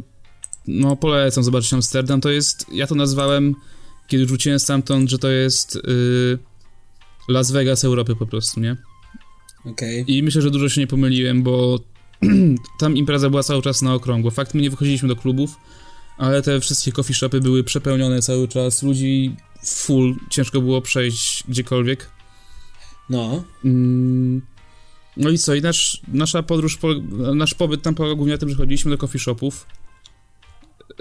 no 0.67 0.95
polecam 0.95 1.43
zobaczyć 1.43 1.73
Amsterdam, 1.73 2.21
to 2.21 2.29
jest, 2.29 2.65
ja 2.71 2.87
to 2.87 2.95
nazwałem, 2.95 3.55
kiedy 4.09 4.27
rzuciłem 4.27 4.59
stamtąd, 4.59 5.09
że 5.09 5.19
to 5.19 5.29
jest 5.29 5.75
y, 5.75 5.79
Las 7.27 7.51
Vegas 7.51 7.83
Europy 7.83 8.15
po 8.15 8.25
prostu, 8.25 8.59
nie? 8.59 8.75
Okej. 9.65 10.03
I 10.07 10.23
myślę, 10.23 10.41
że 10.41 10.51
dużo 10.51 10.69
się 10.69 10.81
nie 10.81 10.87
pomyliłem, 10.87 11.43
bo 11.43 11.79
tam 12.79 12.97
impreza 12.97 13.29
była 13.29 13.43
cały 13.43 13.61
czas 13.61 13.81
na 13.81 13.93
okrągło. 13.93 14.31
Fakt, 14.31 14.53
my 14.53 14.61
nie 14.61 14.69
wychodziliśmy 14.69 15.07
do 15.07 15.15
klubów, 15.15 15.55
ale 16.17 16.41
te 16.41 16.59
wszystkie 16.59 16.91
coffee 16.91 17.13
shopy 17.13 17.41
były 17.41 17.63
przepełnione 17.63 18.21
cały 18.21 18.47
czas, 18.47 18.83
ludzi 18.83 19.35
full, 19.65 20.15
ciężko 20.29 20.61
było 20.61 20.81
przejść 20.81 21.43
gdziekolwiek. 21.47 22.09
No. 23.09 23.43
Mm, 23.65 24.41
No 25.17 25.29
i 25.29 25.37
co, 25.37 25.55
i 25.55 25.61
nasz, 25.61 26.01
nasza 26.07 26.43
podróż, 26.43 26.79
nasz 27.35 27.53
pobyt 27.53 27.81
tam 27.81 27.95
polegał 27.95 28.15
głównie 28.17 28.33
na 28.33 28.37
tym, 28.37 28.49
że 28.49 28.55
chodziliśmy 28.55 28.91
do 28.91 28.97
coffee 28.97 29.19
shopów, 29.19 29.65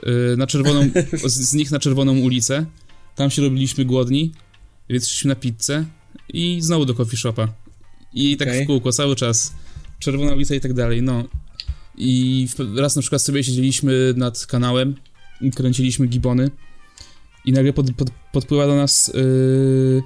yy, 0.03 0.37
na 0.37 0.47
czerwoną, 0.47 0.91
z, 1.25 1.33
z 1.33 1.55
nich 1.55 1.71
na 1.71 1.79
czerwoną 1.79 2.19
ulicę, 2.19 2.67
tam 3.19 3.31
się 3.31 3.43
robiliśmy 3.43 3.85
głodni, 3.85 4.33
więc 4.89 5.09
szliśmy 5.09 5.29
na 5.29 5.35
pizzę 5.35 5.85
i 6.29 6.59
znowu 6.61 6.85
do 6.85 6.95
coffee 6.95 7.17
shopa. 7.17 7.49
I 8.15 8.37
tak 8.37 8.49
Okej. 8.49 8.65
w 8.65 8.67
kółko, 8.67 8.93
cały 8.93 9.17
czas. 9.17 9.55
Czerwona 9.99 10.33
ulica 10.33 10.55
i 10.55 10.61
tak 10.61 10.73
dalej, 10.73 11.03
no. 11.03 11.25
I 11.97 12.47
raz 12.77 12.97
na 12.97 13.03
przykład 13.03 13.23
sobie 13.23 13.45
siedzieliśmy 13.45 14.15
nad 14.17 14.47
kanałem 14.47 14.95
i 15.41 15.51
kręciliśmy 15.51 16.07
gibony 16.07 16.51
i 17.45 17.53
nagle 17.53 17.73
pod, 17.73 17.93
pod, 17.93 18.11
podpływa 18.33 18.67
do 18.67 18.77
nas 18.77 19.13
yy, 19.15 20.03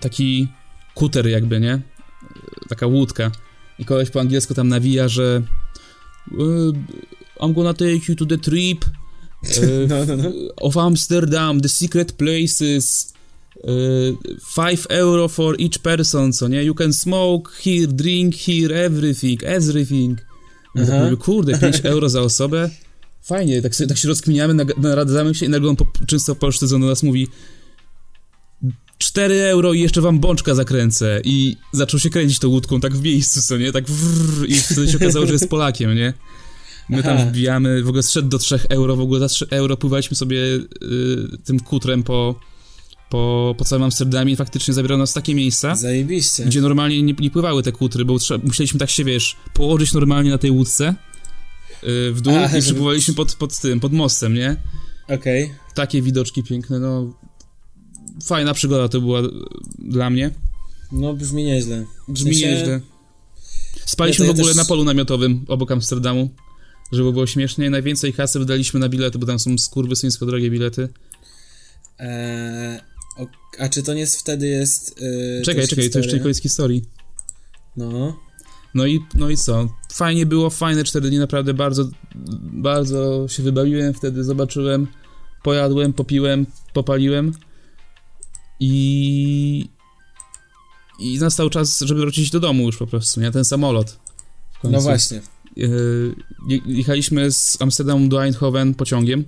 taki 0.00 0.48
kuter 0.94 1.28
jakby, 1.28 1.60
nie? 1.60 1.80
Taka 2.68 2.86
łódka. 2.86 3.30
I 3.78 3.84
koleś 3.84 4.10
po 4.10 4.20
angielsku 4.20 4.54
tam 4.54 4.68
nawija, 4.68 5.08
że 5.08 5.42
yy, 6.32 6.72
I'm 7.40 7.54
gonna 7.54 7.74
take 7.74 8.00
you 8.08 8.16
to 8.16 8.26
the 8.26 8.38
trip 8.38 8.84
yy, 8.84 9.03
No, 9.88 10.04
no, 10.06 10.16
no. 10.16 10.30
of 10.56 10.76
Amsterdam, 10.76 11.60
the 11.60 11.68
secret 11.68 12.12
places, 12.12 13.12
yy, 13.64 14.16
5 14.56 14.86
euro 14.88 15.28
for 15.28 15.56
each 15.60 15.78
person, 15.78 16.32
co 16.32 16.48
nie? 16.48 16.64
You 16.64 16.74
can 16.74 16.92
smoke 16.92 17.52
here, 17.64 17.86
drink 17.86 18.34
here, 18.34 18.84
everything, 18.84 19.44
everything. 19.44 20.20
Ja 20.74 20.86
tak 20.86 21.04
mówię, 21.04 21.16
kurde, 21.16 21.58
5 21.58 21.80
euro 21.94 22.08
za 22.08 22.20
osobę? 22.20 22.70
Fajnie, 23.22 23.62
tak, 23.62 23.74
sobie, 23.74 23.88
tak 23.88 23.98
się 23.98 24.08
rozkminiamy, 24.08 24.64
naradzamy 24.76 25.34
się 25.34 25.46
i 25.46 25.48
nagle 25.48 25.70
on 25.70 25.76
po, 25.76 25.86
często 26.06 26.34
polszczyzną 26.34 26.80
do 26.80 26.86
nas 26.86 27.02
mówi 27.02 27.28
4 28.98 29.34
euro 29.34 29.72
i 29.72 29.80
jeszcze 29.80 30.00
wam 30.00 30.20
bączka 30.20 30.54
zakręcę. 30.54 31.20
I 31.24 31.56
zaczął 31.72 32.00
się 32.00 32.10
kręcić 32.10 32.38
tą 32.38 32.48
łódką 32.48 32.80
tak 32.80 32.96
w 32.96 33.02
miejscu, 33.02 33.42
co 33.42 33.58
nie? 33.58 33.72
Tak 33.72 33.84
wrrr, 33.90 34.48
i 34.48 34.54
wtedy 34.54 34.88
się 34.88 34.96
okazało, 34.96 35.26
że 35.26 35.32
jest 35.32 35.48
Polakiem, 35.48 35.94
nie? 35.94 36.12
My 36.88 37.02
tam 37.02 37.16
Aha. 37.16 37.26
wbijamy, 37.26 37.82
w 37.82 37.88
ogóle 37.88 38.02
zszedł 38.02 38.28
do 38.28 38.38
3 38.38 38.58
euro, 38.68 38.96
w 38.96 39.00
ogóle 39.00 39.20
za 39.20 39.28
3 39.28 39.46
euro 39.50 39.76
pływaliśmy 39.76 40.16
sobie 40.16 40.38
y, 40.38 40.62
tym 41.44 41.60
kutrem 41.60 42.02
po, 42.02 42.34
po, 43.10 43.54
po 43.58 43.64
całym 43.64 43.82
Amsterdamie 43.82 44.32
i 44.32 44.36
faktycznie 44.36 44.74
zabierał 44.74 44.98
nas 44.98 45.10
w 45.10 45.14
takie 45.14 45.34
miejsca, 45.34 45.74
Zajebiście. 45.74 46.44
gdzie 46.44 46.60
normalnie 46.60 47.02
nie, 47.02 47.12
nie 47.18 47.30
pływały 47.30 47.62
te 47.62 47.72
kutry, 47.72 48.04
bo 48.04 48.18
trzeba, 48.18 48.44
musieliśmy 48.46 48.78
tak 48.80 48.90
się, 48.90 49.04
wiesz, 49.04 49.36
położyć 49.54 49.92
normalnie 49.92 50.30
na 50.30 50.38
tej 50.38 50.50
łódce 50.50 50.94
y, 51.84 52.12
w 52.12 52.20
dół 52.20 52.34
A, 52.36 52.58
i 52.58 52.60
przypływaliśmy 52.62 53.14
pod, 53.14 53.34
pod 53.34 53.58
tym, 53.60 53.80
pod 53.80 53.92
mostem, 53.92 54.34
nie? 54.34 54.56
Okej. 55.08 55.54
Takie 55.74 56.02
widoczki 56.02 56.42
piękne, 56.42 56.78
no... 56.78 57.14
Fajna 58.26 58.54
przygoda 58.54 58.88
to 58.88 59.00
była 59.00 59.20
e, 59.20 59.22
dla 59.78 60.10
mnie. 60.10 60.30
No, 60.92 61.14
brzmi 61.14 61.44
nieźle. 61.44 61.84
Brzmi 62.08 62.30
W 62.30 62.34
sensie- 62.34 62.46
nieźle. 62.50 62.80
Spaliśmy 63.86 64.26
Ja 64.26 64.32
w 64.32 64.36
ja 64.36 64.40
ogóle 64.40 64.54
też- 64.54 64.62
na 64.62 64.64
polu 64.64 64.84
namiotowym 64.84 65.44
obok 65.48 65.72
Amsterdamu, 65.72 66.30
żeby 66.92 67.12
było 67.12 67.26
śmiesznie. 67.26 67.70
Najwięcej 67.70 68.12
kasy 68.12 68.38
wydaliśmy 68.38 68.80
na 68.80 68.88
bilety, 68.88 69.18
bo 69.18 69.26
tam 69.26 69.38
są 69.38 69.58
skurwysyńsko 69.58 70.26
drogie 70.26 70.50
bilety. 70.50 70.88
Eee, 71.98 72.80
o, 73.16 73.26
a 73.58 73.68
czy 73.68 73.82
to 73.82 73.94
nie 73.94 74.00
jest 74.00 74.16
wtedy 74.16 74.46
jest... 74.46 75.00
Yy, 75.00 75.42
Czekaj, 75.44 75.68
czekaj, 75.68 75.90
to 75.90 75.98
jeszcze 75.98 75.98
nie 75.98 76.02
historia? 76.02 76.22
koniec 76.22 76.40
historii. 76.40 76.84
No. 77.76 78.16
No 78.74 78.86
i, 78.86 79.00
no 79.14 79.30
i 79.30 79.36
co? 79.36 79.68
Fajnie 79.92 80.26
było, 80.26 80.50
fajne 80.50 80.84
cztery 80.84 81.08
dni, 81.08 81.18
naprawdę 81.18 81.54
bardzo, 81.54 81.88
bardzo 82.42 83.28
się 83.28 83.42
wybawiłem 83.42 83.94
wtedy, 83.94 84.24
zobaczyłem, 84.24 84.86
pojadłem, 85.42 85.92
popiłem, 85.92 86.46
popaliłem 86.72 87.32
i... 88.60 89.68
I 90.98 91.18
nastał 91.18 91.50
czas, 91.50 91.80
żeby 91.80 92.00
wrócić 92.00 92.30
do 92.30 92.40
domu 92.40 92.66
już 92.66 92.76
po 92.76 92.86
prostu, 92.86 93.20
nie? 93.20 93.30
Ten 93.30 93.44
samolot. 93.44 93.98
No 94.64 94.80
właśnie. 94.80 95.20
Yy, 95.56 96.14
je- 96.48 96.60
jechaliśmy 96.66 97.32
z 97.32 97.62
Amsterdamu 97.62 98.08
do 98.08 98.24
Eindhoven 98.24 98.74
pociągiem. 98.74 99.24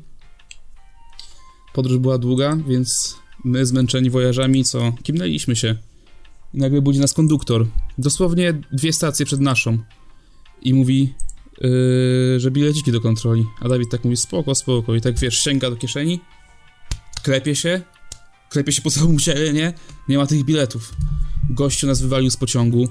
Podróż 1.74 1.98
była 1.98 2.18
długa, 2.18 2.56
więc 2.68 3.16
my 3.44 3.66
zmęczeni 3.66 4.10
wojażami, 4.10 4.64
co? 4.64 4.92
Kimnęliśmy 5.02 5.56
się. 5.56 5.76
I 6.54 6.58
nagle 6.58 6.80
budzi 6.82 7.00
nas 7.00 7.12
konduktor. 7.14 7.66
Dosłownie 7.98 8.60
dwie 8.72 8.92
stacje 8.92 9.26
przed 9.26 9.40
naszą. 9.40 9.78
I 10.62 10.74
mówi, 10.74 11.14
yy, 11.60 12.40
że 12.40 12.50
bileciki 12.50 12.92
do 12.92 13.00
kontroli. 13.00 13.44
A 13.60 13.68
Dawid 13.68 13.90
tak 13.90 14.04
mówi, 14.04 14.16
spoko, 14.16 14.54
spoko. 14.54 14.94
I 14.94 15.00
tak 15.00 15.18
wiesz, 15.18 15.38
sięga 15.38 15.70
do 15.70 15.76
kieszeni, 15.76 16.20
klepie 17.22 17.56
się, 17.56 17.80
klepie 18.50 18.72
się 18.72 18.82
po 18.82 18.90
całym 18.90 19.18
ciele, 19.18 19.52
nie? 19.52 19.72
Nie 20.08 20.18
ma 20.18 20.26
tych 20.26 20.44
biletów. 20.44 20.94
Gościu 21.50 21.86
nas 21.86 22.02
wywalił 22.02 22.30
z 22.30 22.36
pociągu. 22.36 22.88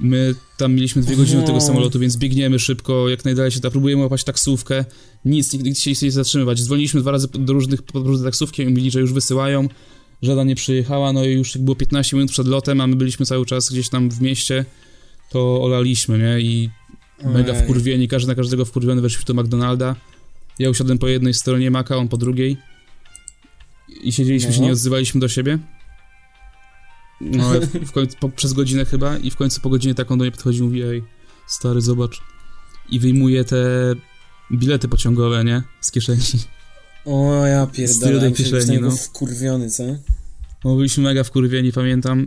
My 0.00 0.34
tam 0.56 0.74
mieliśmy 0.74 1.02
dwie 1.02 1.16
godziny 1.16 1.42
tego 1.42 1.60
samolotu, 1.60 1.98
więc 1.98 2.16
biegniemy 2.16 2.58
szybko, 2.58 3.08
jak 3.08 3.24
najdalej 3.24 3.50
się 3.50 3.60
da. 3.60 3.70
Próbujemy 3.70 4.02
łapać 4.02 4.24
taksówkę. 4.24 4.84
Nic, 5.24 5.52
nikt 5.52 5.64
nikt 5.64 5.78
się 5.78 5.90
nie 5.90 5.94
chce 5.94 6.10
zatrzymywać. 6.10 6.62
Dzwoniliśmy 6.62 7.00
dwa 7.00 7.10
razy 7.10 7.28
do 7.28 7.52
różnych 7.52 7.82
podróży 7.82 8.24
taksówki 8.24 8.62
i 8.62 8.66
mówili, 8.66 8.90
że 8.90 9.00
już 9.00 9.12
wysyłają. 9.12 9.68
Żadna 10.22 10.44
nie 10.44 10.54
przyjechała, 10.54 11.12
no 11.12 11.24
i 11.24 11.32
już 11.32 11.54
jak 11.54 11.64
było 11.64 11.76
15 11.76 12.16
minut 12.16 12.30
przed 12.32 12.46
lotem, 12.46 12.80
a 12.80 12.86
my 12.86 12.96
byliśmy 12.96 13.26
cały 13.26 13.46
czas 13.46 13.70
gdzieś 13.70 13.88
tam 13.88 14.10
w 14.10 14.20
mieście, 14.20 14.64
to 15.30 15.62
olaliśmy, 15.62 16.18
nie? 16.18 16.40
I 16.40 16.70
mega 17.24 17.54
wkurwieni, 17.54 18.08
każdy 18.08 18.28
na 18.28 18.34
każdego 18.34 18.64
wkurwiony, 18.64 19.00
weszliśmy 19.00 19.34
do 19.34 19.42
McDonalda. 19.42 19.96
Ja 20.58 20.70
usiadłem 20.70 20.98
po 20.98 21.08
jednej 21.08 21.34
stronie 21.34 21.70
Maka, 21.70 21.96
on 21.96 22.08
po 22.08 22.16
drugiej. 22.16 22.56
I 24.02 24.12
siedzieliśmy 24.12 24.52
się, 24.52 24.60
No. 24.60 24.66
nie 24.66 24.72
odzywaliśmy 24.72 25.20
do 25.20 25.28
siebie. 25.28 25.58
No, 27.24 27.46
ale 27.46 27.60
w, 27.60 27.72
w 27.90 27.92
końcu, 27.92 28.16
po, 28.20 28.28
przez 28.28 28.52
godzinę 28.52 28.84
chyba 28.84 29.18
i 29.18 29.30
w 29.30 29.36
końcu 29.36 29.60
po 29.60 29.70
godzinie 29.70 29.94
tak 29.94 30.10
on 30.10 30.18
do 30.18 30.24
mnie 30.24 30.32
podchodzi 30.32 30.58
i 30.58 30.62
mówi, 30.62 30.82
ej, 30.82 31.04
stary, 31.46 31.80
zobacz. 31.80 32.20
I 32.88 33.00
wyjmuje 33.00 33.44
te 33.44 33.56
bilety 34.52 34.88
pociągowe, 34.88 35.44
nie? 35.44 35.62
Z 35.80 35.90
kieszeni. 35.90 36.20
O, 37.04 37.46
ja 37.46 37.66
pierdolę. 37.66 38.20
tej 38.20 38.32
kieszeni, 38.32 38.78
no. 38.80 38.90
wkurwiony, 38.90 39.70
co? 39.70 39.82
No, 40.64 40.76
byliśmy 40.76 41.02
mega 41.02 41.24
wkurwieni, 41.24 41.72
pamiętam. 41.72 42.26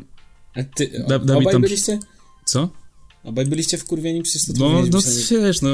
A 0.55 0.63
ty, 0.63 1.03
Da- 1.07 1.19
Dawid 1.19 1.31
obaj 1.31 1.53
tam- 1.53 1.61
byliście? 1.61 1.99
Co? 2.45 2.69
Obaj 3.23 3.45
byliście 3.45 3.77
wkurwieni? 3.77 4.23
Przecież 4.23 4.45
to 4.45 4.53
No, 4.57 4.83
no 4.91 4.99
wiesz, 5.41 5.61
no, 5.61 5.69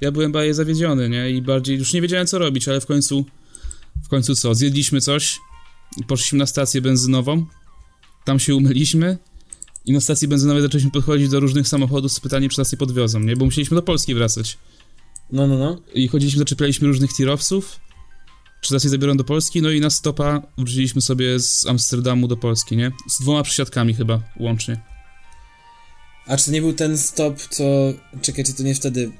ja 0.00 0.12
byłem 0.12 0.32
bardziej 0.32 0.54
zawiedziony, 0.54 1.08
nie? 1.08 1.30
I 1.30 1.42
bardziej, 1.42 1.78
już 1.78 1.92
nie 1.92 2.02
wiedziałem 2.02 2.26
co 2.26 2.38
robić, 2.38 2.68
ale 2.68 2.80
w 2.80 2.86
końcu, 2.86 3.24
w 4.04 4.08
końcu 4.08 4.34
co? 4.36 4.54
Zjedliśmy 4.54 5.00
coś, 5.00 5.40
poszliśmy 6.08 6.38
na 6.38 6.46
stację 6.46 6.80
benzynową, 6.80 7.46
tam 8.24 8.40
się 8.40 8.54
umyliśmy 8.54 9.18
i 9.84 9.92
na 9.92 10.00
stacji 10.00 10.28
benzynowej 10.28 10.62
zaczęliśmy 10.62 10.90
podchodzić 10.90 11.28
do 11.28 11.40
różnych 11.40 11.68
samochodów 11.68 12.12
z 12.12 12.20
pytaniem, 12.20 12.50
czy 12.50 12.58
nas 12.58 12.72
nie 12.72 12.78
podwiozą, 12.78 13.20
nie? 13.20 13.36
Bo 13.36 13.44
musieliśmy 13.44 13.74
do 13.74 13.82
Polski 13.82 14.14
wracać. 14.14 14.58
No, 15.32 15.46
no, 15.46 15.58
no. 15.58 15.80
I 15.94 16.08
chodziliśmy, 16.08 16.38
zaczepialiśmy 16.38 16.88
różnych 16.88 17.12
tirowców, 17.12 17.80
czy 18.60 18.72
nas 18.72 18.84
je 18.84 18.90
zabiorą 18.90 19.16
do 19.16 19.24
Polski, 19.24 19.62
no 19.62 19.70
i 19.70 19.80
na 19.80 19.90
stopa 19.90 20.42
wróciliśmy 20.58 21.00
sobie 21.00 21.40
z 21.40 21.66
Amsterdamu 21.66 22.28
do 22.28 22.36
Polski, 22.36 22.76
nie? 22.76 22.92
Z 23.08 23.20
dwoma 23.20 23.42
przysiadkami 23.42 23.94
chyba 23.94 24.22
łącznie. 24.40 24.80
A 26.26 26.36
czy 26.36 26.44
to 26.44 26.50
nie 26.50 26.60
był 26.60 26.72
ten 26.72 26.98
stop, 26.98 27.40
co... 27.40 27.64
Czekaj, 28.22 28.44
czy 28.44 28.54
to 28.54 28.62
nie 28.62 28.74
wtedy... 28.74 29.12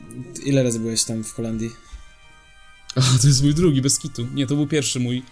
Ile 0.44 0.62
razy 0.62 0.80
byłeś 0.80 1.05
tam 1.05 1.24
w 1.24 1.32
Holandii? 1.32 1.70
A, 2.96 3.18
to 3.20 3.26
jest 3.26 3.42
mój 3.42 3.55
drugi, 3.55 3.82
bez 3.82 3.98
kitu. 3.98 4.26
Nie, 4.34 4.46
to 4.46 4.57
był 4.57 4.66
pierwszy 4.66 5.00
mój 5.00 5.22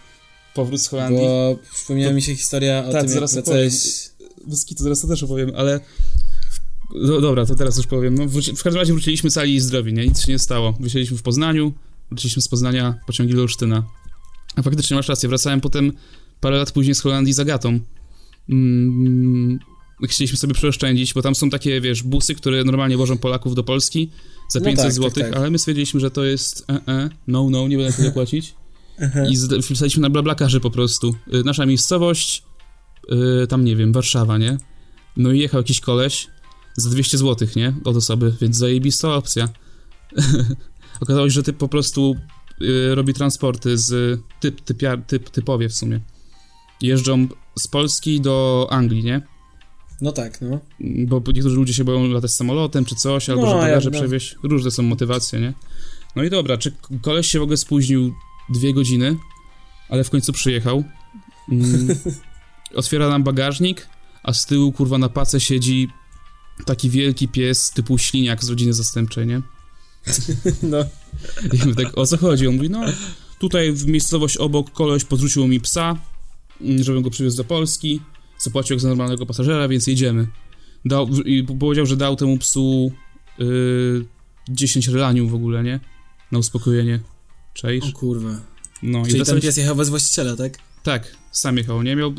powrót 0.54 0.80
z 0.80 0.88
Holandii. 0.88 1.20
Bo 1.20 1.58
przypomniała 1.74 2.12
mi 2.12 2.22
się 2.22 2.36
historia 2.36 2.78
o 2.78 2.92
Tak, 2.92 2.92
tym, 2.92 3.00
jak 3.00 3.08
zaraz 3.08 3.34
wracałeś... 3.34 3.72
Bez 4.46 4.64
kitu, 4.64 4.82
zaraz 4.82 5.00
to 5.00 5.08
też 5.08 5.22
opowiem, 5.22 5.52
ale... 5.56 5.80
No, 6.94 7.20
dobra, 7.20 7.46
to 7.46 7.54
teraz 7.54 7.76
już 7.76 7.86
powiem. 7.86 8.14
No, 8.14 8.26
wróci... 8.26 8.56
W 8.56 8.62
każdym 8.62 8.80
razie 8.80 8.92
wróciliśmy 8.92 9.30
cali 9.30 9.54
i 9.54 9.60
zdrowi, 9.60 9.92
nie? 9.92 10.06
Nic 10.06 10.20
się 10.20 10.32
nie 10.32 10.38
stało. 10.38 10.74
Wysiedliśmy 10.80 11.16
w 11.16 11.22
Poznaniu, 11.22 11.72
wróciliśmy 12.10 12.42
z 12.42 12.48
Poznania 12.48 12.98
pociągi 13.06 13.34
do 13.34 13.42
Olsztyna. 13.42 13.82
A 14.56 14.62
faktycznie 14.62 14.96
masz 14.96 15.08
rację, 15.08 15.28
wracałem 15.28 15.60
potem 15.60 15.92
parę 16.40 16.56
lat 16.56 16.72
później 16.72 16.94
z 16.94 17.00
Holandii 17.00 17.32
z 17.32 17.40
Agatą. 17.40 17.80
Mm, 18.48 19.58
chcieliśmy 20.08 20.38
sobie 20.38 20.54
przeoszczędzić, 20.54 21.14
bo 21.14 21.22
tam 21.22 21.34
są 21.34 21.50
takie, 21.50 21.80
wiesz, 21.80 22.02
busy, 22.02 22.34
które 22.34 22.64
normalnie 22.64 22.96
wożą 22.96 23.18
Polaków 23.18 23.54
do 23.54 23.64
Polski 23.64 24.10
za 24.48 24.58
No 24.58 24.64
500 24.64 24.84
tak, 24.84 24.92
zł, 24.92 25.10
tak, 25.10 25.24
tak. 25.24 25.36
ale 25.36 25.50
my 25.50 25.58
stwierdziliśmy, 25.58 26.00
że 26.00 26.10
to 26.10 26.24
jest 26.24 26.64
e, 26.70 26.92
e, 26.92 27.10
no, 27.26 27.50
no, 27.50 27.68
nie 27.68 27.76
będę 27.76 27.92
tyle 27.92 28.12
płacić. 28.12 28.54
Aha. 29.00 29.20
I 29.30 29.62
wpisaliśmy 29.62 30.02
na 30.02 30.10
blablakarzy 30.10 30.60
po 30.60 30.70
prostu. 30.70 31.14
Y, 31.34 31.44
Nasza 31.44 31.66
miejscowość, 31.66 32.42
y, 33.42 33.46
tam 33.46 33.64
nie 33.64 33.76
wiem, 33.76 33.92
Warszawa, 33.92 34.38
nie? 34.38 34.56
No 35.16 35.32
i 35.32 35.38
jechał 35.38 35.60
jakiś 35.60 35.80
koleś 35.80 36.28
za 36.76 36.90
200 36.90 37.18
zł, 37.18 37.48
nie? 37.56 37.74
Od 37.84 37.96
osoby, 37.96 38.34
więc 38.40 38.56
zajebista 38.56 39.14
opcja. 39.14 39.48
Okazało 41.00 41.26
się, 41.26 41.30
że 41.34 41.42
typ 41.42 41.56
po 41.56 41.68
prostu 41.68 42.16
y, 42.62 42.94
robi 42.94 43.14
transporty 43.14 43.78
z 43.78 44.20
typ, 44.40 44.60
typ, 45.06 45.30
typowie 45.30 45.68
w 45.68 45.74
sumie. 45.74 46.00
Jeżdżą 46.80 47.28
z 47.58 47.68
Polski 47.68 48.20
do 48.20 48.66
Anglii, 48.70 49.04
nie? 49.04 49.22
No 50.00 50.12
tak, 50.12 50.40
no. 50.40 50.60
Bo 51.06 51.22
niektórzy 51.34 51.56
ludzie 51.56 51.74
się 51.74 51.84
boją 51.84 52.08
latać 52.08 52.32
samolotem 52.32 52.84
czy 52.84 52.94
coś, 52.94 53.30
albo 53.30 53.42
No, 53.42 53.48
że 53.48 53.54
bagaże 53.54 53.90
ja- 53.90 53.94
no. 53.94 54.00
przewieźć. 54.00 54.36
Różne 54.42 54.70
są 54.70 54.82
motywacje, 54.82 55.40
nie? 55.40 55.52
No 56.16 56.22
i 56.22 56.30
dobra, 56.30 56.56
czy 56.58 56.72
koleś 57.02 57.26
się 57.26 57.38
w 57.38 57.42
ogóle 57.42 57.56
spóźnił 57.56 58.14
dwie 58.48 58.74
godziny, 58.74 59.16
ale 59.88 60.04
w 60.04 60.10
końcu 60.10 60.32
przyjechał. 60.32 60.84
Mm, 61.52 61.88
otwiera 62.74 63.08
nam 63.08 63.22
bagażnik, 63.22 63.88
a 64.22 64.32
z 64.32 64.46
tyłu, 64.46 64.72
kurwa, 64.72 64.98
na 64.98 65.08
pace 65.08 65.40
siedzi 65.40 65.88
taki 66.66 66.90
wielki 66.90 67.28
pies 67.28 67.70
typu 67.70 67.98
śliniak 67.98 68.44
z 68.44 68.48
rodziny 68.48 68.72
zastępczej, 68.72 69.26
nie? 69.26 69.42
No. 70.62 70.84
I 71.52 71.66
my 71.66 71.74
tak, 71.74 71.98
o 71.98 72.06
co 72.06 72.16
chodzi? 72.16 72.48
On 72.48 72.54
mówi, 72.56 72.70
no, 72.70 72.84
tutaj 73.38 73.72
w 73.72 73.86
miejscowość 73.86 74.36
obok 74.36 74.70
koleś 74.70 75.04
podrzucił 75.04 75.48
mi 75.48 75.60
psa, 75.60 75.96
mm, 76.60 76.82
żebym 76.82 77.02
go 77.02 77.10
przywiózł 77.10 77.36
do 77.36 77.44
Polski, 77.44 78.00
zapłacił 78.38 78.74
jak 78.74 78.80
za 78.80 78.88
normalnego 78.88 79.26
pasażera, 79.26 79.68
więc 79.68 79.86
jedziemy. 79.86 80.26
Dał, 80.84 81.08
I 81.08 81.44
powiedział, 81.44 81.86
że 81.86 81.96
dał 81.96 82.16
temu 82.16 82.38
psu 82.38 82.92
y, 83.40 84.04
10 84.48 84.88
relanium 84.88 85.28
w 85.28 85.34
ogóle, 85.34 85.62
nie? 85.62 85.80
Na 86.32 86.38
uspokojenie. 86.38 87.00
Czaisz? 87.54 87.84
O 87.84 87.92
kurwa. 87.92 88.40
No 88.82 89.00
i 89.00 89.02
Czyli 89.02 89.12
ten 89.14 89.24
wracali- 89.24 89.42
pies 89.42 89.56
jechał 89.56 89.76
bez 89.76 89.88
właściciela, 89.88 90.36
tak? 90.36 90.58
tak, 90.82 91.16
sam 91.32 91.56
jechał, 91.56 91.82
nie? 91.82 91.96
Miał, 91.96 92.12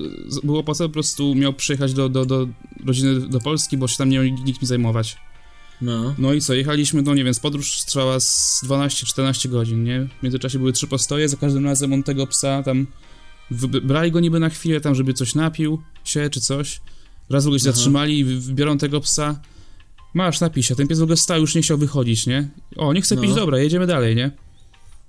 było 0.44 0.64
po 0.64 0.76
co, 0.76 0.84
po 0.90 0.94
prostu 0.94 1.36
miał 1.36 1.54
przyjechać 1.54 1.94
do, 1.94 2.10
do, 2.10 2.26
do 2.26 2.48
rodziny 2.86 3.20
do 3.20 3.40
Polski, 3.40 3.78
bo 3.78 3.88
się 3.88 3.98
tam 3.98 4.10
nie 4.10 4.16
miał 4.20 4.24
nikt 4.26 4.62
mi 4.62 4.68
zajmować. 4.68 5.18
No. 5.82 6.16
No 6.18 6.34
i 6.34 6.42
co, 6.42 6.54
jechaliśmy, 6.54 7.02
no 7.02 7.14
nie 7.14 7.24
wiem, 7.24 7.34
podróż 7.42 7.84
trwała 7.86 8.20
z 8.20 8.62
12-14 8.66 9.50
godzin, 9.50 9.84
nie? 9.84 10.08
W 10.20 10.24
międzyczasie 10.24 10.60
były 10.60 10.74
trzy 10.74 10.88
postoje, 10.88 11.30
za 11.30 11.38
każdym 11.38 11.66
razem 11.66 11.94
on 11.94 12.04
tego 12.04 12.28
psa 12.28 12.64
tam... 12.64 12.88
Brali 13.84 14.12
go 14.12 14.20
niby 14.20 14.40
na 14.40 14.50
chwilę 14.50 14.82
tam, 14.82 14.96
żeby 14.96 15.14
coś 15.14 15.36
napił 15.36 15.82
się, 16.04 16.30
czy 16.30 16.42
coś. 16.42 16.82
Raz 17.30 17.44
w 17.44 17.48
ogóle 17.48 17.60
się 17.60 17.70
Aha. 17.70 17.76
zatrzymali 17.76 18.20
i 18.20 18.24
wybiorą 18.24 18.78
tego 18.78 19.02
psa. 19.02 19.40
Masz, 20.14 20.40
napij 20.42 20.64
się. 20.64 20.76
Ten 20.76 20.88
pies 20.88 21.00
w 21.00 21.04
ogóle 21.04 21.18
stał, 21.18 21.42
już 21.42 21.56
nie 21.56 21.62
chciał 21.62 21.78
wychodzić, 21.78 22.28
nie? 22.28 22.50
O, 22.78 22.94
nie 22.94 23.02
chce 23.02 23.18
pić, 23.18 23.30
No. 23.30 23.36
dobra, 23.36 23.60
jedziemy 23.60 23.88
dalej, 23.88 24.16
nie? 24.16 24.32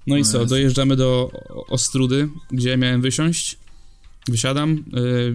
No 0.06 0.16
i 0.16 0.20
O 0.20 0.24
co, 0.24 0.46
dojeżdżamy 0.46 0.96
do 0.96 1.30
Ostrudy, 1.68 2.28
gdzie 2.50 2.76
miałem 2.76 3.00
wysiąść. 3.00 3.58
Wysiadam, 4.28 4.84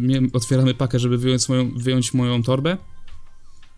yy, 0.01 0.29
otwieramy 0.33 0.73
pakę, 0.73 0.99
żeby 0.99 1.17
wyjąć 1.17 1.49
moją, 1.49 1.71
wyjąć 1.77 2.13
moją 2.13 2.43
torbę. 2.43 2.77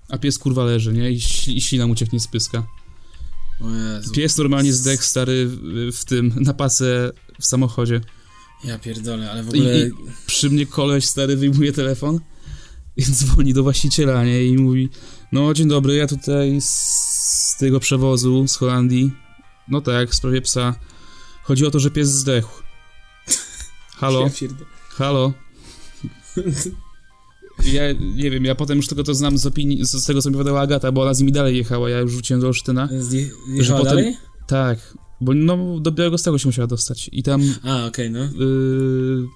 A 0.09 0.17
pies 0.17 0.37
kurwa 0.39 0.63
leży, 0.65 0.93
nie? 0.93 1.11
I, 1.11 1.19
i 1.47 1.61
ślina 1.61 1.87
mu 1.87 1.95
cieknie 1.95 2.19
z 2.19 2.27
pyska. 2.27 2.67
Pies 4.13 4.37
normalnie 4.37 4.73
zdech 4.73 5.03
stary 5.05 5.47
w, 5.93 6.05
tym, 6.05 6.33
na 6.39 6.53
pacę 6.53 7.11
w 7.41 7.45
samochodzie. 7.45 8.01
Ja 8.63 8.79
pierdolę, 8.79 9.31
ale 9.31 9.43
w 9.43 9.45
I- 9.45 9.49
ogóle... 9.59 9.87
i- 9.87 9.91
Przy 10.25 10.49
mnie 10.49 10.65
koleś 10.65 11.05
stary 11.05 11.37
wyjmuje 11.37 11.73
telefon 11.73 12.19
i 12.97 13.03
dzwoni 13.03 13.53
do 13.53 13.63
właściciela, 13.63 14.25
nie? 14.25 14.43
I 14.45 14.57
mówi, 14.57 14.89
no 15.31 15.53
dzień 15.53 15.67
dobry, 15.67 15.95
ja 15.95 16.07
tutaj 16.07 16.57
z 16.61 17.55
tego 17.59 17.79
przewozu 17.79 18.47
z 18.47 18.55
Holandii. 18.55 19.11
No 19.67 19.81
tak, 19.81 20.09
w 20.09 20.15
sprawie 20.15 20.41
psa. 20.41 20.75
Chodzi 21.43 21.65
o 21.65 21.71
to, 21.71 21.79
że 21.79 21.91
pies 21.91 22.09
zdechł. 22.09 22.61
Halo? 23.95 24.29
Halo? 24.89 25.33
Ja 27.63 27.81
nie 28.15 28.31
wiem, 28.31 28.45
ja 28.45 28.55
potem 28.55 28.77
już 28.77 28.87
tylko 28.87 29.03
to 29.03 29.13
znam 29.13 29.37
z 29.37 29.45
opinii, 29.45 29.85
z 29.85 30.05
tego 30.05 30.21
co 30.21 30.29
mi 30.29 30.33
powiedziała 30.35 30.61
Agata, 30.61 30.91
bo 30.91 31.01
ona 31.01 31.13
z 31.13 31.19
nimi 31.19 31.31
dalej 31.31 31.57
jechała, 31.57 31.89
ja 31.89 31.99
już 31.99 32.11
rzuciłem 32.11 32.41
do 32.41 32.47
Olsztyna. 32.47 32.87
Zje- 32.87 33.29
Że 33.59 33.73
potem- 33.73 33.85
dalej? 33.85 34.17
Tak, 34.47 34.97
bo 35.21 35.33
no 35.33 35.79
do 35.79 35.91
Białego 35.91 36.17
Stoku 36.17 36.39
się 36.39 36.47
musiała 36.47 36.67
dostać 36.67 37.09
i 37.13 37.23
tam 37.23 37.41
A, 37.63 37.85
okej, 37.85 38.11
no. 38.11 38.19
yy, 38.19 39.27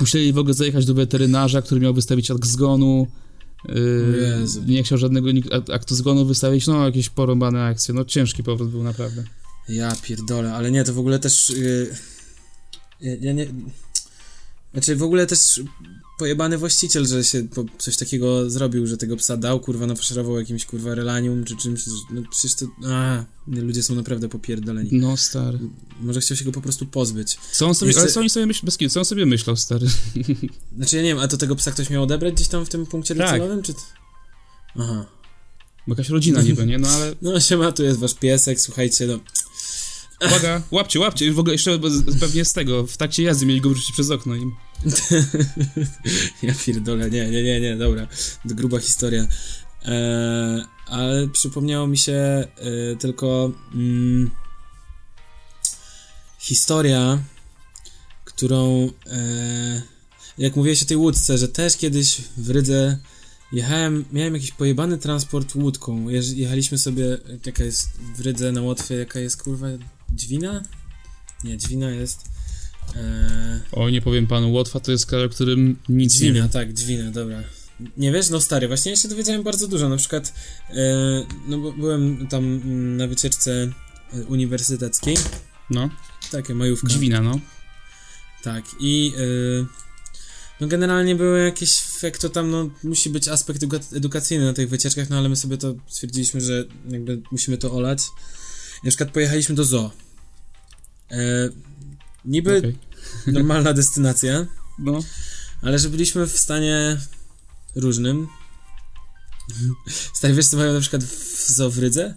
musieli 0.00 0.32
w 0.32 0.38
ogóle 0.38 0.54
zajechać 0.54 0.86
do 0.86 0.94
weterynarza, 0.94 1.62
który 1.62 1.80
miał 1.80 1.94
wystawić 1.94 2.30
akt 2.30 2.46
zgonu. 2.46 3.06
Yy, 3.68 4.46
nie 4.66 4.82
chciał 4.82 4.98
żadnego 4.98 5.28
aktu 5.72 5.94
zgonu 5.94 6.26
wystawić, 6.26 6.66
no 6.66 6.86
jakieś 6.86 7.08
porąbane 7.08 7.64
akcje, 7.64 7.94
no 7.94 8.04
ciężki 8.04 8.42
powrót 8.42 8.70
był 8.70 8.82
naprawdę. 8.82 9.24
Ja 9.68 9.96
pierdolę, 10.02 10.54
ale 10.54 10.70
nie, 10.70 10.84
to 10.84 10.94
w 10.94 10.98
ogóle 10.98 11.18
też... 11.18 11.50
Yy, 11.50 11.96
ja, 13.00 13.12
ja 13.20 13.32
nie... 13.32 13.46
Znaczy 14.72 14.96
w 14.96 15.02
ogóle 15.02 15.26
też 15.26 15.60
pojebany 16.20 16.58
właściciel, 16.58 17.06
że 17.06 17.24
się 17.24 17.46
coś 17.78 17.96
takiego 17.96 18.50
zrobił, 18.50 18.86
że 18.86 18.96
tego 18.96 19.16
psa 19.16 19.36
dał, 19.36 19.60
kurwa, 19.60 19.86
nafaszerował 19.86 20.38
jakimś, 20.38 20.64
kurwa, 20.64 20.94
relanium 20.94 21.44
czy 21.44 21.56
czymś, 21.56 21.80
no 22.10 22.22
przecież 22.30 22.54
to... 22.54 22.66
A, 22.86 23.24
ludzie 23.46 23.82
są 23.82 23.94
naprawdę 23.94 24.28
popierdoleni. 24.28 24.88
No 24.92 25.16
stary. 25.16 25.58
Może 26.00 26.20
chciał 26.20 26.36
się 26.36 26.44
go 26.44 26.52
po 26.52 26.60
prostu 26.60 26.86
pozbyć. 26.86 27.38
Co 27.52 27.66
on 27.66 27.74
sobie, 27.74 27.88
Jeszcze- 27.88 28.02
ale 28.02 28.12
co 28.12 28.20
oni 28.20 28.30
sobie 28.30 28.54
bez 28.62 28.78
co 28.88 29.00
on 29.00 29.04
sobie 29.04 29.26
myślał, 29.26 29.56
stary? 29.56 29.86
Znaczy 30.76 30.96
ja 30.96 31.02
nie 31.02 31.08
wiem, 31.08 31.18
a 31.18 31.28
to 31.28 31.36
tego 31.36 31.56
psa 31.56 31.70
ktoś 31.70 31.90
miał 31.90 32.02
odebrać 32.02 32.34
gdzieś 32.34 32.48
tam 32.48 32.66
w 32.66 32.68
tym 32.68 32.86
punkcie 32.86 33.14
Tak. 33.14 33.26
docelowym, 33.26 33.62
czy... 33.62 33.74
Aha. 34.78 35.06
Bo 35.86 35.92
jakaś 35.92 36.08
rodzina 36.08 36.42
niby, 36.42 36.66
nie? 36.66 36.78
No 36.78 36.88
ale 36.88 37.14
No 37.22 37.40
siema, 37.40 37.72
tu 37.72 37.82
jest 37.82 37.98
wasz 37.98 38.14
piesek, 38.14 38.60
słuchajcie, 38.60 39.06
no... 39.06 39.18
uwaga, 40.26 40.62
łapcie, 40.70 41.00
łapcie, 41.00 41.32
w 41.32 41.38
ogóle 41.38 41.54
jeszcze 41.54 41.78
pewnie 42.20 42.44
z 42.44 42.52
tego, 42.52 42.86
w 42.86 42.96
trakcie 42.96 43.22
jazdy 43.22 43.46
mieli 43.46 43.60
go 43.60 43.68
wyrzucić 43.68 43.92
przez 43.92 44.10
okno 44.10 44.34
im. 44.34 44.52
ja 46.42 46.54
pierdolę, 46.66 47.10
nie, 47.10 47.30
nie, 47.30 47.42
nie, 47.42 47.60
nie, 47.60 47.76
dobra, 47.76 48.08
gruba 48.44 48.78
historia. 48.78 49.26
Eee, 49.84 50.64
ale 50.86 51.28
przypomniało 51.28 51.86
mi 51.86 51.98
się 51.98 52.12
e, 52.12 52.46
tylko 52.96 53.52
mm, 53.74 54.30
historia, 56.38 57.18
którą, 58.24 58.90
e, 59.06 59.82
jak 60.38 60.56
mówiłeś 60.56 60.82
o 60.82 60.86
tej 60.86 60.96
łódce, 60.96 61.38
że 61.38 61.48
też 61.48 61.76
kiedyś 61.76 62.22
w 62.36 62.50
Rydze 62.50 62.98
jechałem, 63.52 64.04
miałem 64.12 64.34
jakiś 64.34 64.52
pojebany 64.52 64.98
transport 64.98 65.54
łódką. 65.54 66.08
Jechaliśmy 66.34 66.78
sobie, 66.78 67.18
jaka 67.46 67.64
jest 67.64 67.88
w 68.16 68.20
Rydze 68.20 68.52
na 68.52 68.62
Łotwie, 68.62 68.94
jaka 68.94 69.20
jest 69.20 69.42
kurwa, 69.42 69.66
Dźwina? 70.10 70.62
Nie, 71.44 71.58
Dźwina 71.58 71.90
jest... 71.90 72.29
E, 72.96 73.60
Oj, 73.72 73.92
nie 73.92 74.02
powiem 74.02 74.26
panu, 74.26 74.52
Łotwa 74.52 74.80
to 74.80 74.92
jest 74.92 75.06
kraj, 75.06 75.24
o 75.24 75.28
którym 75.28 75.76
nic 75.88 76.14
nie 76.14 76.20
Dźwina, 76.20 76.48
tak, 76.48 76.72
Dźwina, 76.72 77.10
dobra. 77.10 77.42
Nie 77.96 78.12
wiesz? 78.12 78.30
No 78.30 78.40
stary, 78.40 78.68
właśnie 78.68 78.90
ja 78.90 78.96
się 78.96 79.08
dowiedziałem 79.08 79.42
bardzo 79.42 79.68
dużo, 79.68 79.88
na 79.88 79.96
przykład 79.96 80.34
e, 80.70 80.74
no 81.48 81.58
bo 81.58 81.72
byłem 81.72 82.26
tam 82.26 82.60
na 82.96 83.06
wycieczce 83.06 83.72
e, 84.12 84.24
uniwersyteckiej, 84.24 85.16
No, 85.70 85.90
takie 86.30 86.54
majówka. 86.54 86.88
Dźwina, 86.88 87.20
no. 87.20 87.40
Tak, 88.42 88.64
i 88.80 89.12
e, 89.16 89.66
no 90.60 90.66
generalnie 90.66 91.14
były 91.14 91.44
jakieś, 91.44 92.02
jak 92.02 92.18
to 92.18 92.28
tam, 92.28 92.50
no 92.50 92.70
musi 92.84 93.10
być 93.10 93.28
aspekt 93.28 93.62
eduka- 93.62 93.96
edukacyjny 93.96 94.44
na 94.44 94.52
tych 94.52 94.68
wycieczkach, 94.68 95.10
no 95.10 95.18
ale 95.18 95.28
my 95.28 95.36
sobie 95.36 95.56
to 95.56 95.74
stwierdziliśmy, 95.88 96.40
że 96.40 96.64
jakby 96.88 97.22
musimy 97.32 97.58
to 97.58 97.72
olać. 97.72 98.02
I 98.82 98.86
na 98.86 98.90
przykład 98.90 99.10
pojechaliśmy 99.10 99.54
do 99.54 99.64
zoo. 99.64 99.90
E, 101.10 101.16
niby 102.24 102.58
Okej. 102.58 102.78
normalna 103.36 103.72
destynacja, 103.72 104.46
No. 104.78 105.00
Ale 105.62 105.78
że 105.78 105.88
byliśmy 105.88 106.26
w 106.26 106.38
stanie 106.38 107.00
różnym. 107.74 108.28
Stary, 110.14 110.34
wiesz 110.34 110.46
co 110.46 110.56
mają 110.56 110.72
na 110.72 110.80
przykład 110.80 111.04
w 111.04 111.48
zoo 111.48 111.70
w 111.70 111.78
Rydze? 111.78 112.14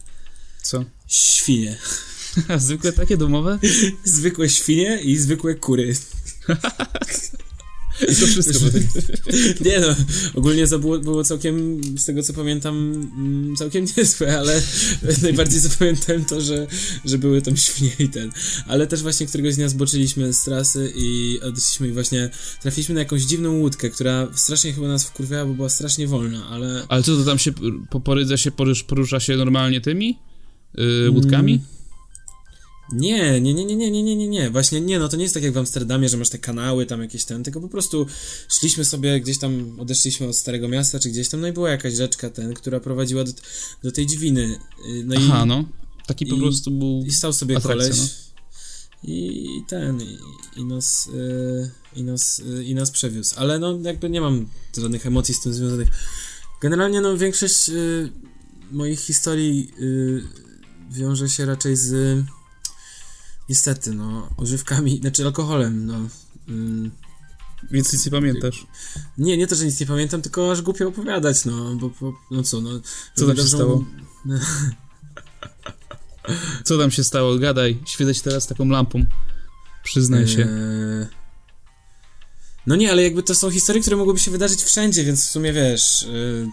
Co? 0.62 0.86
Świnie. 1.08 1.78
Zwykle 2.58 2.93
takie 2.93 3.18
domowe? 3.18 3.60
Zwykłe 4.04 4.49
świnie 4.49 5.01
i 5.01 5.18
zwykłe 5.18 5.56
kury. 5.56 5.95
I 8.02 8.06
to 8.06 8.28
wszystko. 8.28 8.60
Nie 9.66 9.80
no, 9.80 9.96
ogólnie 10.36 10.68
to 10.68 10.80
było, 10.80 11.00
było 11.00 11.24
całkiem, 11.24 11.82
z 11.98 12.06
tego 12.06 12.24
co 12.24 12.34
pamiętam, 12.34 12.76
mm, 13.18 13.56
całkiem 13.56 13.86
niezłe, 13.98 14.39
ale 14.39 14.62
najbardziej 15.22 15.60
zapamiętałem 15.60 16.26
to, 16.26 16.41
że, 16.41 16.68
że 17.06 17.18
były 17.18 17.41
tam 17.41 17.58
świnie 17.58 17.91
i 18.00 18.10
ten. 18.10 18.32
Ale 18.68 18.88
też 18.88 19.02
właśnie 19.02 19.28
któregoś 19.28 19.56
dnia 19.56 19.70
zboczyliśmy 19.70 20.34
z 20.34 20.44
trasy 20.44 20.94
i 20.96 21.39
odeszliśmy 21.41 21.88
i 21.88 21.91
właśnie 21.91 22.30
trafiliśmy 22.62 22.96
na 22.96 23.02
jakąś 23.02 23.22
dziwną 23.22 23.52
łódkę, 23.60 23.89
która 23.89 24.28
strasznie 24.36 24.74
chyba 24.74 24.88
nas 24.88 25.06
wkurwiała, 25.06 25.46
bo 25.46 25.54
była 25.54 25.70
strasznie 25.70 26.08
wolna, 26.08 26.48
ale... 26.48 26.86
Ale 26.88 27.04
co 27.04 27.18
to 27.18 27.24
tam 27.24 27.39
się, 27.39 27.52
po 27.89 28.00
porydze 28.00 28.38
się 28.38 28.52
porusz, 28.52 28.84
porusza 28.84 29.20
się 29.20 29.38
normalnie 29.38 29.82
tymi? 29.82 30.20
Yy, 30.78 31.12
łódkami? 31.12 31.54
Mm. 31.54 31.73
Nie, 32.94 33.41
nie, 33.41 33.54
nie, 33.54 33.66
nie, 33.66 33.76
nie, 33.76 33.91
nie, 33.91 34.04
nie, 34.04 34.16
nie, 34.16 34.28
nie. 34.28 34.50
Właśnie 34.50 34.82
nie, 34.82 35.00
no 35.00 35.10
to 35.10 35.18
nie 35.18 35.24
jest 35.24 35.34
tak 35.34 35.44
jak 35.44 35.54
w 35.54 35.58
Amsterdamie, 35.58 36.10
że 36.10 36.18
masz 36.18 36.30
te 36.30 36.38
kanały 36.38 36.86
tam 36.86 37.02
jakieś 37.02 37.26
ten, 37.26 37.44
tylko 37.44 37.62
po 37.62 37.70
prostu 37.70 38.06
szliśmy 38.48 38.86
sobie 38.86 39.22
gdzieś 39.22 39.38
tam, 39.38 39.80
odeszliśmy 39.80 40.28
od 40.28 40.38
Starego 40.38 40.68
Miasta, 40.68 41.00
czy 41.00 41.10
gdzieś 41.10 41.30
tam, 41.30 41.41
no 41.41 41.48
i 41.48 41.52
była 41.52 41.70
jakaś 41.70 41.94
rzeczka 41.94 42.30
ten, 42.30 42.54
która 42.54 42.80
prowadziła 42.80 43.24
do, 43.24 43.32
do 43.84 43.91
tej 43.91 44.06
dźwiny. 44.06 44.60
Y, 44.89 45.04
No 45.06 45.16
Aha, 45.18 45.44
i, 45.46 45.48
no. 45.48 45.66
Taki 46.08 46.26
po 46.26 46.38
prostu 46.38 46.72
był... 46.72 47.04
i 47.06 47.12
stał 47.12 47.34
sobie 47.34 47.58
atrakcja, 47.58 47.86
koleś 47.86 47.98
no. 47.98 48.08
i, 49.04 49.46
i 49.58 49.64
ten, 49.68 50.02
i, 50.02 50.18
i 50.58 50.66
nas, 50.66 51.10
y, 51.14 51.72
i 51.96 52.04
nas, 52.04 52.39
y, 52.39 52.64
i 52.64 52.76
nas 52.76 52.91
przewiózł. 52.91 53.36
Ale 53.38 53.60
no 53.60 53.80
jakby 53.84 54.10
nie 54.10 54.22
mam 54.22 54.48
żadnych 54.78 55.06
emocji 55.06 55.34
z 55.34 55.41
tym 55.41 55.54
związanych. 55.54 55.89
Generalnie 56.62 57.02
no 57.02 57.18
większość 57.18 57.70
y, 57.70 58.12
moich 58.72 59.00
historii 59.00 59.72
y, 59.82 60.24
wiąże 60.91 61.30
się 61.30 61.46
raczej 61.46 61.76
z 61.76 62.24
niestety, 63.54 63.91
no, 63.93 64.30
używkami, 64.38 64.97
znaczy 64.99 65.26
alkoholem, 65.26 65.86
no. 65.86 65.95
Ym, 66.49 66.91
Więc 67.72 67.93
nic 67.93 68.06
nie 68.06 68.12
pamiętasz. 68.12 68.68
nie, 69.18 69.38
nie 69.38 69.47
to, 69.47 69.56
że 69.56 69.66
nic 69.66 69.80
nie 69.80 69.86
pamiętam, 69.86 70.22
tylko 70.22 70.51
aż 70.51 70.62
głupio 70.62 70.88
opowiadać, 70.88 71.45
no, 71.45 71.76
bo, 71.76 71.89
bo 72.01 72.14
no 72.32 72.43
co, 72.43 72.62
no. 72.62 72.70
Co 73.16 73.28
tam 73.28 73.38
się 73.38 73.43
stało? 73.43 73.86
Co 76.64 76.78
tam 76.78 76.91
się 76.91 77.04
stało? 77.04 77.36
Gadaj. 77.39 77.80
Świecę 77.86 78.22
teraz 78.24 78.47
taką 78.47 78.68
lampą. 78.70 79.06
Przyznaj 79.84 80.28
się. 80.28 80.41
Eee, 80.43 81.08
No 82.68 82.76
nie, 82.76 82.91
ale 82.91 83.04
jakby 83.04 83.24
to 83.24 83.36
są 83.36 83.49
historie, 83.49 83.82
które 83.82 83.97
mogłyby 83.97 84.20
się 84.20 84.32
wydarzyć 84.32 84.64
wszędzie, 84.64 85.04
więc 85.04 85.28
w 85.28 85.32
sumie 85.32 85.54
wiesz. 85.54 86.06
yy, 86.14 86.47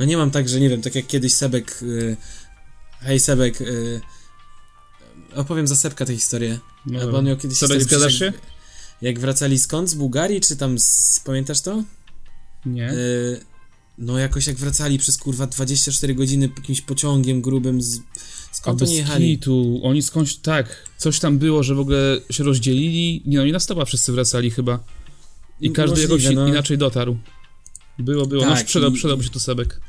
No 0.00 0.06
nie 0.06 0.16
mam 0.16 0.30
tak, 0.30 0.48
że 0.48 0.60
nie 0.60 0.68
wiem, 0.68 0.82
tak 0.82 0.94
jak 0.94 1.06
kiedyś 1.06 1.34
Sebek. 1.34 1.78
yy, 1.82 2.16
Hej 3.00 3.20
Sebek. 3.20 3.60
yy, 3.60 4.00
Opowiem 5.36 5.66
za 5.66 5.76
Sebka 5.76 6.06
tę 6.06 6.14
historię. 6.14 6.58
No 6.86 6.92
Albo 6.92 7.04
dobra. 7.06 7.18
on 7.18 7.24
miał 7.24 7.36
kiedyś 7.36 7.58
zgadzasz 7.58 7.86
przecież 7.86 8.18
się? 8.18 8.24
Jak, 8.24 8.34
jak 9.02 9.18
wracali 9.18 9.58
skąd? 9.58 9.90
Z 9.90 9.94
Bułgarii, 9.94 10.40
czy 10.40 10.56
tam 10.56 10.78
z. 10.78 11.20
Pamiętasz 11.24 11.60
to? 11.60 11.82
Nie. 12.66 12.82
Yy, 12.82 13.40
no 13.98 14.18
jakoś 14.18 14.46
jak 14.46 14.56
wracali 14.56 14.98
przez 14.98 15.18
kurwa 15.18 15.46
24 15.46 16.14
godziny 16.14 16.50
jakimś 16.56 16.80
pociągiem 16.80 17.42
grubym 17.42 17.82
z. 17.82 17.98
Skąd 18.52 18.82
oni 18.82 18.94
jechali? 18.94 19.38
kitu. 19.38 19.80
Oni 19.82 20.02
skądś, 20.02 20.36
tak, 20.36 20.90
coś 20.98 21.18
tam 21.18 21.38
było, 21.38 21.62
że 21.62 21.74
w 21.74 21.80
ogóle 21.80 22.20
się 22.30 22.44
rozdzielili. 22.44 23.22
Nie 23.26 23.38
no, 23.38 23.44
nie 23.46 23.52
na 23.52 23.60
stopa 23.60 23.84
wszyscy 23.84 24.12
wracali 24.12 24.50
chyba. 24.50 24.84
I 25.60 25.66
M- 25.66 25.72
każdy 25.72 25.90
możliwe, 25.90 26.14
jakoś 26.14 26.36
no. 26.36 26.48
inaczej 26.48 26.78
dotarł. 26.78 27.16
Było, 27.98 28.26
było. 28.26 28.44
no 28.44 28.50
Tak, 28.50 28.60
sprzedał, 28.60 28.90
i- 28.92 28.98
się 28.98 29.30
tu 29.30 29.40
Sebek. 29.40 29.80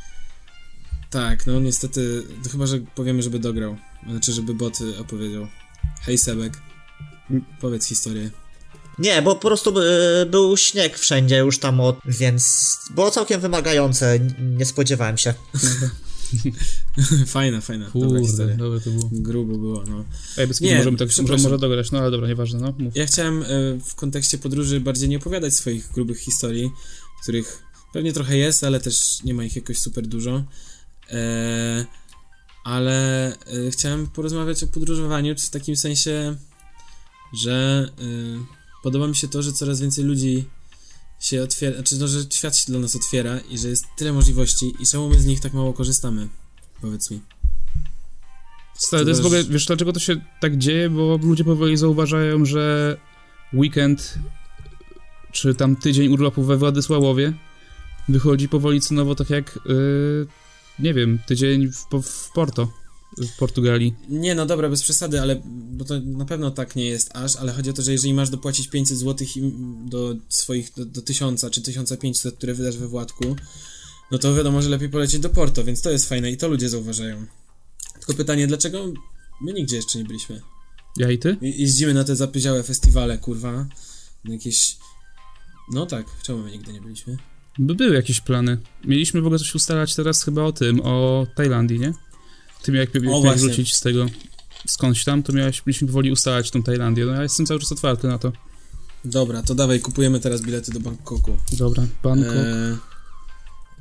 Tak, 1.17 1.47
no 1.47 1.59
niestety, 1.59 2.23
to 2.43 2.49
chyba, 2.49 2.67
że 2.67 2.79
powiemy, 2.95 3.23
żeby 3.23 3.39
dograł. 3.39 3.77
Znaczy, 4.09 4.33
żeby 4.33 4.53
bot 4.53 4.81
y, 4.81 4.99
opowiedział. 4.99 5.47
Hej 6.01 6.17
Sebek, 6.17 6.61
powiedz 7.61 7.85
historię. 7.85 8.29
Nie, 8.99 9.21
bo 9.21 9.35
po 9.35 9.47
prostu 9.47 9.79
y, 9.79 10.25
był 10.25 10.57
śnieg 10.57 10.99
wszędzie 10.99 11.37
już 11.37 11.59
tam 11.59 11.79
od, 11.81 11.99
więc 12.05 12.77
było 12.95 13.11
całkiem 13.11 13.41
wymagające, 13.41 14.19
nie 14.57 14.65
spodziewałem 14.65 15.17
się. 15.17 15.33
fajna, 17.27 17.61
fajna, 17.61 17.85
dobra 17.85 18.07
Kurde, 18.07 18.25
historia. 18.25 18.55
dobre 18.55 18.79
to 18.79 18.89
było. 18.89 19.09
Grubo 19.11 19.57
było, 19.57 19.83
no. 19.89 20.05
Ej, 20.37 20.47
bez 20.47 20.61
Nie, 20.61 20.77
możemy 20.77 20.97
tak, 20.97 21.07
przepraszam. 21.07 21.33
możemy 21.33 21.49
może 21.49 21.61
dograć, 21.61 21.91
no 21.91 21.99
ale 21.99 22.11
dobra, 22.11 22.27
nieważne, 22.27 22.59
no. 22.59 22.73
Mów. 22.77 22.95
Ja 22.95 23.05
chciałem 23.05 23.43
y, 23.43 23.79
w 23.85 23.95
kontekście 23.95 24.37
podróży 24.37 24.79
bardziej 24.79 25.09
nie 25.09 25.17
opowiadać 25.17 25.53
swoich 25.53 25.91
grubych 25.91 26.19
historii, 26.19 26.71
których 27.21 27.63
pewnie 27.93 28.13
trochę 28.13 28.37
jest, 28.37 28.63
ale 28.63 28.79
też 28.79 29.23
nie 29.23 29.33
ma 29.33 29.43
ich 29.43 29.55
jakoś 29.55 29.77
super 29.77 30.07
dużo. 30.07 30.43
E, 31.11 31.85
ale 32.63 33.31
y, 33.67 33.71
chciałem 33.71 34.07
porozmawiać 34.07 34.63
o 34.63 34.67
podróżowaniu, 34.67 35.35
w 35.35 35.49
takim 35.49 35.75
sensie, 35.75 36.35
że 37.33 37.89
y, 37.99 38.39
podoba 38.83 39.07
mi 39.07 39.15
się 39.15 39.27
to, 39.27 39.41
że 39.41 39.53
coraz 39.53 39.81
więcej 39.81 40.03
ludzi 40.03 40.45
się 41.19 41.43
otwiera, 41.43 41.75
znaczy 41.75 41.97
no, 41.99 42.07
że 42.07 42.19
świat 42.33 42.57
się 42.57 42.71
dla 42.71 42.79
nas 42.79 42.95
otwiera 42.95 43.39
i 43.39 43.57
że 43.57 43.67
jest 43.67 43.85
tyle 43.97 44.13
możliwości 44.13 44.73
i 44.79 44.87
czemu 44.87 45.09
my 45.09 45.19
z 45.19 45.25
nich 45.25 45.39
tak 45.39 45.53
mało 45.53 45.73
korzystamy? 45.73 46.27
Powiedz 46.81 47.11
mi. 47.11 47.21
Stary, 48.73 49.03
to 49.03 49.09
jest 49.09 49.21
w 49.21 49.25
ogóle, 49.25 49.43
wiesz 49.43 49.65
dlaczego 49.65 49.93
to 49.93 49.99
się 49.99 50.21
tak 50.39 50.57
dzieje? 50.57 50.89
Bo 50.89 51.19
ludzie 51.23 51.43
powoli 51.43 51.77
zauważają, 51.77 52.45
że 52.45 52.97
weekend 53.53 54.17
czy 55.31 55.55
tam 55.55 55.75
tydzień 55.75 56.13
urlopu 56.13 56.43
we 56.43 56.57
Władysławowie 56.57 57.33
wychodzi 58.09 58.49
powoli 58.49 58.81
cenowo 58.81 59.15
tak 59.15 59.29
jak, 59.29 59.59
yy, 59.65 60.27
nie 60.79 60.93
wiem, 60.93 61.19
tydzień 61.27 61.71
w, 61.71 62.01
w 62.03 62.31
Porto, 62.31 62.71
w 63.17 63.37
Portugalii. 63.37 63.93
Nie, 64.09 64.35
no 64.35 64.45
dobra, 64.45 64.69
bez 64.69 64.83
przesady, 64.83 65.21
ale 65.21 65.41
bo 65.45 65.85
to 65.85 65.99
na 65.99 66.25
pewno 66.25 66.51
tak 66.51 66.75
nie 66.75 66.85
jest 66.85 67.09
aż, 67.15 67.35
ale 67.35 67.53
chodzi 67.53 67.69
o 67.69 67.73
to, 67.73 67.81
że 67.81 67.91
jeżeli 67.91 68.13
masz 68.13 68.29
dopłacić 68.29 68.67
500 68.67 68.97
zł 68.97 69.27
do 69.85 70.15
swoich, 70.29 70.73
do, 70.77 70.85
do 70.85 71.01
1000 71.01 71.45
czy 71.51 71.61
1500, 71.61 72.35
które 72.37 72.53
wydasz 72.53 72.77
we 72.77 72.87
Władku, 72.87 73.35
no 74.11 74.17
to 74.17 74.35
wiadomo, 74.35 74.61
że 74.61 74.69
lepiej 74.69 74.89
polecieć 74.89 75.19
do 75.19 75.29
Porto, 75.29 75.63
więc 75.63 75.81
to 75.81 75.91
jest 75.91 76.09
fajne 76.09 76.31
i 76.31 76.37
to 76.37 76.47
ludzie 76.47 76.69
zauważają. 76.69 77.25
Tylko 77.93 78.13
pytanie, 78.13 78.47
dlaczego 78.47 78.85
my 79.41 79.53
nigdzie 79.53 79.75
jeszcze 79.75 79.99
nie 79.99 80.05
byliśmy? 80.05 80.41
Ja 80.97 81.11
i 81.11 81.17
ty? 81.19 81.37
Je- 81.41 81.51
Jeździmy 81.51 81.93
na 81.93 82.03
te 82.03 82.15
zapyziałe 82.15 82.63
festiwale, 82.63 83.17
kurwa, 83.17 83.67
na 84.25 84.33
jakieś... 84.33 84.77
No 85.73 85.85
tak, 85.85 86.05
czemu 86.23 86.39
my 86.43 86.51
nigdy 86.51 86.73
nie 86.73 86.81
byliśmy? 86.81 87.17
By 87.59 87.75
były 87.75 87.95
jakieś 87.95 88.21
plany. 88.21 88.57
Mieliśmy 88.83 89.21
w 89.21 89.25
ogóle 89.25 89.39
coś 89.39 89.55
ustalać 89.55 89.95
teraz 89.95 90.23
chyba 90.23 90.43
o 90.43 90.51
tym, 90.51 90.81
o 90.83 91.27
Tajlandii, 91.35 91.79
nie? 91.79 91.93
Ty 92.63 92.71
jak, 92.71 92.95
jak 92.95 93.03
miałeś 93.03 93.21
właśnie. 93.21 93.45
wrócić 93.45 93.75
z 93.75 93.81
tego 93.81 94.05
skądś 94.67 95.03
tam, 95.03 95.23
to 95.23 95.33
miałeś, 95.33 95.65
mieliśmy 95.65 95.87
powoli 95.87 96.11
ustalać 96.11 96.51
tą 96.51 96.63
Tajlandię. 96.63 97.05
No 97.05 97.11
ja 97.13 97.23
jestem 97.23 97.45
cały 97.45 97.59
czas 97.59 97.71
otwarty 97.71 98.07
na 98.07 98.17
to. 98.17 98.31
Dobra, 99.05 99.43
to 99.43 99.55
dawaj, 99.55 99.79
kupujemy 99.79 100.19
teraz 100.19 100.41
bilety 100.41 100.71
do 100.71 100.79
Bangkoku. 100.79 101.37
Dobra, 101.57 101.83
Bangkok. 102.03 102.33
E, 102.35 102.77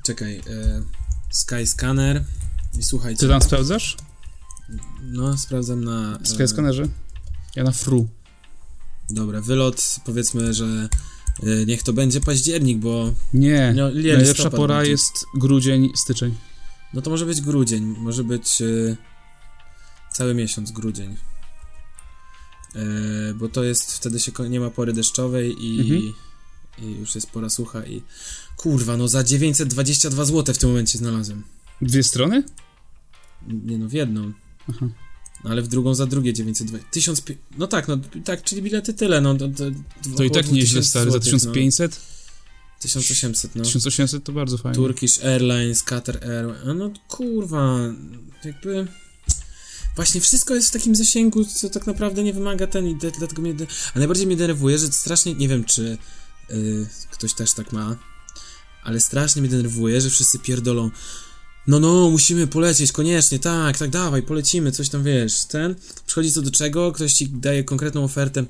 czekaj, 0.05 0.37
e, 0.37 0.83
Skyscanner 1.31 2.25
i 2.79 2.83
słuchajcie. 2.83 3.21
Ty 3.21 3.29
tam 3.29 3.43
sprawdzasz? 3.43 3.97
No, 5.03 5.39
sprawdzam 5.39 5.85
na. 5.85 6.19
W 6.23 6.29
Skyscannerze? 6.29 6.89
Ja 7.57 7.65
na 7.65 7.73
Fru. 7.73 8.09
Dobra, 9.11 9.41
wylot 9.41 9.97
powiedzmy, 10.05 10.55
że 10.55 10.65
e, 10.65 10.89
niech 11.67 11.83
to 11.83 11.93
będzie 11.93 12.21
październik, 12.21 12.79
bo. 12.79 13.13
Nie, 13.35 13.73
No, 13.77 13.91
najlepsza 13.91 14.51
pora 14.51 14.77
będzie. 14.77 14.91
jest 14.91 15.27
grudzień, 15.35 15.93
styczeń. 15.95 16.35
No 16.95 17.03
to 17.03 17.11
może 17.11 17.27
być 17.27 17.41
grudzień, 17.41 17.83
może 17.85 18.25
być 18.25 18.63
e, 18.63 18.97
cały 20.13 20.35
miesiąc 20.35 20.71
grudzień. 20.73 21.17
E, 22.75 22.79
bo 23.35 23.49
to 23.49 23.65
jest 23.65 23.93
wtedy 23.93 24.21
się 24.21 24.33
nie 24.51 24.61
ma 24.61 24.71
pory 24.71 24.93
deszczowej 24.93 25.65
i, 25.65 25.81
Mhm. 25.81 26.15
i 26.79 27.01
już 27.01 27.15
jest 27.15 27.31
pora 27.31 27.49
sucha 27.51 27.87
i 27.87 28.03
kurwa, 28.57 28.97
no 28.97 29.09
za 29.09 29.25
922 29.25 30.25
zł 30.25 30.55
w 30.55 30.59
tym 30.59 30.69
momencie 30.69 30.99
znalazłem. 30.99 31.43
Dwie 31.83 32.03
strony? 32.03 32.43
Nie 33.49 33.79
no, 33.79 33.89
w 33.89 33.93
jedną. 33.93 34.33
Aha. 34.71 34.87
No 35.47 35.53
ale 35.53 35.63
w 35.63 35.69
drugą 35.69 35.95
za 35.95 36.07
drugie 36.07 36.33
920. 36.33 36.89
1000. 36.91 37.23
No 37.59 37.67
tak, 37.67 37.89
no 37.89 37.99
tak, 38.25 38.43
czyli 38.43 38.63
bilety 38.63 38.95
tyle, 38.95 39.21
no. 39.21 39.35
To, 39.35 39.49
to, 39.49 39.65
To 40.17 40.25
i 40.25 40.31
tak 40.31 40.53
nieźle 40.53 40.83
stary, 40.83 41.11
za 41.11 41.21
1500, 41.21 42.01
1500? 42.81 43.55
No. 43.55 43.55
1800, 43.55 43.55
no. 43.55 43.65
1800 43.65 44.25
to 44.25 44.33
bardzo 44.33 44.59
fajnie. 44.59 44.77
Turkish 44.77 45.25
Airlines, 45.25 45.83
Qatar 45.83 46.25
Airways. 46.25 46.61
No, 46.67 46.75
no 46.75 46.91
kurwa, 47.09 47.79
jakby. 48.45 48.87
Właśnie 49.97 50.21
wszystko 50.21 50.55
jest 50.55 50.69
w 50.69 50.73
takim 50.73 50.95
zasięgu, 50.97 51.45
co 51.45 51.71
tak 51.71 51.87
naprawdę 51.87 52.23
nie 52.25 52.33
wymaga 52.33 52.67
ten 52.67 52.87
i 52.89 52.97
dlatego 53.19 53.43
mnie. 53.43 53.55
De- 53.55 53.67
A 53.95 53.99
najbardziej 53.99 54.27
mnie 54.27 54.37
denerwuje, 54.37 54.79
że 54.79 54.93
strasznie. 54.93 55.35
Nie 55.35 55.49
wiem, 55.49 55.65
czy 55.65 55.99
y, 56.51 56.87
ktoś 57.11 57.35
też 57.35 57.53
tak 57.53 57.73
ma, 57.73 57.97
ale 58.83 59.01
strasznie 59.01 59.43
mnie 59.43 59.51
denerwuje, 59.51 60.01
że 60.01 60.11
wszyscy 60.11 60.39
pierdolą. 60.39 60.91
No, 61.69 61.81
no, 61.81 62.11
musimy 62.11 62.47
polecieć, 62.47 62.93
koniecznie, 62.93 63.39
tak, 63.39 63.79
tak, 63.79 63.91
dawaj, 63.91 64.23
polecimy, 64.23 64.73
coś 64.73 64.89
tam 64.89 65.05
wiesz. 65.05 65.45
Ten 65.45 65.75
przychodzi 66.07 66.33
co 66.33 66.43
do 66.43 66.51
czego, 66.51 66.93
ktoś 66.93 67.13
ci 67.13 67.29
daje 67.29 67.65
konkretną 67.65 68.05
ofertę. 68.05 68.45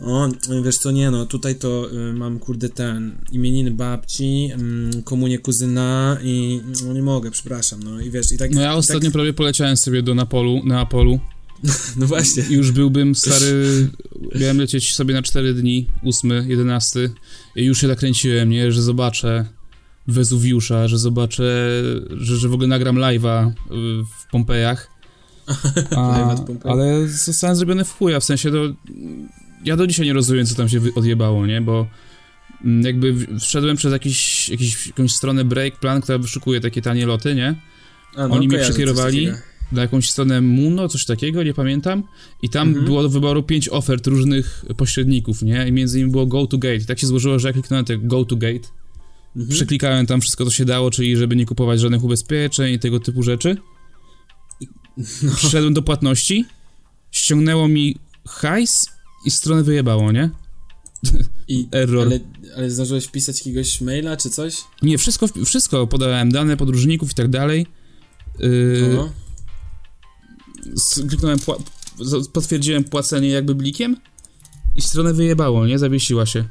O, 0.00 0.28
wiesz 0.64 0.78
co, 0.78 0.90
nie 0.90 1.10
no, 1.10 1.26
tutaj 1.26 1.56
to 1.56 1.92
y, 1.92 2.12
mam 2.12 2.38
kurde 2.38 2.68
ten 2.68 3.18
imieniny 3.32 3.70
babci, 3.70 4.50
mm, 4.52 5.02
komunię 5.02 5.38
kuzyna 5.38 6.18
i 6.22 6.60
no 6.86 6.92
nie 6.92 7.02
mogę, 7.02 7.30
przepraszam, 7.30 7.82
no 7.82 8.00
i 8.00 8.10
wiesz, 8.10 8.32
i 8.32 8.38
tak. 8.38 8.50
No 8.50 8.60
ja 8.60 8.72
i 8.72 8.76
ostatnio 8.76 9.02
Tak, 9.02 9.12
prawie 9.12 9.32
poleciałem 9.32 9.76
sobie 9.76 10.02
do 10.02 10.14
Napolu, 10.14 10.62
Neapolu 10.64 11.20
no 11.96 12.06
właśnie. 12.06 12.44
i 12.50 12.52
już 12.52 12.72
byłbym 12.72 13.14
stary, 13.14 13.88
miałem 14.40 14.58
lecieć 14.58 14.94
sobie 14.94 15.14
na 15.14 15.22
4 15.22 15.54
dni, 15.54 15.88
8, 16.04 16.50
11 16.50 17.10
i 17.56 17.64
już 17.64 17.80
się 17.80 17.88
nakręciłem, 17.88 18.50
nie, 18.50 18.72
że 18.72 18.82
zobaczę 18.82 19.46
Wezuwiusza, 20.06 20.88
że 20.88 20.98
zobaczę, 20.98 21.42
że, 22.10 22.36
że 22.36 22.48
w 22.48 22.52
ogóle 22.54 22.68
nagram 22.68 22.96
live'a 22.96 23.48
y, 23.50 23.52
w 24.18 24.30
Pompejach. 24.30 24.90
Pompejach. 26.46 26.64
ale 26.64 27.08
zostałem 27.08 27.56
zrobiony 27.56 27.84
w 27.84 27.92
chuja, 27.92 28.20
w 28.20 28.24
sensie 28.24 28.50
to... 28.50 28.56
Ja 29.64 29.76
do 29.76 29.86
dzisiaj 29.86 30.06
nie 30.06 30.12
rozumiem, 30.12 30.46
co 30.46 30.54
tam 30.54 30.68
się 30.68 30.80
odjebało, 30.94 31.46
nie, 31.46 31.60
bo 31.60 31.86
mm, 32.64 32.82
jakby 32.86 33.14
wszedłem 33.40 33.76
przez 33.76 33.92
jakiś, 33.92 34.48
jakiś, 34.48 34.86
jakąś 34.86 35.14
stronę 35.14 35.44
Break 35.44 35.80
Plan, 35.80 36.00
która 36.00 36.18
wyszukuje 36.18 36.60
takie 36.60 36.82
tanie 36.82 37.06
loty, 37.06 37.34
nie? 37.34 37.54
A, 38.16 38.24
Oni 38.24 38.48
mnie 38.48 38.58
przekierowali. 38.58 39.28
na 39.72 39.82
jakąś 39.82 40.10
stronę 40.10 40.40
Muno, 40.40 40.88
coś 40.88 41.04
takiego, 41.04 41.42
nie 41.42 41.54
pamiętam. 41.54 42.02
I 42.42 42.48
tam 42.48 42.68
Mhm. 42.68 42.84
było 42.86 43.02
do 43.02 43.08
wyboru 43.08 43.42
pięć 43.42 43.68
ofert 43.68 44.06
różnych 44.06 44.64
pośredników, 44.76 45.42
nie? 45.42 45.68
I 45.68 45.72
między 45.72 45.98
innymi 45.98 46.12
było 46.12 46.26
Go 46.26 46.46
to 46.46 46.58
Gate. 46.58 46.76
I 46.76 46.84
tak 46.86 46.98
się 46.98 47.06
złożyło, 47.06 47.38
że 47.38 47.48
ja 47.48 47.52
kliknąłem 47.52 47.84
te 47.84 47.98
Go 47.98 48.24
to 48.24 48.36
Gate. 48.36 48.68
Mhm. 49.36 49.48
Przeklikałem 49.56 50.06
tam 50.06 50.20
wszystko, 50.20 50.44
co 50.44 50.50
się 50.50 50.64
dało, 50.64 50.90
czyli 50.90 51.16
żeby 51.16 51.36
nie 51.36 51.46
kupować 51.46 51.80
żadnych 51.80 52.04
ubezpieczeń 52.04 52.74
i 52.74 52.78
tego 52.78 53.00
typu 53.00 53.22
rzeczy. 53.22 53.56
No. 55.22 55.34
Przyszedłem 55.36 55.74
do 55.74 55.82
płatności, 55.82 56.44
ściągnęło 57.10 57.68
mi 57.68 57.96
hajs 58.28 58.86
i 59.24 59.30
stronę 59.30 59.62
wyjebało, 59.62 60.12
nie? 60.12 60.30
I, 61.48 61.68
Error. 61.72 62.06
ale, 62.06 62.20
ale 62.56 62.70
zdążyłeś 62.70 63.04
wpisać 63.04 63.38
jakiegoś 63.38 63.80
maila 63.80 64.16
czy 64.16 64.30
coś? 64.30 64.56
Nie, 64.82 64.98
wszystko, 64.98 65.26
wszystko 65.44 65.86
podałem, 65.86 66.32
dane 66.32 66.56
podróżników 66.56 67.10
i 67.10 67.14
tak 67.14 67.28
dalej. 67.28 67.66
Yy, 68.38 68.90
No. 68.96 69.12
kliknąłem, 71.08 71.38
pła- 71.38 71.62
potwierdziłem 72.32 72.84
płacenie 72.84 73.28
jakby 73.28 73.54
blikiem 73.54 73.96
i 74.76 74.82
stronę 74.82 75.12
wyjebało, 75.14 75.66
nie? 75.66 75.78
Zawiesiła 75.78 76.26
się. 76.26 76.44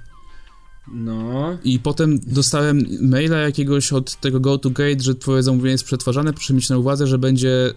No. 0.88 1.58
I 1.64 1.80
potem 1.80 2.20
dostałem 2.28 2.86
maila 3.02 3.38
jakiegoś 3.38 3.94
od 3.94 4.16
tego 4.16 4.40
Go 4.40 4.58
to 4.58 4.70
Gate, 4.70 5.00
że 5.00 5.16
twoje 5.16 5.44
zamówienie 5.44 5.72
jest 5.72 5.84
przetwarzane, 5.84 6.34
proszę 6.34 6.54
mieć 6.54 6.70
na 6.70 6.78
uwadze, 6.78 7.08
że 7.08 7.18
będzie 7.18 7.74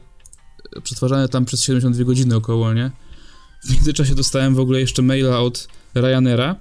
przetwarzane 0.82 1.28
tam 1.28 1.44
przez 1.44 1.62
72 1.62 2.04
godziny 2.04 2.36
około, 2.36 2.74
nie? 2.74 2.90
W 3.64 3.70
międzyczasie 3.74 4.14
dostałem 4.14 4.54
w 4.54 4.60
ogóle 4.60 4.80
jeszcze 4.80 5.02
maila 5.02 5.40
od 5.40 5.68
Ryanaira 5.94 6.56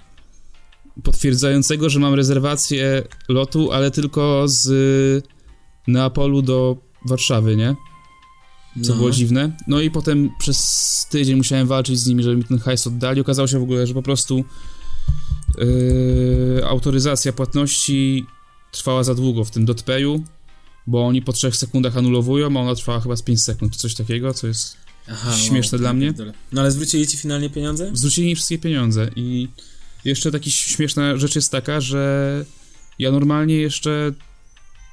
potwierdzającego, 1.03 1.89
że 1.89 1.99
mam 1.99 2.13
rezerwację 2.13 3.03
lotu, 3.29 3.71
ale 3.71 3.91
tylko 3.91 4.43
z 4.47 5.27
Neapolu 5.87 6.41
do 6.41 6.77
Warszawy, 7.05 7.55
nie? 7.55 7.75
co 8.83 8.91
no. 8.91 8.95
było 8.95 9.11
dziwne. 9.11 9.51
No 9.67 9.81
i 9.81 9.91
potem 9.91 10.29
przez 10.39 11.07
tydzień 11.09 11.35
musiałem 11.35 11.67
walczyć 11.67 11.99
z 11.99 12.07
nimi, 12.07 12.23
żeby 12.23 12.37
mi 12.37 12.43
ten 12.43 12.59
hajs 12.59 12.87
oddali. 12.87 13.21
Okazało 13.21 13.47
się 13.47 13.59
w 13.59 13.63
ogóle, 13.63 13.87
że 13.87 13.93
po 13.93 14.01
prostu 14.01 14.43
yy, 15.57 16.65
autoryzacja 16.65 17.33
płatności 17.33 18.25
trwała 18.71 19.03
za 19.03 19.15
długo 19.15 19.45
w 19.45 19.51
tym 19.51 19.65
dotpeju, 19.65 20.23
bo 20.87 21.07
oni 21.07 21.21
po 21.21 21.33
3 21.33 21.51
sekundach 21.51 21.97
anulowują, 21.97 22.57
a 22.57 22.61
ona 22.61 22.75
trwała 22.75 22.99
chyba 22.99 23.15
z 23.15 23.21
5 23.21 23.43
sekund, 23.43 23.73
czy 23.73 23.79
coś 23.79 23.95
takiego, 23.95 24.33
co 24.33 24.47
jest... 24.47 24.77
Aha, 25.11 25.37
śmieszne 25.37 25.77
dla 25.77 25.93
mnie. 25.93 26.07
pierdolę. 26.07 26.33
No 26.51 26.61
ale 26.61 26.71
zwrócili 26.71 27.07
ci 27.07 27.17
finalnie 27.17 27.49
pieniądze? 27.49 27.91
Zwrócili 27.93 28.27
mi 28.27 28.35
wszystkie 28.35 28.57
pieniądze 28.57 29.09
i 29.15 29.47
jeszcze 30.05 30.31
taka 30.31 30.49
śmieszna 30.49 31.17
rzecz 31.17 31.35
jest 31.35 31.51
taka, 31.51 31.81
że 31.81 32.45
ja 32.99 33.11
normalnie 33.11 33.55
jeszcze 33.55 34.11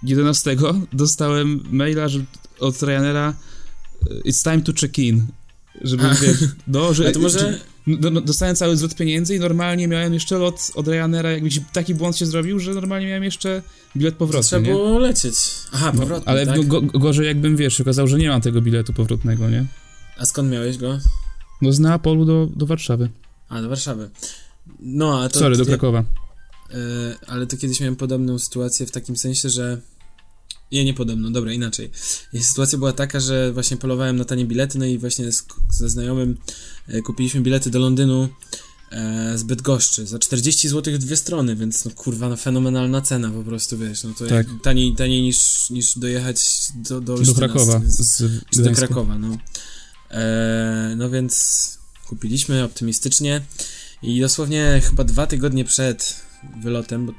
11 0.02 0.56
dostałem 0.92 1.62
maila 1.70 2.08
że 2.08 2.24
od 2.60 2.82
Ryanaira 2.82 3.34
It's 4.24 4.42
time 4.42 4.60
to 4.60 4.72
check 4.80 4.98
in. 4.98 5.26
Żeby, 5.80 6.02
wiesz, 6.22 6.38
no, 6.66 6.94
że... 6.94 7.08
A 7.08 7.12
to 7.12 7.20
może... 7.20 7.60
No, 7.86 8.10
no, 8.10 8.20
dostałem 8.20 8.56
cały 8.56 8.76
zwrot 8.76 8.94
pieniędzy 8.94 9.36
i 9.36 9.40
normalnie 9.40 9.88
miałem 9.88 10.14
jeszcze 10.14 10.38
lot 10.38 10.70
od 10.74 10.88
Ryanaira, 10.88 11.30
jakbyś 11.30 11.60
taki 11.72 11.94
błąd 11.94 12.16
się 12.16 12.26
zrobił, 12.26 12.58
że 12.58 12.74
normalnie 12.74 13.06
miałem 13.06 13.24
jeszcze 13.24 13.62
bilet 13.96 14.14
powrotny, 14.14 14.46
Trzeba 14.48 14.62
nie? 14.66 14.72
było 14.72 14.98
lecieć. 14.98 15.34
Aha, 15.72 15.90
No, 15.94 16.00
powrotnie, 16.00 16.28
ale 16.28 16.46
tak? 16.46 16.66
go, 16.66 16.82
go, 16.82 16.98
gorzej 16.98 17.26
jakbym, 17.26 17.56
wiesz, 17.56 17.80
okazało, 17.80 18.08
że 18.08 18.18
nie 18.18 18.28
mam 18.28 18.40
tego 18.40 18.60
biletu 18.62 18.92
powrotnego, 18.92 19.50
nie? 19.50 19.64
A 20.18 20.26
skąd 20.26 20.50
miałeś 20.50 20.78
go? 20.78 20.98
No 21.62 21.72
z 21.72 21.78
Neapolu 21.78 22.24
do, 22.24 22.48
do 22.56 22.66
Warszawy. 22.66 23.08
A, 23.48 23.62
do 23.62 23.68
Warszawy. 23.68 24.10
No, 24.80 25.22
a 25.22 25.28
to... 25.28 25.38
Sorry, 25.38 25.56
do 25.56 25.66
Krakowa. 25.66 26.04
E, 26.70 26.74
ale 27.26 27.46
to 27.46 27.56
kiedyś 27.56 27.80
miałem 27.80 27.96
podobną 27.96 28.38
sytuację 28.38 28.86
w 28.86 28.90
takim 28.90 29.16
sensie, 29.16 29.48
że. 29.48 29.80
Nie, 30.72 30.84
nie 30.84 30.94
podobną, 30.94 31.32
dobra, 31.32 31.52
inaczej. 31.52 31.90
Sytuacja 32.40 32.78
była 32.78 32.92
taka, 32.92 33.20
że 33.20 33.52
właśnie 33.52 33.76
polowałem 33.76 34.16
na 34.16 34.24
tanie 34.24 34.44
bilety, 34.44 34.78
no 34.78 34.84
i 34.84 34.98
właśnie 34.98 35.32
z, 35.32 35.46
ze 35.70 35.88
znajomym 35.88 36.36
e, 36.88 37.02
kupiliśmy 37.02 37.40
bilety 37.40 37.70
do 37.70 37.78
Londynu 37.78 38.28
e, 38.90 39.38
z 39.38 39.42
Bydgoszczy 39.42 40.06
za 40.06 40.18
40 40.18 40.68
zł 40.68 40.94
w 40.94 40.98
dwie 40.98 41.16
strony, 41.16 41.56
więc 41.56 41.84
no 41.84 41.90
kurwa, 41.90 42.28
no 42.28 42.36
fenomenalna 42.36 43.00
cena 43.00 43.30
po 43.30 43.42
prostu, 43.42 43.78
wiesz, 43.78 44.04
no 44.04 44.10
to 44.18 44.26
Tak. 44.26 44.30
jak, 44.32 44.46
taniej, 44.62 44.94
taniej 44.96 45.22
niż, 45.22 45.70
niż 45.70 45.98
dojechać 45.98 46.48
do, 46.74 47.00
do, 47.00 47.18
Do 47.18 47.34
Krakowa. 47.34 47.80
Z, 47.86 48.00
z, 48.00 48.44
czy 48.50 48.62
do. 48.62 48.72
Krakowa, 48.72 49.18
no. 49.18 49.38
E, 50.10 50.94
no 50.96 51.10
więc 51.10 51.78
kupiliśmy 52.08 52.64
optymistycznie 52.64 53.42
i 54.02 54.20
dosłownie 54.20 54.82
chyba 54.84 55.04
dwa 55.04 55.26
tygodnie 55.26 55.64
przed 55.64 56.16
wylotem, 56.62 57.06
bo 57.06 57.12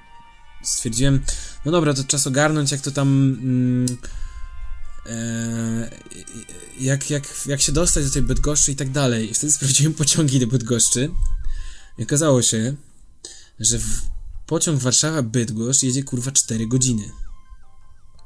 stwierdziłem, 0.64 1.22
no 1.66 1.72
dobra, 1.72 1.94
to 1.94 2.04
czas 2.04 2.28
ogarnąć, 2.28 2.72
jak 2.72 2.82
to 2.82 2.92
tam. 2.92 3.08
Mm, 3.42 3.98
e, 5.06 5.90
jak, 6.80 7.10
jak, 7.10 7.24
jak 7.46 7.62
się 7.62 7.72
dostać 7.72 8.06
do 8.06 8.12
tej 8.12 8.22
Bydgoszczy 8.22 8.72
i 8.72 8.76
tak 8.76 8.92
dalej. 8.92 9.32
I 9.32 9.34
wtedy 9.34 9.52
sprawdziłem 9.52 9.94
pociągi 9.94 10.40
do 10.40 10.48
Bydgoszczy. 10.48 11.10
I 11.98 12.04
okazało 12.04 12.42
się, 12.42 12.76
że 13.60 13.80
pociąg 14.48 14.82
Warszawa-Bydgoszcz 14.82 15.84
jedzie 15.84 16.04
kurwa 16.04 16.32
4 16.32 16.68
godziny. 16.68 17.04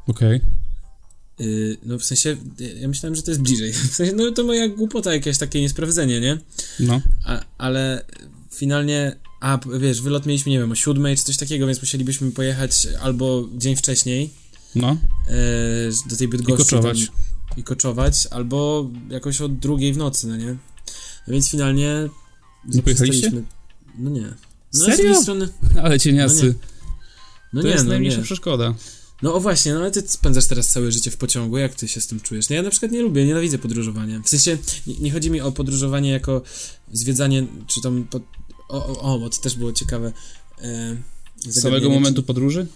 Okej. 0.08 0.42
Yy, 1.40 1.78
no 1.84 2.00
w 2.00 2.06
sensie, 2.06 2.38
ja 2.80 2.88
myślałem, 2.88 3.16
że 3.16 3.24
to 3.24 3.32
jest 3.32 3.42
bliżej. 3.42 3.74
W 3.74 3.96
sensie, 3.96 4.14
no 4.16 4.32
to 4.32 4.44
moja 4.44 4.68
głupota, 4.68 5.14
jakieś 5.14 5.38
takie 5.38 5.62
niesprawdzenie, 5.62 6.20
nie? 6.20 6.38
No. 6.80 7.02
A, 7.26 7.44
ale 7.58 8.06
finalnie, 8.52 9.16
a 9.40 9.60
wiesz, 9.80 10.02
wylot 10.02 10.26
mieliśmy, 10.26 10.52
nie 10.52 10.60
wiem, 10.60 10.72
o 10.72 10.76
siódmej 10.76 11.18
czy 11.18 11.24
coś 11.24 11.38
takiego, 11.38 11.68
więc 11.68 11.82
musielibyśmy 11.82 12.32
pojechać 12.32 12.88
albo 13.02 13.48
dzień 13.58 13.76
wcześniej 13.76 14.30
No. 14.76 14.98
e, 15.28 15.36
do 16.10 16.16
tej 16.18 16.28
Bydgoszczy. 16.28 16.64
I 16.64 16.66
koczować. 16.66 17.06
Tam, 17.06 17.16
I 17.58 17.64
koczować, 17.64 18.28
albo 18.32 18.90
jakoś 19.10 19.42
o 19.42 19.48
drugiej 19.50 19.94
w 19.94 19.98
nocy, 19.98 20.28
no 20.28 20.38
nie? 20.38 20.52
No 21.28 21.34
więc 21.34 21.50
finalnie... 21.52 22.10
Nie 22.66 22.82
pojechaliście? 22.84 23.22
zaprzestaliśmy- 23.30 23.44
No 24.00 24.10
nie. 24.10 24.34
No 24.74 24.86
Serio? 24.86 25.20
z 25.20 25.22
strony... 25.22 25.50
Ale 25.84 26.00
cieniasy. 26.00 26.56
No 27.54 27.62
to 27.62 27.68
nie, 27.68 27.74
jest 27.74 27.86
no 27.86 27.90
najmniejsza 27.90 28.18
nie. 28.18 28.24
przeszkoda. 28.24 28.74
No 29.22 29.34
o 29.34 29.40
właśnie, 29.40 29.74
no 29.74 29.80
ale 29.80 29.92
ty 29.92 30.04
spędzasz 30.08 30.46
teraz 30.48 30.68
całe 30.68 30.92
życie 30.92 31.12
w 31.12 31.18
pociągu, 31.18 31.58
jak 31.58 31.76
ty 31.76 31.88
się 31.88 32.02
z 32.02 32.08
tym 32.08 32.20
czujesz? 32.20 32.50
No 32.50 32.56
ja 32.56 32.62
na 32.62 32.70
przykład 32.70 32.92
nie 32.92 33.02
lubię, 33.02 33.26
nienawidzę 33.26 33.58
podróżowania. 33.58 34.22
W 34.22 34.30
sensie, 34.30 34.58
nie, 34.88 34.96
nie 35.00 35.12
chodzi 35.12 35.32
mi 35.32 35.42
o 35.42 35.52
podróżowanie 35.52 36.12
jako 36.12 36.42
zwiedzanie, 36.94 37.48
czy 37.68 37.82
tam. 37.82 38.08
O, 38.68 38.86
o, 38.86 39.00
o, 39.14 39.20
bo 39.20 39.30
to 39.30 39.38
też 39.38 39.56
było 39.56 39.74
ciekawe. 39.74 40.14
E, 40.62 40.96
Z 41.40 41.62
samego 41.62 41.90
momentu 41.90 42.24
podróży? 42.24 42.68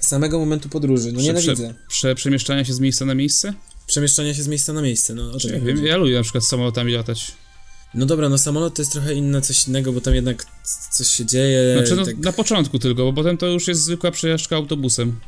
Samego 0.00 0.38
momentu 0.38 0.68
podróży, 0.68 1.12
no 1.12 1.18
Prze- 1.18 1.26
nienawidzę. 1.26 1.74
Prze, 1.88 2.14
przemieszczania 2.14 2.64
się 2.64 2.74
z 2.74 2.80
miejsca 2.80 3.04
na 3.04 3.14
miejsce? 3.14 3.54
Przemieszczania 3.86 4.34
się 4.34 4.42
z 4.42 4.48
miejsca 4.48 4.72
na 4.72 4.82
miejsce, 4.82 5.14
no 5.14 5.30
Ja, 5.44 5.60
wiem, 5.60 5.86
ja 5.86 5.96
lubię 5.96 6.14
na 6.14 6.22
przykład 6.22 6.44
samolotami 6.44 6.92
latać. 6.92 7.32
No 7.94 8.06
dobra, 8.06 8.28
no 8.28 8.38
samolot 8.38 8.74
to 8.74 8.82
jest 8.82 8.92
trochę 8.92 9.14
inne, 9.14 9.42
coś 9.42 9.68
innego, 9.68 9.92
bo 9.92 10.00
tam 10.00 10.14
jednak 10.14 10.46
coś 10.92 11.08
się 11.08 11.26
dzieje. 11.26 11.78
Znaczy, 11.78 11.96
no, 11.96 12.04
tak... 12.04 12.18
na 12.18 12.32
początku 12.32 12.78
tylko, 12.78 13.02
bo 13.04 13.12
potem 13.12 13.36
to 13.36 13.46
już 13.46 13.68
jest 13.68 13.82
zwykła 13.84 14.10
przejażdżka 14.10 14.56
autobusem. 14.56 15.20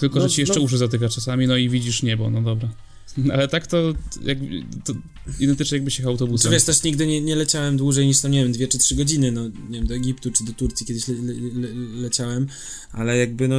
Tylko, 0.00 0.18
No, 0.18 0.28
że 0.28 0.34
ci 0.34 0.40
jeszcze 0.40 0.56
no. 0.58 0.60
uszy 0.60 0.78
zatyka 0.78 1.08
czasami, 1.08 1.46
no 1.46 1.56
i 1.56 1.68
widzisz 1.68 2.02
niebo, 2.02 2.30
no 2.30 2.42
dobra. 2.42 2.68
Ale 3.32 3.48
tak 3.48 3.66
to, 3.66 3.94
jak, 4.22 4.38
to 4.84 4.92
identycznie 5.40 5.78
jechał 5.78 6.02
Co 6.02 6.08
autobusem. 6.08 6.52
wiesz, 6.52 6.64
też 6.64 6.82
nigdy 6.82 7.06
nie, 7.06 7.20
nie 7.20 7.36
leciałem 7.36 7.76
dłużej 7.76 8.06
niż 8.06 8.20
tam, 8.20 8.30
nie 8.30 8.42
wiem, 8.42 8.52
dwie 8.52 8.68
czy 8.68 8.78
trzy 8.78 8.94
godziny, 8.94 9.32
no, 9.32 9.48
nie 9.48 9.78
wiem, 9.78 9.86
do 9.86 9.94
Egiptu 9.94 10.30
czy 10.30 10.44
do 10.44 10.52
Turcji 10.52 10.86
kiedyś 10.86 11.08
le, 11.08 11.14
le, 11.14 11.32
le, 11.54 11.68
leciałem, 12.00 12.46
ale 12.92 13.16
jakby, 13.18 13.48
no, 13.48 13.56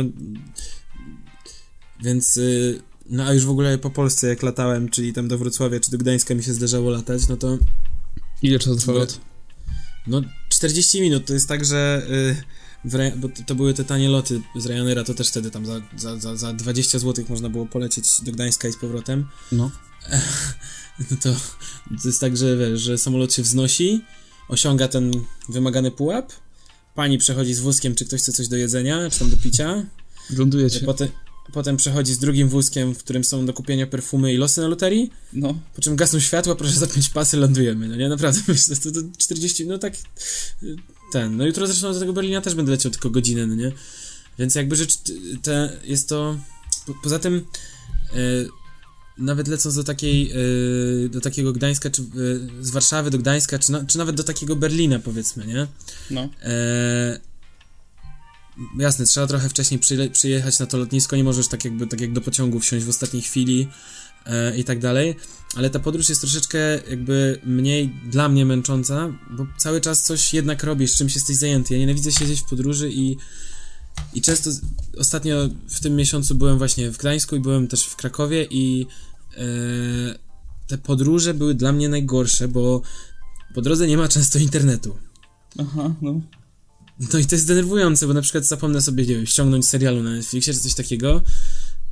więc, 2.03 2.37
y, 2.37 2.81
no, 3.09 3.23
a 3.25 3.33
już 3.33 3.45
w 3.45 3.49
ogóle 3.49 3.77
po 3.77 3.89
Polsce 3.89 4.27
jak 4.27 4.43
latałem, 4.43 4.89
czyli 4.89 5.13
tam 5.13 5.27
do 5.27 5.37
Wrocławia 5.37 5.79
czy 5.79 5.91
do 5.91 5.97
Gdańska 5.97 6.35
mi 6.35 6.43
się 6.43 6.53
zdarzało 6.53 6.89
latać, 6.89 7.27
no 7.27 7.37
to, 7.37 7.57
Ile 8.41 8.59
czasu 8.59 8.75
trwa 8.75 8.91
lot? 8.93 9.19
no, 10.07 10.21
40 10.49 11.01
minut, 11.01 11.25
to 11.25 11.33
jest 11.33 11.47
tak, 11.47 11.65
że, 11.65 12.07
y, 12.09 12.35
w, 12.35 12.37
Ry- 12.37 12.43
bo 13.15 13.29
to, 13.45 13.55
były 13.55 13.73
te 13.73 13.83
tanie 13.83 14.09
loty 14.09 14.41
z 14.55 14.65
Ryanaira, 14.65 15.03
to 15.03 15.13
też 15.13 15.27
wtedy 15.29 15.51
tam 15.51 15.65
za, 15.65 15.81
za, 15.97 16.19
za, 16.19 16.35
za 16.35 16.53
20 16.53 16.99
zł 16.99 17.25
można 17.29 17.49
było 17.49 17.65
polecieć 17.65 18.05
do 18.21 18.31
Gdańska 18.31 18.67
i 18.67 18.71
z 18.71 18.77
powrotem, 18.77 19.27
No. 19.51 19.71
no 21.11 21.17
to, 21.21 21.33
to 22.01 22.07
jest 22.07 22.21
tak, 22.21 22.37
że 22.37 22.57
wiesz, 22.57 22.81
że 22.81 22.97
samolot 22.97 23.33
się 23.33 23.41
wznosi, 23.43 24.01
osiąga 24.49 24.87
ten 24.87 25.11
wymagany 25.49 25.91
pułap, 25.91 26.33
pani 26.95 27.17
przechodzi 27.17 27.53
z 27.53 27.59
wózkiem, 27.59 27.95
czy 27.95 28.05
ktoś 28.05 28.21
chce 28.21 28.31
coś 28.33 28.47
do 28.47 28.55
jedzenia, 28.57 29.09
czy 29.09 29.19
tam 29.19 29.29
do 29.29 29.37
picia, 29.37 29.85
Lądujecie. 30.29 30.79
potem, 30.79 31.07
potem 31.53 31.77
przechodzi 31.77 32.13
z 32.13 32.17
drugim 32.17 32.49
wózkiem, 32.49 32.95
w 32.95 32.97
którym 32.97 33.23
są 33.23 33.45
do 33.45 33.53
kupienia 33.53 33.87
perfumy 33.87 34.33
i 34.33 34.37
losy 34.37 34.61
na 34.61 34.67
loterii, 34.67 35.11
No. 35.33 35.55
po 35.75 35.81
czym 35.81 35.95
gasną 35.95 36.19
światła, 36.19 36.55
proszę 36.55 36.73
zapiąć 36.73 37.09
pasy, 37.09 37.37
lądujemy, 37.37 37.87
no 37.87 37.95
nie, 37.95 38.09
naprawdę, 38.09 38.41
myślę, 38.47 38.75
to, 38.75 38.91
to 38.91 38.99
40, 39.17 39.67
no 39.67 39.77
tak, 39.77 39.93
ten, 41.13 41.37
no 41.37 41.45
jutro 41.45 41.67
zresztą 41.67 41.93
do 41.93 41.99
tego 41.99 42.13
Berlina 42.13 42.41
też 42.41 42.55
będę 42.55 42.71
leciał 42.71 42.91
tylko 42.91 43.09
godzinę, 43.09 43.47
no 43.47 43.55
nie, 43.55 43.71
więc 44.39 44.55
jakby 44.55 44.75
rzecz, 44.75 44.97
te, 45.41 45.79
jest 45.83 46.09
to, 46.09 46.37
po, 46.85 46.93
poza 47.03 47.19
tym, 47.19 47.45
y, 48.15 48.47
nawet 49.17 49.47
lecąc 49.47 49.75
do 49.75 49.83
takiej, 49.83 50.31
y, 51.05 51.09
do 51.09 51.21
takiego 51.21 51.53
Gdańska, 51.53 51.89
czy 51.89 52.01
y, 52.01 52.05
z 52.61 52.71
Warszawy 52.71 53.11
do 53.11 53.17
Gdańska, 53.17 53.59
czy, 53.59 53.71
na, 53.71 53.85
czy 53.85 53.97
nawet 53.97 54.15
do 54.15 54.23
takiego 54.23 54.55
Berlina, 54.55 54.99
powiedzmy, 54.99 55.47
nie, 55.47 55.67
No. 56.11 56.29
Jasne, 58.79 59.05
trzeba 59.05 59.27
trochę 59.27 59.49
wcześniej 59.49 59.79
przyjechać 60.11 60.59
na 60.59 60.65
to 60.65 60.77
lotnisko, 60.77 61.15
nie 61.15 61.23
możesz 61.23 61.47
tak 61.47 61.65
jakby 61.65 61.87
tak 61.87 62.01
jak 62.01 62.13
do 62.13 62.21
pociągu 62.21 62.59
wsiąść 62.59 62.85
w 62.85 62.89
ostatniej 62.89 63.21
chwili 63.21 63.67
i 64.57 64.63
tak 64.63 64.79
dalej, 64.79 65.15
ale 65.55 65.69
ta 65.69 65.79
podróż 65.79 66.09
jest 66.09 66.21
troszeczkę 66.21 66.59
jakby 66.89 67.39
mniej 67.43 67.89
dla 68.11 68.29
mnie 68.29 68.45
męcząca, 68.45 69.13
bo 69.31 69.47
cały 69.57 69.81
czas 69.81 70.01
coś 70.01 70.33
jednak 70.33 70.63
robisz, 70.63 70.95
czymś 70.95 71.15
jesteś 71.15 71.35
zajęty. 71.35 71.73
Ja 71.73 71.79
nienawidzę 71.79 72.11
siedzieć 72.11 72.39
w 72.39 72.45
podróży 72.45 72.91
i 72.91 73.17
i 74.13 74.21
często 74.21 74.49
ostatnio 74.97 75.49
w 75.67 75.79
tym 75.79 75.95
miesiącu 75.95 76.35
byłem 76.35 76.57
właśnie 76.57 76.91
w 76.91 76.97
Gdańsku 76.97 77.35
i 77.35 77.39
byłem 77.39 77.67
też 77.67 77.85
w 77.85 77.95
Krakowie 77.95 78.47
i 78.49 78.87
e, 79.37 79.39
te 80.67 80.77
podróże 80.77 81.33
były 81.33 81.55
dla 81.55 81.71
mnie 81.71 81.89
najgorsze, 81.89 82.47
bo 82.47 82.81
po 83.53 83.61
drodze 83.61 83.87
nie 83.87 83.97
ma 83.97 84.07
często 84.07 84.39
internetu. 84.39 84.97
Aha, 85.59 85.95
no. 86.01 86.21
No 87.13 87.19
i 87.19 87.25
to 87.25 87.35
jest 87.35 87.47
denerwujące, 87.47 88.07
bo 88.07 88.13
na 88.13 88.21
przykład 88.21 88.45
zapomnę 88.45 88.81
sobie, 88.81 89.05
nie 89.05 89.15
wiem, 89.15 89.25
ściągnąć 89.25 89.67
serialu 89.67 90.03
na 90.03 90.09
Netflixie 90.09 90.53
czy 90.53 90.59
coś 90.59 90.73
takiego. 90.73 91.21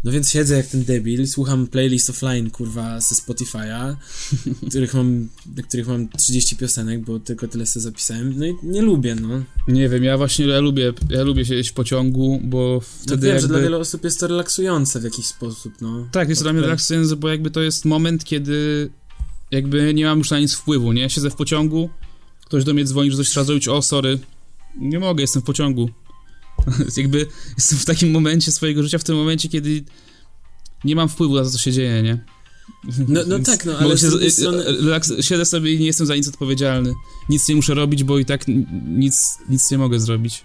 No 0.03 0.11
więc 0.11 0.29
siedzę 0.29 0.57
jak 0.57 0.67
ten 0.67 0.83
debil, 0.83 1.27
słucham 1.27 1.67
playlist 1.67 2.09
offline, 2.09 2.49
kurwa, 2.49 3.01
ze 3.01 3.15
Spotify'a, 3.15 3.95
których 4.69 4.93
mam, 4.93 5.29
do 5.45 5.63
których 5.63 5.87
mam 5.87 6.09
30 6.09 6.55
piosenek, 6.55 7.01
bo 7.05 7.19
tylko 7.19 7.47
tyle 7.47 7.65
sobie 7.65 7.81
zapisałem. 7.81 8.33
No 8.39 8.45
i 8.45 8.53
nie 8.63 8.81
lubię, 8.81 9.15
no. 9.15 9.43
Nie 9.67 9.89
wiem, 9.89 10.03
ja 10.03 10.17
właśnie, 10.17 10.45
ja 10.45 10.59
lubię, 10.59 10.93
ja 11.09 11.23
lubię 11.23 11.45
siedzieć 11.45 11.69
w 11.69 11.73
pociągu, 11.73 12.41
bo 12.43 12.73
no 12.73 13.03
wtedy 13.03 13.27
wiem, 13.27 13.35
jakby... 13.35 13.41
że 13.41 13.47
dla 13.47 13.59
wielu 13.59 13.79
osób 13.79 14.03
jest 14.03 14.19
to 14.19 14.27
relaksujące 14.27 14.99
w 14.99 15.03
jakiś 15.03 15.25
sposób, 15.25 15.73
no. 15.81 16.07
Tak, 16.11 16.29
jest 16.29 16.41
to 16.41 16.43
dla 16.43 16.53
mnie 16.53 16.61
relaksujące, 16.61 17.15
bo 17.15 17.29
jakby 17.29 17.51
to 17.51 17.61
jest 17.61 17.85
moment, 17.85 18.23
kiedy 18.23 18.89
jakby 19.51 19.93
nie 19.93 20.05
mam 20.05 20.17
już 20.17 20.29
na 20.29 20.39
nic 20.39 20.53
wpływu, 20.53 20.93
nie? 20.93 21.09
Siedzę 21.09 21.29
w 21.29 21.35
pociągu, 21.35 21.89
ktoś 22.45 22.63
do 22.63 22.73
mnie 22.73 22.85
dzwoni, 22.85 23.11
że 23.11 23.17
coś 23.17 23.29
trzeba 23.29 23.43
zrobić, 23.43 23.67
o, 23.67 23.81
sorry, 23.81 24.19
nie 24.77 24.99
mogę, 24.99 25.21
jestem 25.21 25.41
w 25.41 25.45
pociągu. 25.45 25.89
jakby 26.97 27.27
jestem 27.57 27.77
w 27.77 27.85
takim 27.85 28.11
momencie 28.11 28.51
swojego 28.51 28.83
życia, 28.83 28.97
w 28.97 29.03
tym 29.03 29.15
momencie, 29.15 29.49
kiedy 29.49 29.83
nie 30.85 30.95
mam 30.95 31.09
wpływu 31.09 31.35
na 31.35 31.43
to, 31.43 31.49
co 31.49 31.57
się 31.57 31.71
dzieje, 31.71 32.03
nie? 32.03 32.25
No, 33.07 33.21
no 33.27 33.39
tak, 33.39 33.65
no, 33.65 33.77
ale 33.77 33.97
z 33.97 34.01
się, 34.01 34.27
e, 34.27 34.31
strony... 34.31 34.63
relaks, 34.63 35.13
siedzę 35.21 35.45
sobie 35.45 35.73
i 35.73 35.79
nie 35.79 35.85
jestem 35.85 36.07
za 36.07 36.15
nic 36.15 36.27
odpowiedzialny. 36.27 36.93
Nic 37.29 37.47
nie 37.47 37.55
muszę 37.55 37.73
robić, 37.73 38.03
bo 38.03 38.19
i 38.19 38.25
tak 38.25 38.45
nic, 38.87 39.37
nic 39.49 39.71
nie 39.71 39.77
mogę 39.77 39.99
zrobić. 39.99 40.43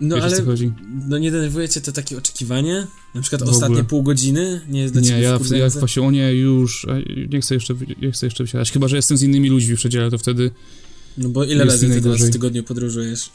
No 0.00 0.16
Wiesz, 0.16 0.24
ale, 0.24 0.42
chodzi? 0.42 0.72
no 1.08 1.18
nie 1.18 1.30
denerwuje 1.30 1.68
cię 1.68 1.80
to 1.80 1.92
takie 1.92 2.18
oczekiwanie? 2.18 2.86
Na 3.14 3.20
przykład 3.20 3.42
W 3.42 3.48
ostatnie 3.48 3.66
ogóle. 3.66 3.84
pół 3.84 4.02
godziny? 4.02 4.60
Nie 4.68 4.80
jest 4.80 4.94
dla 4.94 5.02
Nie, 5.02 5.08
ja, 5.08 5.18
ja 5.18 5.38
wkurzające? 5.38 5.78
właśnie, 5.78 6.02
o 6.02 6.10
nie, 6.10 6.34
już, 6.34 6.86
nie 7.30 7.40
chcę 7.40 7.54
jeszcze, 7.54 7.74
nie 8.02 8.12
chcę 8.12 8.26
jeszcze 8.26 8.44
wysiadać. 8.44 8.72
Chyba, 8.72 8.88
że 8.88 8.96
jestem 8.96 9.16
z 9.16 9.22
innymi 9.22 9.48
ludźmi 9.48 9.74
w 9.76 9.78
przedziale, 9.78 10.10
to 10.10 10.18
wtedy 10.18 10.50
No 11.18 11.28
bo 11.28 11.44
ile 11.44 11.64
razy 11.64 11.88
ty 11.88 12.00
w 12.00 12.30
tygodniu 12.30 12.62
podróżujesz? 12.62 13.30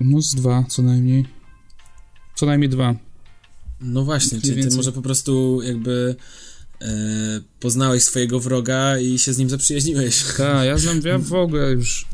No 0.00 0.22
z 0.22 0.34
dwa, 0.34 0.64
co 0.68 0.82
najmniej. 0.82 1.26
Co 2.36 2.46
najmniej 2.46 2.68
dwa. 2.68 2.94
No 3.80 4.04
właśnie, 4.04 4.30
Mniej 4.38 4.42
czyli 4.42 4.54
ty 4.54 4.60
więcej. 4.60 4.76
może 4.76 4.92
po 4.92 5.02
prostu 5.02 5.60
jakby 5.64 6.16
e, 6.82 6.86
poznałeś 7.60 8.02
swojego 8.04 8.40
wroga 8.40 8.98
i 8.98 9.18
się 9.18 9.32
z 9.32 9.38
nim 9.38 9.50
zaprzyjaźniłeś. 9.50 10.22
Tak, 10.36 10.66
ja 10.66 10.78
znam, 10.78 11.00
ja 11.04 11.18
w 11.18 11.32
ogóle 11.34 11.70
już 11.72 12.06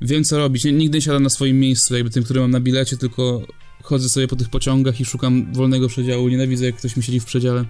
wiem 0.00 0.24
co 0.24 0.38
robić. 0.38 0.64
Nigdy 0.64 0.98
nie 0.98 1.02
siadam 1.02 1.22
na 1.22 1.28
swoim 1.30 1.60
miejscu, 1.60 1.94
jakby 1.94 2.10
tym, 2.10 2.24
który 2.24 2.40
mam 2.40 2.50
na 2.50 2.60
bilecie, 2.60 2.96
tylko 2.96 3.42
chodzę 3.82 4.08
sobie 4.08 4.28
po 4.28 4.36
tych 4.36 4.48
pociągach 4.48 5.00
i 5.00 5.04
szukam 5.04 5.54
wolnego 5.54 5.88
przedziału. 5.88 6.28
Nienawidzę, 6.28 6.66
jak 6.66 6.76
ktoś 6.76 6.96
mi 6.96 7.02
siedzi 7.02 7.20
w 7.20 7.24
przedziale. 7.24 7.64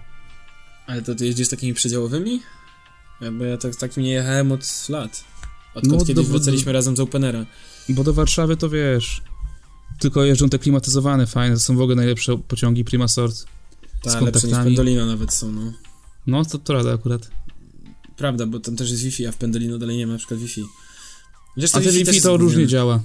Ale 0.86 1.02
to 1.02 1.14
ty 1.14 1.26
jeździsz 1.26 1.48
takimi 1.48 1.74
przedziałowymi? 1.74 2.40
Ja, 3.20 3.32
bo 3.32 3.44
ja 3.44 3.56
tak, 3.58 3.76
takim 3.76 4.02
nie 4.02 4.10
jechałem 4.10 4.52
od 4.52 4.88
lat. 4.88 5.24
Odkąd 5.74 5.92
No, 6.00 6.06
kiedyś 6.06 6.26
do- 6.26 6.32
wracaliśmy 6.32 6.72
razem 6.72 6.96
z 6.96 7.00
Openera. 7.00 7.46
Bo 7.88 8.04
do 8.04 8.12
Warszawy 8.12 8.56
to 8.56 8.68
wiesz, 8.68 9.22
tylko 9.98 10.24
jeżdżą 10.24 10.48
te 10.48 10.58
klimatyzowane, 10.58 11.26
fajne, 11.26 11.54
to 11.56 11.60
są 11.60 11.76
w 11.76 11.80
ogóle 11.80 11.96
najlepsze 11.96 12.38
pociągi 12.48 12.84
Prima 12.84 13.08
Sort. 13.08 13.44
Tak, 14.02 14.22
lepsze 14.22 14.46
niż. 14.46 14.56
Pendolino 14.56 15.06
nawet 15.06 15.34
są, 15.34 15.52
no. 15.52 15.72
No, 16.26 16.44
to, 16.44 16.58
to 16.58 16.72
rada 16.72 16.94
akurat. 16.94 17.30
Prawda, 18.16 18.46
bo 18.46 18.60
tam 18.60 18.76
też 18.76 18.90
jest 18.90 19.02
Wi-Fi, 19.02 19.26
a 19.26 19.32
w 19.32 19.36
Pendolino 19.36 19.78
dalej 19.78 19.96
nie 19.96 20.06
ma 20.06 20.12
na 20.12 20.18
przykład 20.18 20.40
Wi-Fi. 20.40 20.64
Wiesz, 21.56 21.74
A 21.74 21.80
te 21.80 21.92
Wi-Fi 21.92 22.22
to 22.22 22.36
różnie 22.36 22.66
działa. 22.66 23.02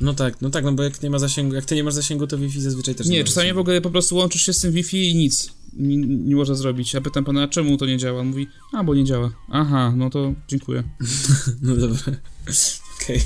No 0.00 0.14
tak, 0.14 0.40
no 0.40 0.50
tak, 0.50 0.64
no 0.64 0.72
bo 0.72 0.82
jak 0.82 1.02
nie 1.02 1.10
ma 1.10 1.18
zasięgu, 1.18 1.54
jak 1.54 1.64
ty 1.64 1.74
nie 1.74 1.84
masz 1.84 1.94
zasięgu, 1.94 2.26
to 2.26 2.38
Wi-Fi 2.38 2.60
zazwyczaj 2.60 2.94
też 2.94 3.06
nie, 3.06 3.18
Nie, 3.18 3.24
czasami 3.24 3.52
w 3.52 3.58
ogóle 3.58 3.80
po 3.80 3.90
prostu 3.90 4.16
łączysz 4.16 4.42
się 4.42 4.52
z 4.52 4.58
tym 4.58 4.72
Wi-Fi 4.72 5.10
i 5.10 5.14
nic. 5.14 5.52
Nie, 5.72 5.96
nie 5.96 6.36
można 6.36 6.54
zrobić. 6.54 6.94
Ja 6.94 7.00
pytam 7.00 7.24
pana, 7.24 7.48
czemu 7.48 7.76
to 7.76 7.86
nie 7.86 7.98
działa? 7.98 8.20
On 8.20 8.26
mówi, 8.26 8.48
a 8.72 8.84
bo 8.84 8.94
nie 8.94 9.04
działa. 9.04 9.32
Aha, 9.48 9.92
no 9.96 10.10
to 10.10 10.34
dziękuję. 10.48 10.82
No 11.62 11.76
dobra. 11.76 11.98
Okej. 13.02 13.20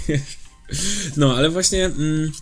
No, 1.17 1.37
ale 1.37 1.51
właśnie 1.51 1.85
mm, 1.85 2.33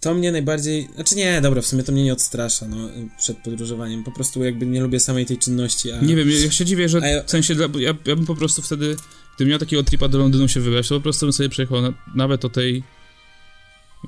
to 0.00 0.14
mnie 0.14 0.32
najbardziej, 0.32 0.88
znaczy 0.94 1.14
nie, 1.14 1.40
dobra, 1.40 1.62
w 1.62 1.66
sumie 1.66 1.82
to 1.82 1.92
mnie 1.92 2.04
nie 2.04 2.12
odstrasza, 2.12 2.68
no, 2.68 2.76
przed 3.18 3.38
podróżowaniem. 3.38 4.04
Po 4.04 4.12
prostu 4.12 4.44
jakby 4.44 4.66
nie 4.66 4.80
lubię 4.80 5.00
samej 5.00 5.26
tej 5.26 5.38
czynności, 5.38 5.92
a... 5.92 6.00
Nie 6.00 6.16
wiem, 6.16 6.30
ja, 6.30 6.50
się 6.50 6.64
dziwię, 6.64 6.88
że 6.88 6.98
ja- 6.98 7.22
w 7.24 7.30
sensie, 7.30 7.54
dla- 7.54 7.68
ja, 7.80 7.94
ja 8.06 8.16
bym 8.16 8.26
po 8.26 8.34
prostu 8.34 8.62
wtedy, 8.62 8.96
gdybym 9.36 9.50
miał 9.50 9.58
takiego 9.58 9.82
tripa 9.84 10.08
do 10.08 10.18
Londynu 10.18 10.48
się 10.48 10.60
wybrać, 10.60 10.88
to 10.88 10.94
po 10.94 11.00
prostu 11.00 11.26
bym 11.26 11.32
sobie 11.32 11.48
przejechał 11.48 11.82
na, 11.82 11.94
nawet 12.14 12.44
o 12.44 12.48
tej, 12.48 12.82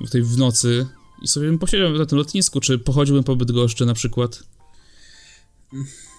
o 0.01 0.07
tej 0.07 0.23
w 0.23 0.37
nocy 0.37 0.87
i 1.21 1.27
sobie 1.27 1.47
bym 1.47 1.59
posiedział 1.59 1.93
na 1.93 2.05
tym 2.05 2.17
lotnisku, 2.17 2.59
czy 2.59 2.79
pochodziłbym 2.79 3.23
po 3.23 3.35
Bydgoszczy 3.35 3.85
na 3.85 3.93
przykład. 3.93 4.43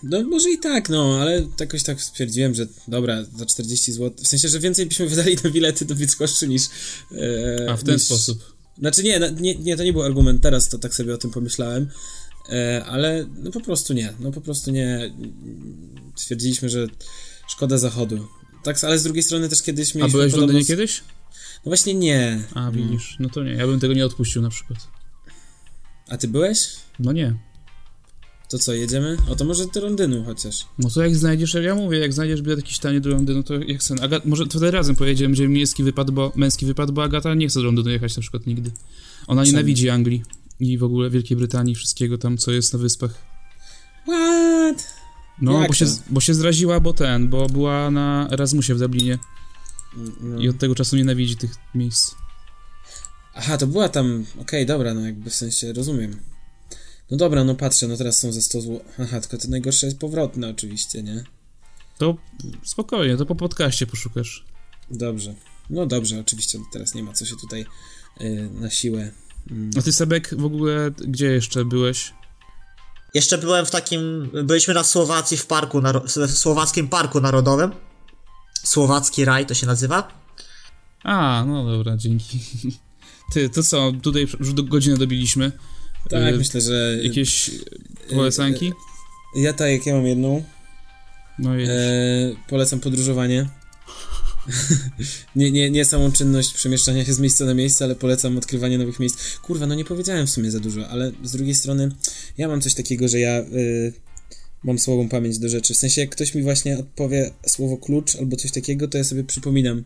No 0.03 0.23
może 0.23 0.51
i 0.51 0.59
tak, 0.59 0.89
no, 0.89 1.19
ale 1.21 1.47
jakoś 1.61 1.83
tak 1.83 2.03
stwierdziłem, 2.03 2.55
że 2.55 2.67
dobra, 2.89 3.25
za 3.37 3.47
40 3.47 3.93
zł, 3.93 4.13
w 4.25 4.29
sensie, 4.29 4.49
że 4.49 4.61
więcej 4.61 4.87
byśmy 4.87 5.09
wydali 5.09 5.37
na 5.45 5.51
bilety 5.51 5.85
do 5.85 5.95
Bydgoszczy 5.95 6.49
niż... 6.49 6.63
E, 7.13 7.71
A 7.71 7.77
w 7.77 7.85
ten 7.85 7.95
niż, 7.95 8.03
sposób. 8.03 8.54
Znaczy 8.79 9.03
nie, 9.03 9.21
nie, 9.41 9.55
nie, 9.55 9.77
to 9.77 9.85
nie 9.85 9.93
był 9.93 10.03
argument, 10.03 10.43
teraz 10.43 10.69
to 10.69 10.79
tak 10.79 10.95
sobie 10.95 11.15
o 11.15 11.19
tym 11.19 11.31
pomyślałem, 11.31 11.89
e, 12.49 12.85
ale 12.85 13.27
no 13.43 13.51
po 13.51 13.61
prostu 13.61 13.93
nie, 13.93 14.13
no 14.21 14.33
po 14.33 14.41
prostu 14.41 14.71
nie, 14.71 15.15
stwierdziliśmy, 16.17 16.69
że 16.69 16.87
szkoda 17.49 17.79
zachodu. 17.79 18.29
Tak, 18.63 18.85
ale 18.85 18.99
z 18.99 19.03
drugiej 19.03 19.23
strony 19.23 19.49
też 19.49 19.63
kiedyś 19.63 19.97
A 19.97 19.99
mieliśmy 19.99 20.19
byłeś 20.19 20.33
w 20.33 20.37
Londynie 20.37 20.65
kiedyś? 20.65 21.03
No 21.65 21.71
właśnie 21.71 21.95
nie. 21.95 22.43
A, 22.55 22.71
widzisz, 22.71 23.17
no 23.21 23.29
to 23.29 23.43
nie, 23.43 23.53
ja 23.53 23.67
bym 23.67 23.81
tego 23.81 23.95
nie 23.95 24.07
odpuścił 24.07 24.43
na 24.43 24.51
przykład. 24.51 24.79
A 26.09 26.17
ty 26.17 26.29
byłeś? 26.29 26.69
No 26.99 27.13
nie. 27.13 27.35
To 28.55 28.59
co, 28.59 28.73
jedziemy? 28.73 29.17
O, 29.31 29.37
to 29.37 29.45
może 29.45 29.67
do 29.67 29.81
Londynu 29.81 30.25
chociaż. 30.25 30.67
No 30.79 30.91
to 30.91 31.03
jak 31.03 31.17
znajdziesz, 31.17 31.55
jak 31.55 31.65
ja 31.65 31.75
mówię, 31.75 31.99
jak 31.99 32.13
znajdziesz 32.13 32.43
bilet 32.43 32.59
jakiś 32.59 32.79
tanie 32.79 33.01
do 33.01 33.11
Londynu, 33.11 33.43
to 33.43 33.55
jak 33.55 33.81
chcę. 33.81 33.95
Aga, 34.03 34.21
może 34.25 34.47
wtedy 34.47 34.71
razem 34.71 34.97
pojedziemy, 34.97 35.29
będzie 35.29 35.49
męski 35.49 35.83
wypad, 35.83 36.11
bo 36.11 36.33
męski 36.37 36.67
wypad, 36.67 36.91
bo 36.91 37.03
Agata 37.05 37.35
nie 37.35 37.49
chce 37.49 37.61
do 37.61 37.67
Londynu 37.67 37.91
jechać 37.91 38.17
na 38.17 38.21
przykład 38.21 38.47
nigdy. 38.47 38.71
Ona 39.27 39.43
Czemu? 39.43 39.53
nienawidzi 39.53 39.91
Anglii 39.91 40.23
i 40.61 40.79
w 40.79 40.85
ogóle 40.85 41.11
Wielkiej 41.11 41.37
Brytanii, 41.37 41.75
wszystkiego 41.75 42.19
tam, 42.19 42.39
co 42.39 42.51
jest 42.53 42.73
na 42.73 42.79
wyspach. 42.79 43.11
What? 44.03 44.87
No, 45.43 45.59
Jak 45.61 45.69
bo 45.69 45.75
się, 45.75 45.87
to? 45.87 45.93
bo 46.11 46.21
się 46.21 46.35
zraziła, 46.35 46.81
bo 46.81 46.93
ten, 46.93 47.29
bo 47.29 47.47
była 47.47 47.91
na 47.91 48.29
Erasmusie 48.31 48.75
w 48.75 48.79
Dublinie 48.79 49.19
No. 50.21 50.41
i 50.41 50.49
od 50.49 50.59
tego 50.59 50.75
czasu 50.75 50.97
nienawidzi 50.97 51.37
tych 51.37 51.55
miejsc. 51.75 52.15
Aha, 53.35 53.57
to 53.59 53.67
była 53.67 53.89
tam, 53.89 54.25
okej, 54.41 54.67
dobra, 54.67 54.95
no 54.95 55.01
jakby 55.01 55.31
w 55.31 55.35
sensie, 55.35 55.73
rozumiem. 55.73 56.17
No 57.11 57.17
dobra, 57.17 57.45
no 57.45 57.55
patrzę, 57.55 57.89
no 57.89 57.97
teraz 57.97 58.19
są 58.19 58.33
ze 58.33 58.43
100 58.43 58.61
zł. 58.61 58.81
Aha, 58.99 59.21
tylko 59.21 59.39
to 59.39 59.49
najgorsze 59.49 59.87
jest 59.87 59.99
powrotne 59.99 60.49
oczywiście, 60.49 61.03
nie? 61.03 61.25
To 61.99 62.17
spokojnie, 62.65 63.17
to 63.17 63.27
po 63.27 63.35
podcaście 63.35 63.87
poszukasz. 63.87 64.45
Dobrze. 64.91 65.35
No 65.71 65.87
dobrze, 65.87 66.21
oczywiście 66.21 66.59
teraz 66.73 66.95
nie 66.95 67.03
ma 67.03 67.13
co 67.13 67.27
się 67.27 67.37
tutaj 67.37 67.67
y, 68.21 68.51
na 68.55 68.71
siłę. 68.71 69.11
Mm. 69.51 69.71
A 69.79 69.83
ty, 69.83 69.93
Sebek, 69.93 70.35
w 70.41 70.45
ogóle 70.45 70.91
gdzie 70.99 71.27
jeszcze 71.27 71.65
byłeś? 71.65 72.13
Jeszcze 73.15 73.39
byłem 73.39 73.67
w 73.67 73.71
takim, 73.71 74.31
byliśmy 74.45 74.75
na 74.75 74.85
Słowacji 74.85 75.37
w 75.37 75.47
parku, 75.47 75.81
w 76.27 76.31
słowackim 76.31 76.89
parku 76.89 77.21
narodowym. 77.21 77.71
Słowacki 78.65 79.25
raj 79.25 79.47
to 79.47 79.55
się 79.55 79.67
nazywa. 79.67 80.09
A, 81.05 81.45
no 81.47 81.65
dobra, 81.65 81.97
dzięki. 81.97 82.39
Ty, 83.33 83.51
to 83.51 83.63
co, 83.63 83.93
tutaj 84.03 84.27
już 84.41 84.53
do 84.53 84.63
godzinę 84.63 84.97
dobiliśmy. 84.97 85.53
Tak, 86.11 86.35
Y, 86.35 86.39
myślę, 86.39 86.61
że. 86.61 86.99
Jakieś 87.03 87.51
polecanki? 88.11 88.73
Ja 89.37 89.53
tak, 89.53 89.71
jak 89.71 89.87
ja 89.87 89.95
mam 89.95 90.07
jedną. 90.07 90.45
No 91.39 91.59
i 91.59 91.65
E, 91.69 91.69
polecam 92.49 92.81
podróżowanie. 92.81 93.49
nie, 95.37 95.51
nie, 95.51 95.71
nie 95.71 95.85
samą 95.85 96.13
czynność 96.13 96.55
przemieszczania 96.55 97.05
się 97.05 97.15
z 97.15 97.19
miejsca 97.19 97.45
na 97.45 97.55
miejsce, 97.55 97.85
ale 97.85 97.95
polecam 97.95 98.39
odkrywanie 98.39 98.79
nowych 98.79 99.01
miejsc. 99.01 99.39
Kurwa, 99.39 99.67
no 99.67 99.75
nie 99.75 99.85
powiedziałem 99.85 100.27
w 100.27 100.31
sumie 100.31 100.51
za 100.51 100.61
dużo, 100.61 100.89
ale 100.89 101.13
z 101.23 101.33
drugiej 101.33 101.55
strony 101.55 101.91
ja 102.39 102.49
mam 102.49 102.61
coś 102.61 102.75
takiego, 102.75 103.09
że 103.09 103.21
ja 103.21 103.41
y, 103.41 103.93
mam 104.65 104.79
słabą 104.79 105.09
pamięć 105.09 105.39
do 105.39 105.49
rzeczy. 105.49 105.75
W 105.75 105.77
sensie, 105.77 106.01
jak 106.01 106.11
ktoś 106.11 106.35
mi 106.35 106.43
właśnie 106.43 106.79
odpowie 106.79 107.31
słowo 107.47 107.77
klucz 107.77 108.17
albo 108.17 108.37
coś 108.37 108.51
takiego, 108.51 108.89
to 108.89 108.99
ja 108.99 109.05
sobie 109.05 109.25
przypominam. 109.25 109.85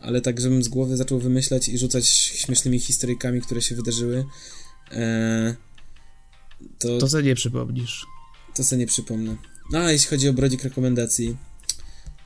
Ale 0.00 0.20
tak, 0.20 0.40
żebym 0.40 0.62
z 0.62 0.68
głowy 0.68 0.96
zaczął 0.96 1.18
wymyślać 1.18 1.68
i 1.68 1.78
rzucać 1.78 2.08
śmiesznymi 2.08 2.78
historyjkami, 2.80 3.40
które 3.40 3.62
się 3.62 3.74
wydarzyły, 3.74 4.24
to, 6.78 6.98
to 6.98 7.08
co 7.08 7.20
nie 7.20 7.34
przypomnisz. 7.34 8.06
to 8.54 8.64
sobie 8.64 8.80
nie 8.80 8.86
przypomnę. 8.86 9.36
No, 9.72 9.78
a 9.78 9.92
jeśli 9.92 10.08
chodzi 10.08 10.28
o 10.28 10.32
brodzik 10.32 10.64
rekomendacji, 10.64 11.36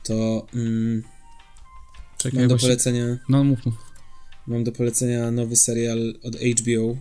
to 0.03 0.47
mm, 0.53 1.03
Czekaj, 2.17 2.39
mam 2.39 2.47
do 2.47 2.53
właśnie... 2.55 2.67
polecenia 2.67 3.05
No 3.29 3.43
mów, 3.43 3.65
mów. 3.65 3.75
mam 4.47 4.63
do 4.63 4.71
polecenia 4.71 5.31
nowy 5.31 5.55
serial 5.55 6.13
od 6.23 6.35
HBO. 6.35 6.97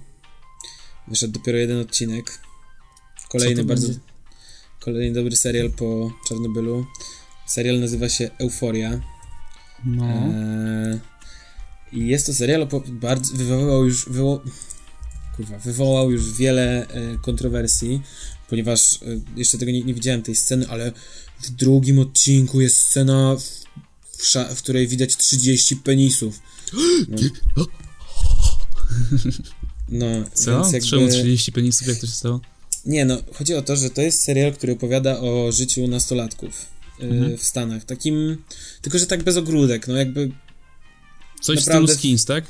Wyszedł 1.08 1.32
dopiero 1.32 1.58
jeden 1.58 1.78
odcinek. 1.80 2.38
Kolejny 3.28 3.62
to 3.62 3.68
bardzo 3.68 3.86
będzie? 3.86 4.00
kolejny 4.80 5.14
dobry 5.14 5.36
serial 5.36 5.70
po 5.70 6.12
Czarnobylu. 6.28 6.86
Serial 7.46 7.80
nazywa 7.80 8.08
się 8.08 8.30
Euforia. 8.38 9.00
No. 9.84 10.04
Eee, 10.06 10.98
I 11.92 12.06
jest 12.06 12.26
to 12.26 12.34
serial 12.34 12.68
bardzo 12.88 13.36
wywołał 13.36 13.84
już 13.84 14.08
wywo- 14.08 14.40
kurwa, 15.36 15.58
wywołał 15.58 16.10
już 16.10 16.32
wiele 16.32 16.88
e, 16.88 17.18
kontrowersji, 17.18 18.02
ponieważ 18.48 18.94
e, 18.94 18.98
jeszcze 19.36 19.58
tego 19.58 19.72
nie, 19.72 19.82
nie 19.82 19.94
widziałem 19.94 20.22
tej 20.22 20.36
sceny, 20.36 20.68
ale 20.68 20.92
w 21.42 21.50
drugim 21.50 21.98
odcinku 21.98 22.60
jest 22.60 22.76
scena, 22.76 23.36
w, 23.36 23.42
w, 24.18 24.34
w 24.54 24.62
której 24.62 24.88
widać 24.88 25.16
30 25.16 25.76
penisów. 25.76 26.40
No, 27.08 27.16
no 30.06 30.06
Co? 30.34 30.60
więc 30.62 30.72
jakby... 30.72 30.88
Czemu 30.88 31.08
30 31.08 31.52
penisów, 31.52 31.88
jak 31.88 31.98
to 31.98 32.06
się 32.06 32.12
stało? 32.12 32.40
Nie, 32.86 33.04
no, 33.04 33.18
chodzi 33.34 33.54
o 33.54 33.62
to, 33.62 33.76
że 33.76 33.90
to 33.90 34.02
jest 34.02 34.22
serial, 34.22 34.52
który 34.52 34.72
opowiada 34.72 35.20
o 35.20 35.52
życiu 35.52 35.88
nastolatków 35.88 36.66
y, 37.00 37.04
Mhm. 37.04 37.38
w 37.38 37.42
Stanach. 37.42 37.84
Takim, 37.84 38.44
tylko 38.82 38.98
że 38.98 39.06
tak 39.06 39.22
bez 39.22 39.36
ogródek, 39.36 39.88
no 39.88 39.96
jakby 39.96 40.30
Coś 41.40 41.56
Naprawdę- 41.56 41.86
w 41.86 41.90
stylu 41.90 41.98
skins, 41.98 42.24
tak? 42.24 42.44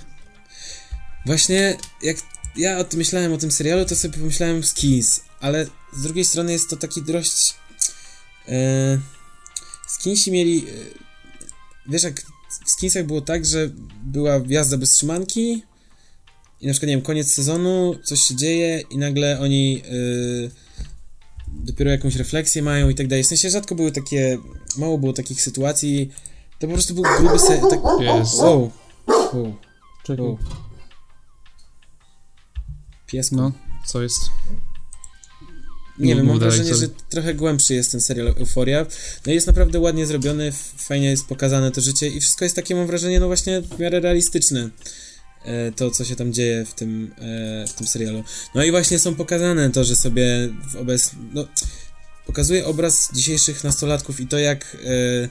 Właśnie 1.27 1.77
jak 2.03 2.17
ja 2.57 2.79
o 2.79 2.85
tym 2.85 2.99
myślałem 2.99 3.33
o 3.33 3.39
tym 3.39 3.51
serialu, 3.51 3.85
to 3.85 3.97
sobie 3.97 4.19
pomyślałem 4.19 4.65
skins, 4.65 5.21
ale 5.41 5.67
z 5.93 6.03
drugiej 6.03 6.25
strony 6.25 6.53
jest 6.53 6.71
to 6.71 6.77
taki 6.77 7.03
dość. 7.03 7.55
E, 8.49 8.99
skinsi 9.89 10.33
mieli. 10.33 10.59
E, 10.59 10.73
wiesz, 11.89 12.03
jak 12.03 12.23
w 12.67 12.71
skinsach 12.71 13.07
było 13.07 13.21
tak, 13.21 13.47
że 13.47 13.71
była 14.05 14.41
jazda 14.49 14.77
bez 14.77 14.93
trzymanki 14.93 15.63
i 16.61 16.67
na 16.67 16.73
przykład, 16.73 16.89
nie 16.89 16.97
wiem, 16.97 17.05
koniec 17.05 17.35
sezonu, 17.35 17.95
coś 18.05 18.21
się 18.21 18.37
dzieje 18.37 18.83
i 18.91 18.99
nagle 18.99 19.41
oni. 19.41 19.83
E, 19.85 20.51
dopiero 21.49 21.91
jakąś 21.91 22.17
refleksję 22.17 22.63
mają 22.63 22.89
i 22.89 22.95
tak 22.95 23.09
dalej. 23.09 23.25
W 23.25 23.27
sensie 23.27 23.51
rzadko 23.51 23.75
były 23.75 23.93
takie. 23.93 24.39
Mało 24.77 24.99
było 24.99 25.13
takich 25.13 25.43
sytuacji. 25.43 26.11
To 26.59 26.67
po 26.67 26.73
prostu 26.73 26.95
był 26.95 27.05
gruby 27.19 27.39
serial. 27.39 27.71
Tak, 27.71 27.81
Jest. 28.01 28.39
wow. 28.39 28.71
wow. 29.07 29.57
Czekaj. 30.05 30.25
wow. 30.27 30.39
Piesku. 33.13 33.37
No, 33.37 33.53
co 33.87 34.03
jest? 34.03 34.21
Nie 35.99 36.15
Mów- 36.15 36.17
wiem, 36.17 36.27
mam 36.27 36.39
wrażenie, 36.39 36.75
że 36.75 36.89
trochę 36.89 37.35
głębszy 37.35 37.75
jest 37.75 37.91
ten 37.93 38.01
serial 38.01 38.29
Euforia. 38.29 38.87
No 39.27 39.33
i 39.33 39.35
jest 39.35 39.47
naprawdę 39.47 39.81
ładnie 39.81 40.07
zrobiony, 40.07 40.53
fajnie 40.77 41.11
jest 41.11 41.27
pokazane 41.27 41.71
to 41.71 41.81
życie 41.81 42.09
i 42.09 42.21
wszystko 42.21 42.45
jest 42.45 42.57
takie, 42.57 42.75
mam 42.75 42.87
wrażenie, 42.87 43.21
no 43.21 43.27
właśnie 43.27 43.61
w 43.63 43.79
miarę 43.79 44.01
realistyczne. 44.01 44.71
e, 45.45 45.73
To, 45.73 45.91
co 45.91 46.05
się 46.05 46.17
tam 46.17 46.33
dzieje 46.33 46.65
w 46.67 46.75
tym, 46.75 47.15
e, 47.19 47.67
w 47.69 47.73
tym 47.73 47.87
serialu. 47.87 48.25
No 48.55 48.65
i 48.65 48.71
właśnie 48.71 48.99
są 48.99 49.15
pokazane 49.15 49.71
to, 49.71 49.85
że 49.85 49.97
sobie 49.97 50.49
w 50.73 50.77
obec... 50.77 51.11
No, 51.35 51.45
pokazuje 52.27 52.67
obraz 52.67 53.09
dzisiejszych 53.15 53.65
nastolatków 53.65 54.21
i 54.21 54.27
to, 54.27 54.39
jak 54.39 54.77
e, 54.85 55.29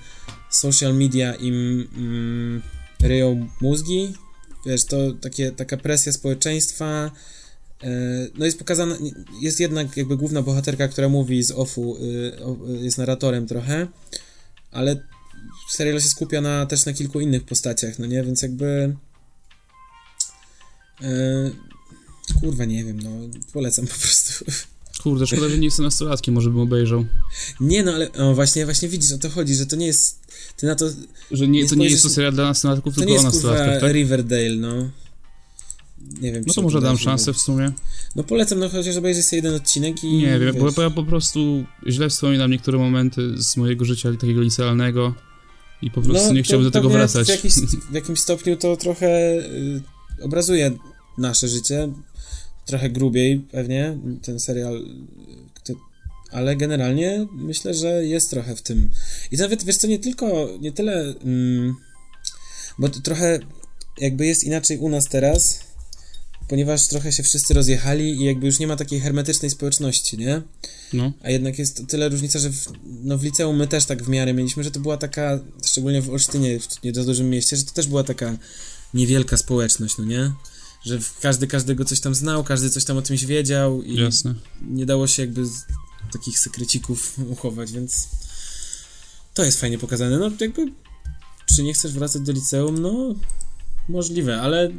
social 0.50 0.96
media 0.96 1.34
im 1.36 1.88
mm, 1.98 2.62
ryją 3.02 3.48
mózgi. 3.62 4.14
Wiesz, 4.66 4.86
to 4.86 4.98
takie, 5.22 5.52
taka 5.52 5.78
presja 5.78 6.14
społeczeństwa, 6.14 7.12
No 8.38 8.46
jest 8.46 8.60
pokazana, 8.60 8.98
jest 9.42 9.60
jednak 9.60 9.98
jakby 9.98 10.18
główna 10.18 10.42
bohaterka, 10.42 10.88
która 10.88 11.10
mówi 11.10 11.44
z 11.44 11.52
offu, 11.52 11.98
y, 11.98 12.00
y, 12.80 12.84
jest 12.84 12.98
narratorem 12.98 13.48
trochę, 13.48 13.88
ale 14.72 15.04
serial 15.70 16.02
się 16.02 16.08
skupia 16.08 16.42
na, 16.42 16.66
też 16.66 16.86
na 16.86 16.94
kilku 16.94 17.20
innych 17.20 17.44
postaciach, 17.44 18.00
no 18.00 18.06
nie, 18.06 18.24
więc 18.24 18.42
jakby 18.42 18.96
e, 21.02 21.52
kurwa, 22.40 22.66
nie 22.66 22.84
wiem, 22.84 23.00
no 23.00 23.10
polecam 23.54 23.88
po 23.88 23.94
prostu. 23.94 24.46
Kurde, 25.04 25.28
szkoda, 25.28 25.50
że 25.50 25.58
nie 25.58 25.66
jestem 25.66 25.86
nastolatkiem, 25.86 26.34
może 26.34 26.50
bym 26.50 26.60
obejrzał. 26.60 27.06
Nie 27.60 27.84
no, 27.84 27.94
ale 27.94 28.12
o, 28.12 28.36
właśnie, 28.36 28.66
właśnie 28.66 28.90
widzisz, 28.90 29.12
o 29.12 29.18
to 29.18 29.30
chodzi, 29.30 29.56
że 29.56 29.66
to 29.66 29.76
nie 29.76 29.88
jest... 29.88 30.20
Ty 30.58 30.66
na 30.66 30.76
to... 30.76 30.90
Że 31.32 31.48
nie, 31.48 31.64
Nie 31.64 31.70
to 31.70 31.76
nie 31.76 31.90
jest 31.90 32.04
to 32.04 32.10
serial 32.10 32.34
dla 32.34 32.44
nastolatków, 32.44 32.96
tylko 32.96 33.12
kurwa 33.12 33.24
nastolatkach, 33.24 33.82
tak? 33.82 33.94
Riverdale, 33.94 34.56
no. 34.56 34.90
Nie 36.22 36.32
wiem, 36.32 36.44
No 36.48 36.54
to 36.54 36.62
może 36.62 36.82
dam 36.82 36.98
szansę 36.98 37.34
w 37.34 37.38
sumie. 37.38 37.72
No 38.16 38.24
polecam, 38.24 38.60
no 38.60 38.70
chociaż 38.70 38.98
obejrzeć 38.98 39.26
sobie 39.26 39.38
jeden 39.38 39.56
odcinek 39.56 40.04
i... 40.04 40.18
Nie 40.18 40.40
wiem, 40.40 40.56
bo, 40.76 40.82
ja 40.82 40.90
po 40.90 41.04
prostu 41.04 41.66
źle 41.88 42.10
wspominam 42.10 42.52
niektóre 42.52 42.78
momenty 42.78 43.44
z 43.44 43.58
mojego 43.58 43.86
życia 43.86 44.12
takiego 44.12 44.42
licealnego 44.42 45.14
i 45.82 45.92
po 45.92 46.02
prostu 46.02 46.28
no, 46.28 46.34
nie 46.34 46.44
chciałbym 46.44 46.68
to 46.68 46.72
do 46.72 46.80
tego 46.80 46.90
wracać. 46.90 47.28
W, 47.28 47.30
jakiś, 47.30 47.54
w 47.92 47.94
jakimś 47.94 48.20
stopniu 48.20 48.58
to 48.58 48.78
trochę 48.78 49.40
y, 49.40 49.82
obrazuje 50.22 50.72
nasze 51.18 51.48
życie. 51.48 51.94
Trochę 52.66 52.90
grubiej 52.90 53.40
pewnie 53.40 53.98
ten 54.22 54.40
serial. 54.40 54.86
Ale 56.32 56.56
generalnie 56.56 57.28
myślę, 57.34 57.74
że 57.74 58.06
jest 58.06 58.30
trochę 58.30 58.56
w 58.56 58.62
tym. 58.62 58.90
I 59.32 59.38
nawet 59.38 59.64
wiesz 59.64 59.78
co, 59.78 59.88
nie 59.88 60.00
tylko, 60.00 60.50
nie 60.62 60.72
tyle. 60.72 61.14
Mm, 61.24 61.76
bo 62.80 62.90
trochę 62.90 63.40
jakby 63.98 64.26
jest 64.26 64.44
inaczej 64.44 64.78
u 64.78 64.90
nas 64.90 65.08
teraz. 65.08 65.71
Ponieważ 66.52 66.88
trochę 66.88 67.12
się 67.12 67.24
wszyscy 67.24 67.54
rozjechali 67.54 68.22
i 68.22 68.26
jakby 68.26 68.46
już 68.46 68.60
nie 68.60 68.68
ma 68.68 68.76
takiej 68.76 69.00
hermetycznej 69.00 69.52
społeczności, 69.52 70.18
nie? 70.18 70.42
No. 70.94 71.14
A 71.24 71.30
jednak 71.30 71.60
jest 71.60 71.88
tyle 71.88 72.10
różnica, 72.10 72.40
że 72.40 72.50
w, 72.50 72.68
no 72.84 73.18
w 73.18 73.24
liceum 73.24 73.58
my 73.58 73.68
też 73.68 73.86
tak 73.86 74.04
w 74.04 74.10
miarę 74.10 74.34
mieliśmy, 74.34 74.64
że 74.64 74.72
to 74.72 74.80
była 74.80 74.98
taka, 74.98 75.40
szczególnie 75.66 76.02
w 76.02 76.10
Olsztynie, 76.10 76.60
w 76.60 76.84
nie 76.84 76.92
dużym 76.92 77.30
mieście, 77.30 77.58
że 77.58 77.64
to 77.64 77.72
też 77.72 77.88
była 77.88 78.04
taka 78.04 78.38
niewielka 78.94 79.38
społeczność, 79.38 79.98
no 79.98 80.06
nie? 80.06 80.32
Że 80.86 81.00
każdy 81.22 81.48
każdego 81.48 81.86
coś 81.86 82.00
tam 82.00 82.16
znał, 82.16 82.44
każdy 82.44 82.70
coś 82.70 82.86
tam 82.86 82.98
o 82.98 83.02
czymś 83.02 83.26
wiedział 83.26 83.84
i 83.84 83.96
Jasne. 83.96 84.36
nie 84.62 84.86
dało 84.86 85.08
się 85.08 85.22
jakby 85.22 85.44
takich 86.14 86.40
sekrecików 86.40 87.20
uchować, 87.30 87.72
więc 87.72 88.08
to 89.34 89.44
jest 89.44 89.60
fajnie 89.60 89.78
pokazane. 89.78 90.18
No 90.18 90.32
jakby, 90.40 90.66
czy 91.46 91.64
nie 91.64 91.74
chcesz 91.74 91.94
wracać 91.94 92.22
do 92.22 92.32
liceum? 92.32 92.82
No, 92.82 93.16
możliwe, 93.90 94.42
ale 94.42 94.72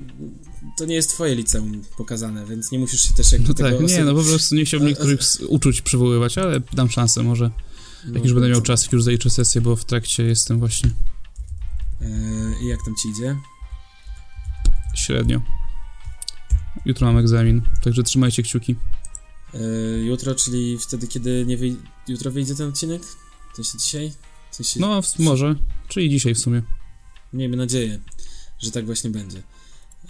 to 0.76 0.84
nie 0.84 0.94
jest 0.94 1.10
twoje 1.10 1.34
liceum 1.34 1.82
pokazane, 1.96 2.46
więc 2.46 2.72
nie 2.72 2.78
musisz 2.78 3.00
się 3.08 3.14
też 3.14 3.32
jakby 3.32 3.48
No 3.48 3.54
tak, 3.54 3.80
nie, 3.80 4.04
no 4.04 4.14
po 4.14 4.22
prostu 4.24 4.54
nie 4.54 4.64
chciałbym 4.64 4.88
niektórych 4.88 5.20
uczuć 5.48 5.82
przywoływać, 5.82 6.38
ale 6.38 6.60
dam 6.72 6.90
szansę 6.90 7.22
może. 7.22 7.50
no, 8.06 8.14
Jak 8.14 8.24
już 8.24 8.32
będę 8.34 8.48
miał 8.48 8.60
to- 8.60 8.66
czas, 8.66 8.82
jak 8.82 8.92
już 8.92 9.02
zaliczę 9.02 9.30
sesję, 9.30 9.60
bo 9.60 9.76
w 9.76 9.84
trakcie 9.84 10.22
jestem 10.22 10.58
właśnie 10.58 10.90
Yy, 12.00 12.08
I 12.62 12.66
jak 12.68 12.78
tam 12.84 12.94
ci 13.02 13.08
idzie? 13.08 13.36
średnio. 14.94 15.40
Jutro 16.84 17.06
mam 17.06 17.18
egzamin, 17.18 17.62
także 17.84 18.02
trzymajcie 18.02 18.42
kciuki. 18.42 18.76
Yy, 19.54 19.60
jutro, 20.04 20.34
czyli 20.34 20.78
wtedy, 20.78 21.06
kiedy 21.08 21.44
nie 21.46 21.56
wyj... 21.56 21.76
jutro 22.08 22.30
wyjdzie 22.30 22.54
ten 22.54 22.68
odcinek? 22.68 23.02
W 23.52 23.56
sensie 23.56 23.78
dzisiaj? 23.78 24.12
W 24.50 24.56
sensie... 24.56 24.80
No, 24.80 25.02
w, 25.02 25.18
może, 25.18 25.54
czyli 25.88 26.10
dzisiaj 26.10 26.34
w 26.34 26.38
sumie. 26.38 26.62
Miejmy 27.32 27.56
nadzieję, 27.56 28.00
że 28.58 28.70
tak 28.70 28.86
właśnie 28.86 29.10
będzie. 29.10 29.42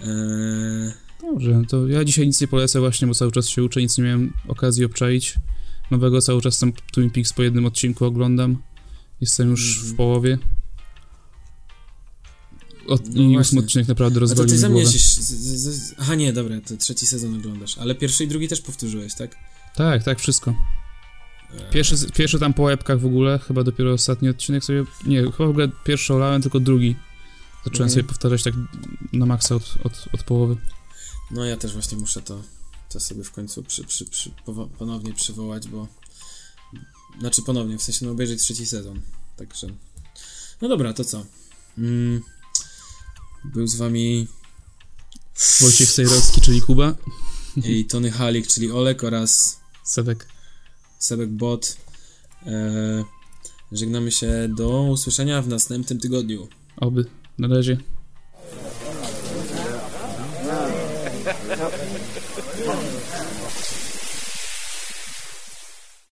Yy, 0.06 0.92
Dobrze, 1.22 1.62
to 1.68 1.86
ja 1.88 2.04
dzisiaj 2.04 2.26
nic 2.26 2.40
nie 2.40 2.48
polecę 2.48 2.80
właśnie, 2.80 3.08
bo 3.08 3.14
cały 3.14 3.32
czas 3.32 3.48
się 3.48 3.64
uczę, 3.64 3.80
nic 3.80 3.98
nie 3.98 4.04
miałem 4.04 4.32
okazji 4.48 4.84
obczaić. 4.84 5.34
Nowego 5.90 6.20
cały 6.20 6.42
czas 6.42 6.58
tam 6.58 6.72
Twin 6.92 7.10
Peaks 7.10 7.32
po 7.32 7.42
jednym 7.42 7.66
odcinku 7.66 8.04
oglądam. 8.04 8.62
Jestem 9.20 9.50
już 9.50 9.74
Mhm. 9.76 9.92
w 9.94 9.96
połowie. 9.96 10.38
Od, 12.86 13.14
No 13.14 13.22
I 13.22 13.38
ósmy 13.38 13.60
odcinek 13.60 13.88
naprawdę 13.88 14.16
a 14.16 14.18
to 14.18 14.20
rozwalił 14.20 14.46
ty 14.48 14.52
mi 14.52 14.58
za 14.58 14.68
mnie 14.68 14.82
głowę. 14.82 14.98
się... 14.98 14.98
z- 14.98 15.20
z- 15.20 15.74
z- 15.88 15.94
Aha, 15.98 16.14
nie, 16.14 16.32
dobra, 16.32 16.60
to 16.60 16.76
trzeci 16.76 17.06
sezon 17.06 17.34
oglądasz, 17.34 17.78
ale 17.78 17.94
pierwszy 17.94 18.24
i 18.24 18.28
drugi 18.28 18.48
też 18.48 18.60
powtórzyłeś, 18.60 19.14
tak? 19.14 19.36
Tak, 19.76 20.04
tak, 20.04 20.20
wszystko. 20.20 20.54
Pierwszy, 21.72 21.94
pierwszy 22.14 22.38
tam 22.38 22.54
po 22.54 22.62
łebkach 22.62 23.00
w 23.00 23.06
ogóle, 23.06 23.38
chyba 23.38 23.64
dopiero 23.64 23.92
ostatni 23.92 24.28
odcinek 24.28 24.64
sobie... 24.64 24.84
Nie, 25.06 25.22
chyba 25.22 25.32
w 25.46 25.50
ogóle 25.50 25.68
pierwszy 25.84 26.14
olałem, 26.14 26.42
tylko 26.42 26.60
drugi. 26.60 26.96
Zacząłem 27.64 27.88
Mhm. 27.88 27.90
sobie 27.90 28.04
powtarzać 28.04 28.42
tak 28.42 28.54
na 29.12 29.26
maksa 29.26 29.54
od, 29.54 29.74
od, 29.84 29.92
od 30.12 30.22
połowy. 30.22 30.56
No 31.30 31.44
ja 31.44 31.56
też 31.56 31.72
właśnie 31.72 31.98
muszę 31.98 32.22
to, 32.22 32.42
to 32.88 33.00
sobie 33.00 33.24
w 33.24 33.30
końcu 33.30 33.62
przy, 33.62 33.84
przy, 33.84 34.04
przy, 34.04 34.30
ponownie 34.78 35.12
przywołać, 35.14 35.68
bo... 35.68 35.88
Znaczy 37.20 37.42
ponownie, 37.42 37.78
w 37.78 37.82
sensie 37.82 38.06
no 38.06 38.12
obejrzeć 38.12 38.42
trzeci 38.42 38.66
sezon, 38.66 39.00
także... 39.36 39.66
No 40.60 40.68
dobra, 40.68 40.92
to 40.92 41.04
co? 41.04 41.26
Mm, 41.78 42.22
był 43.44 43.66
z 43.66 43.76
wami 43.76 44.28
Wojciech 45.60 45.90
Sejrowski, 45.90 46.40
czyli 46.40 46.62
Kuba. 46.62 46.94
i 47.56 47.84
Tony 47.84 48.10
Halik, 48.10 48.46
czyli 48.46 48.72
Olek 48.72 49.04
oraz 49.04 49.60
Sebek. 49.84 50.28
Sebek 50.98 51.30
Bot. 51.30 51.76
E, 52.46 53.04
żegnamy 53.72 54.12
się 54.12 54.48
do 54.56 54.82
usłyszenia 54.82 55.42
w 55.42 55.48
następnym 55.48 55.98
tygodniu. 56.00 56.48
Oby. 56.76 57.04
Na 57.38 57.48
razie. 57.48 57.76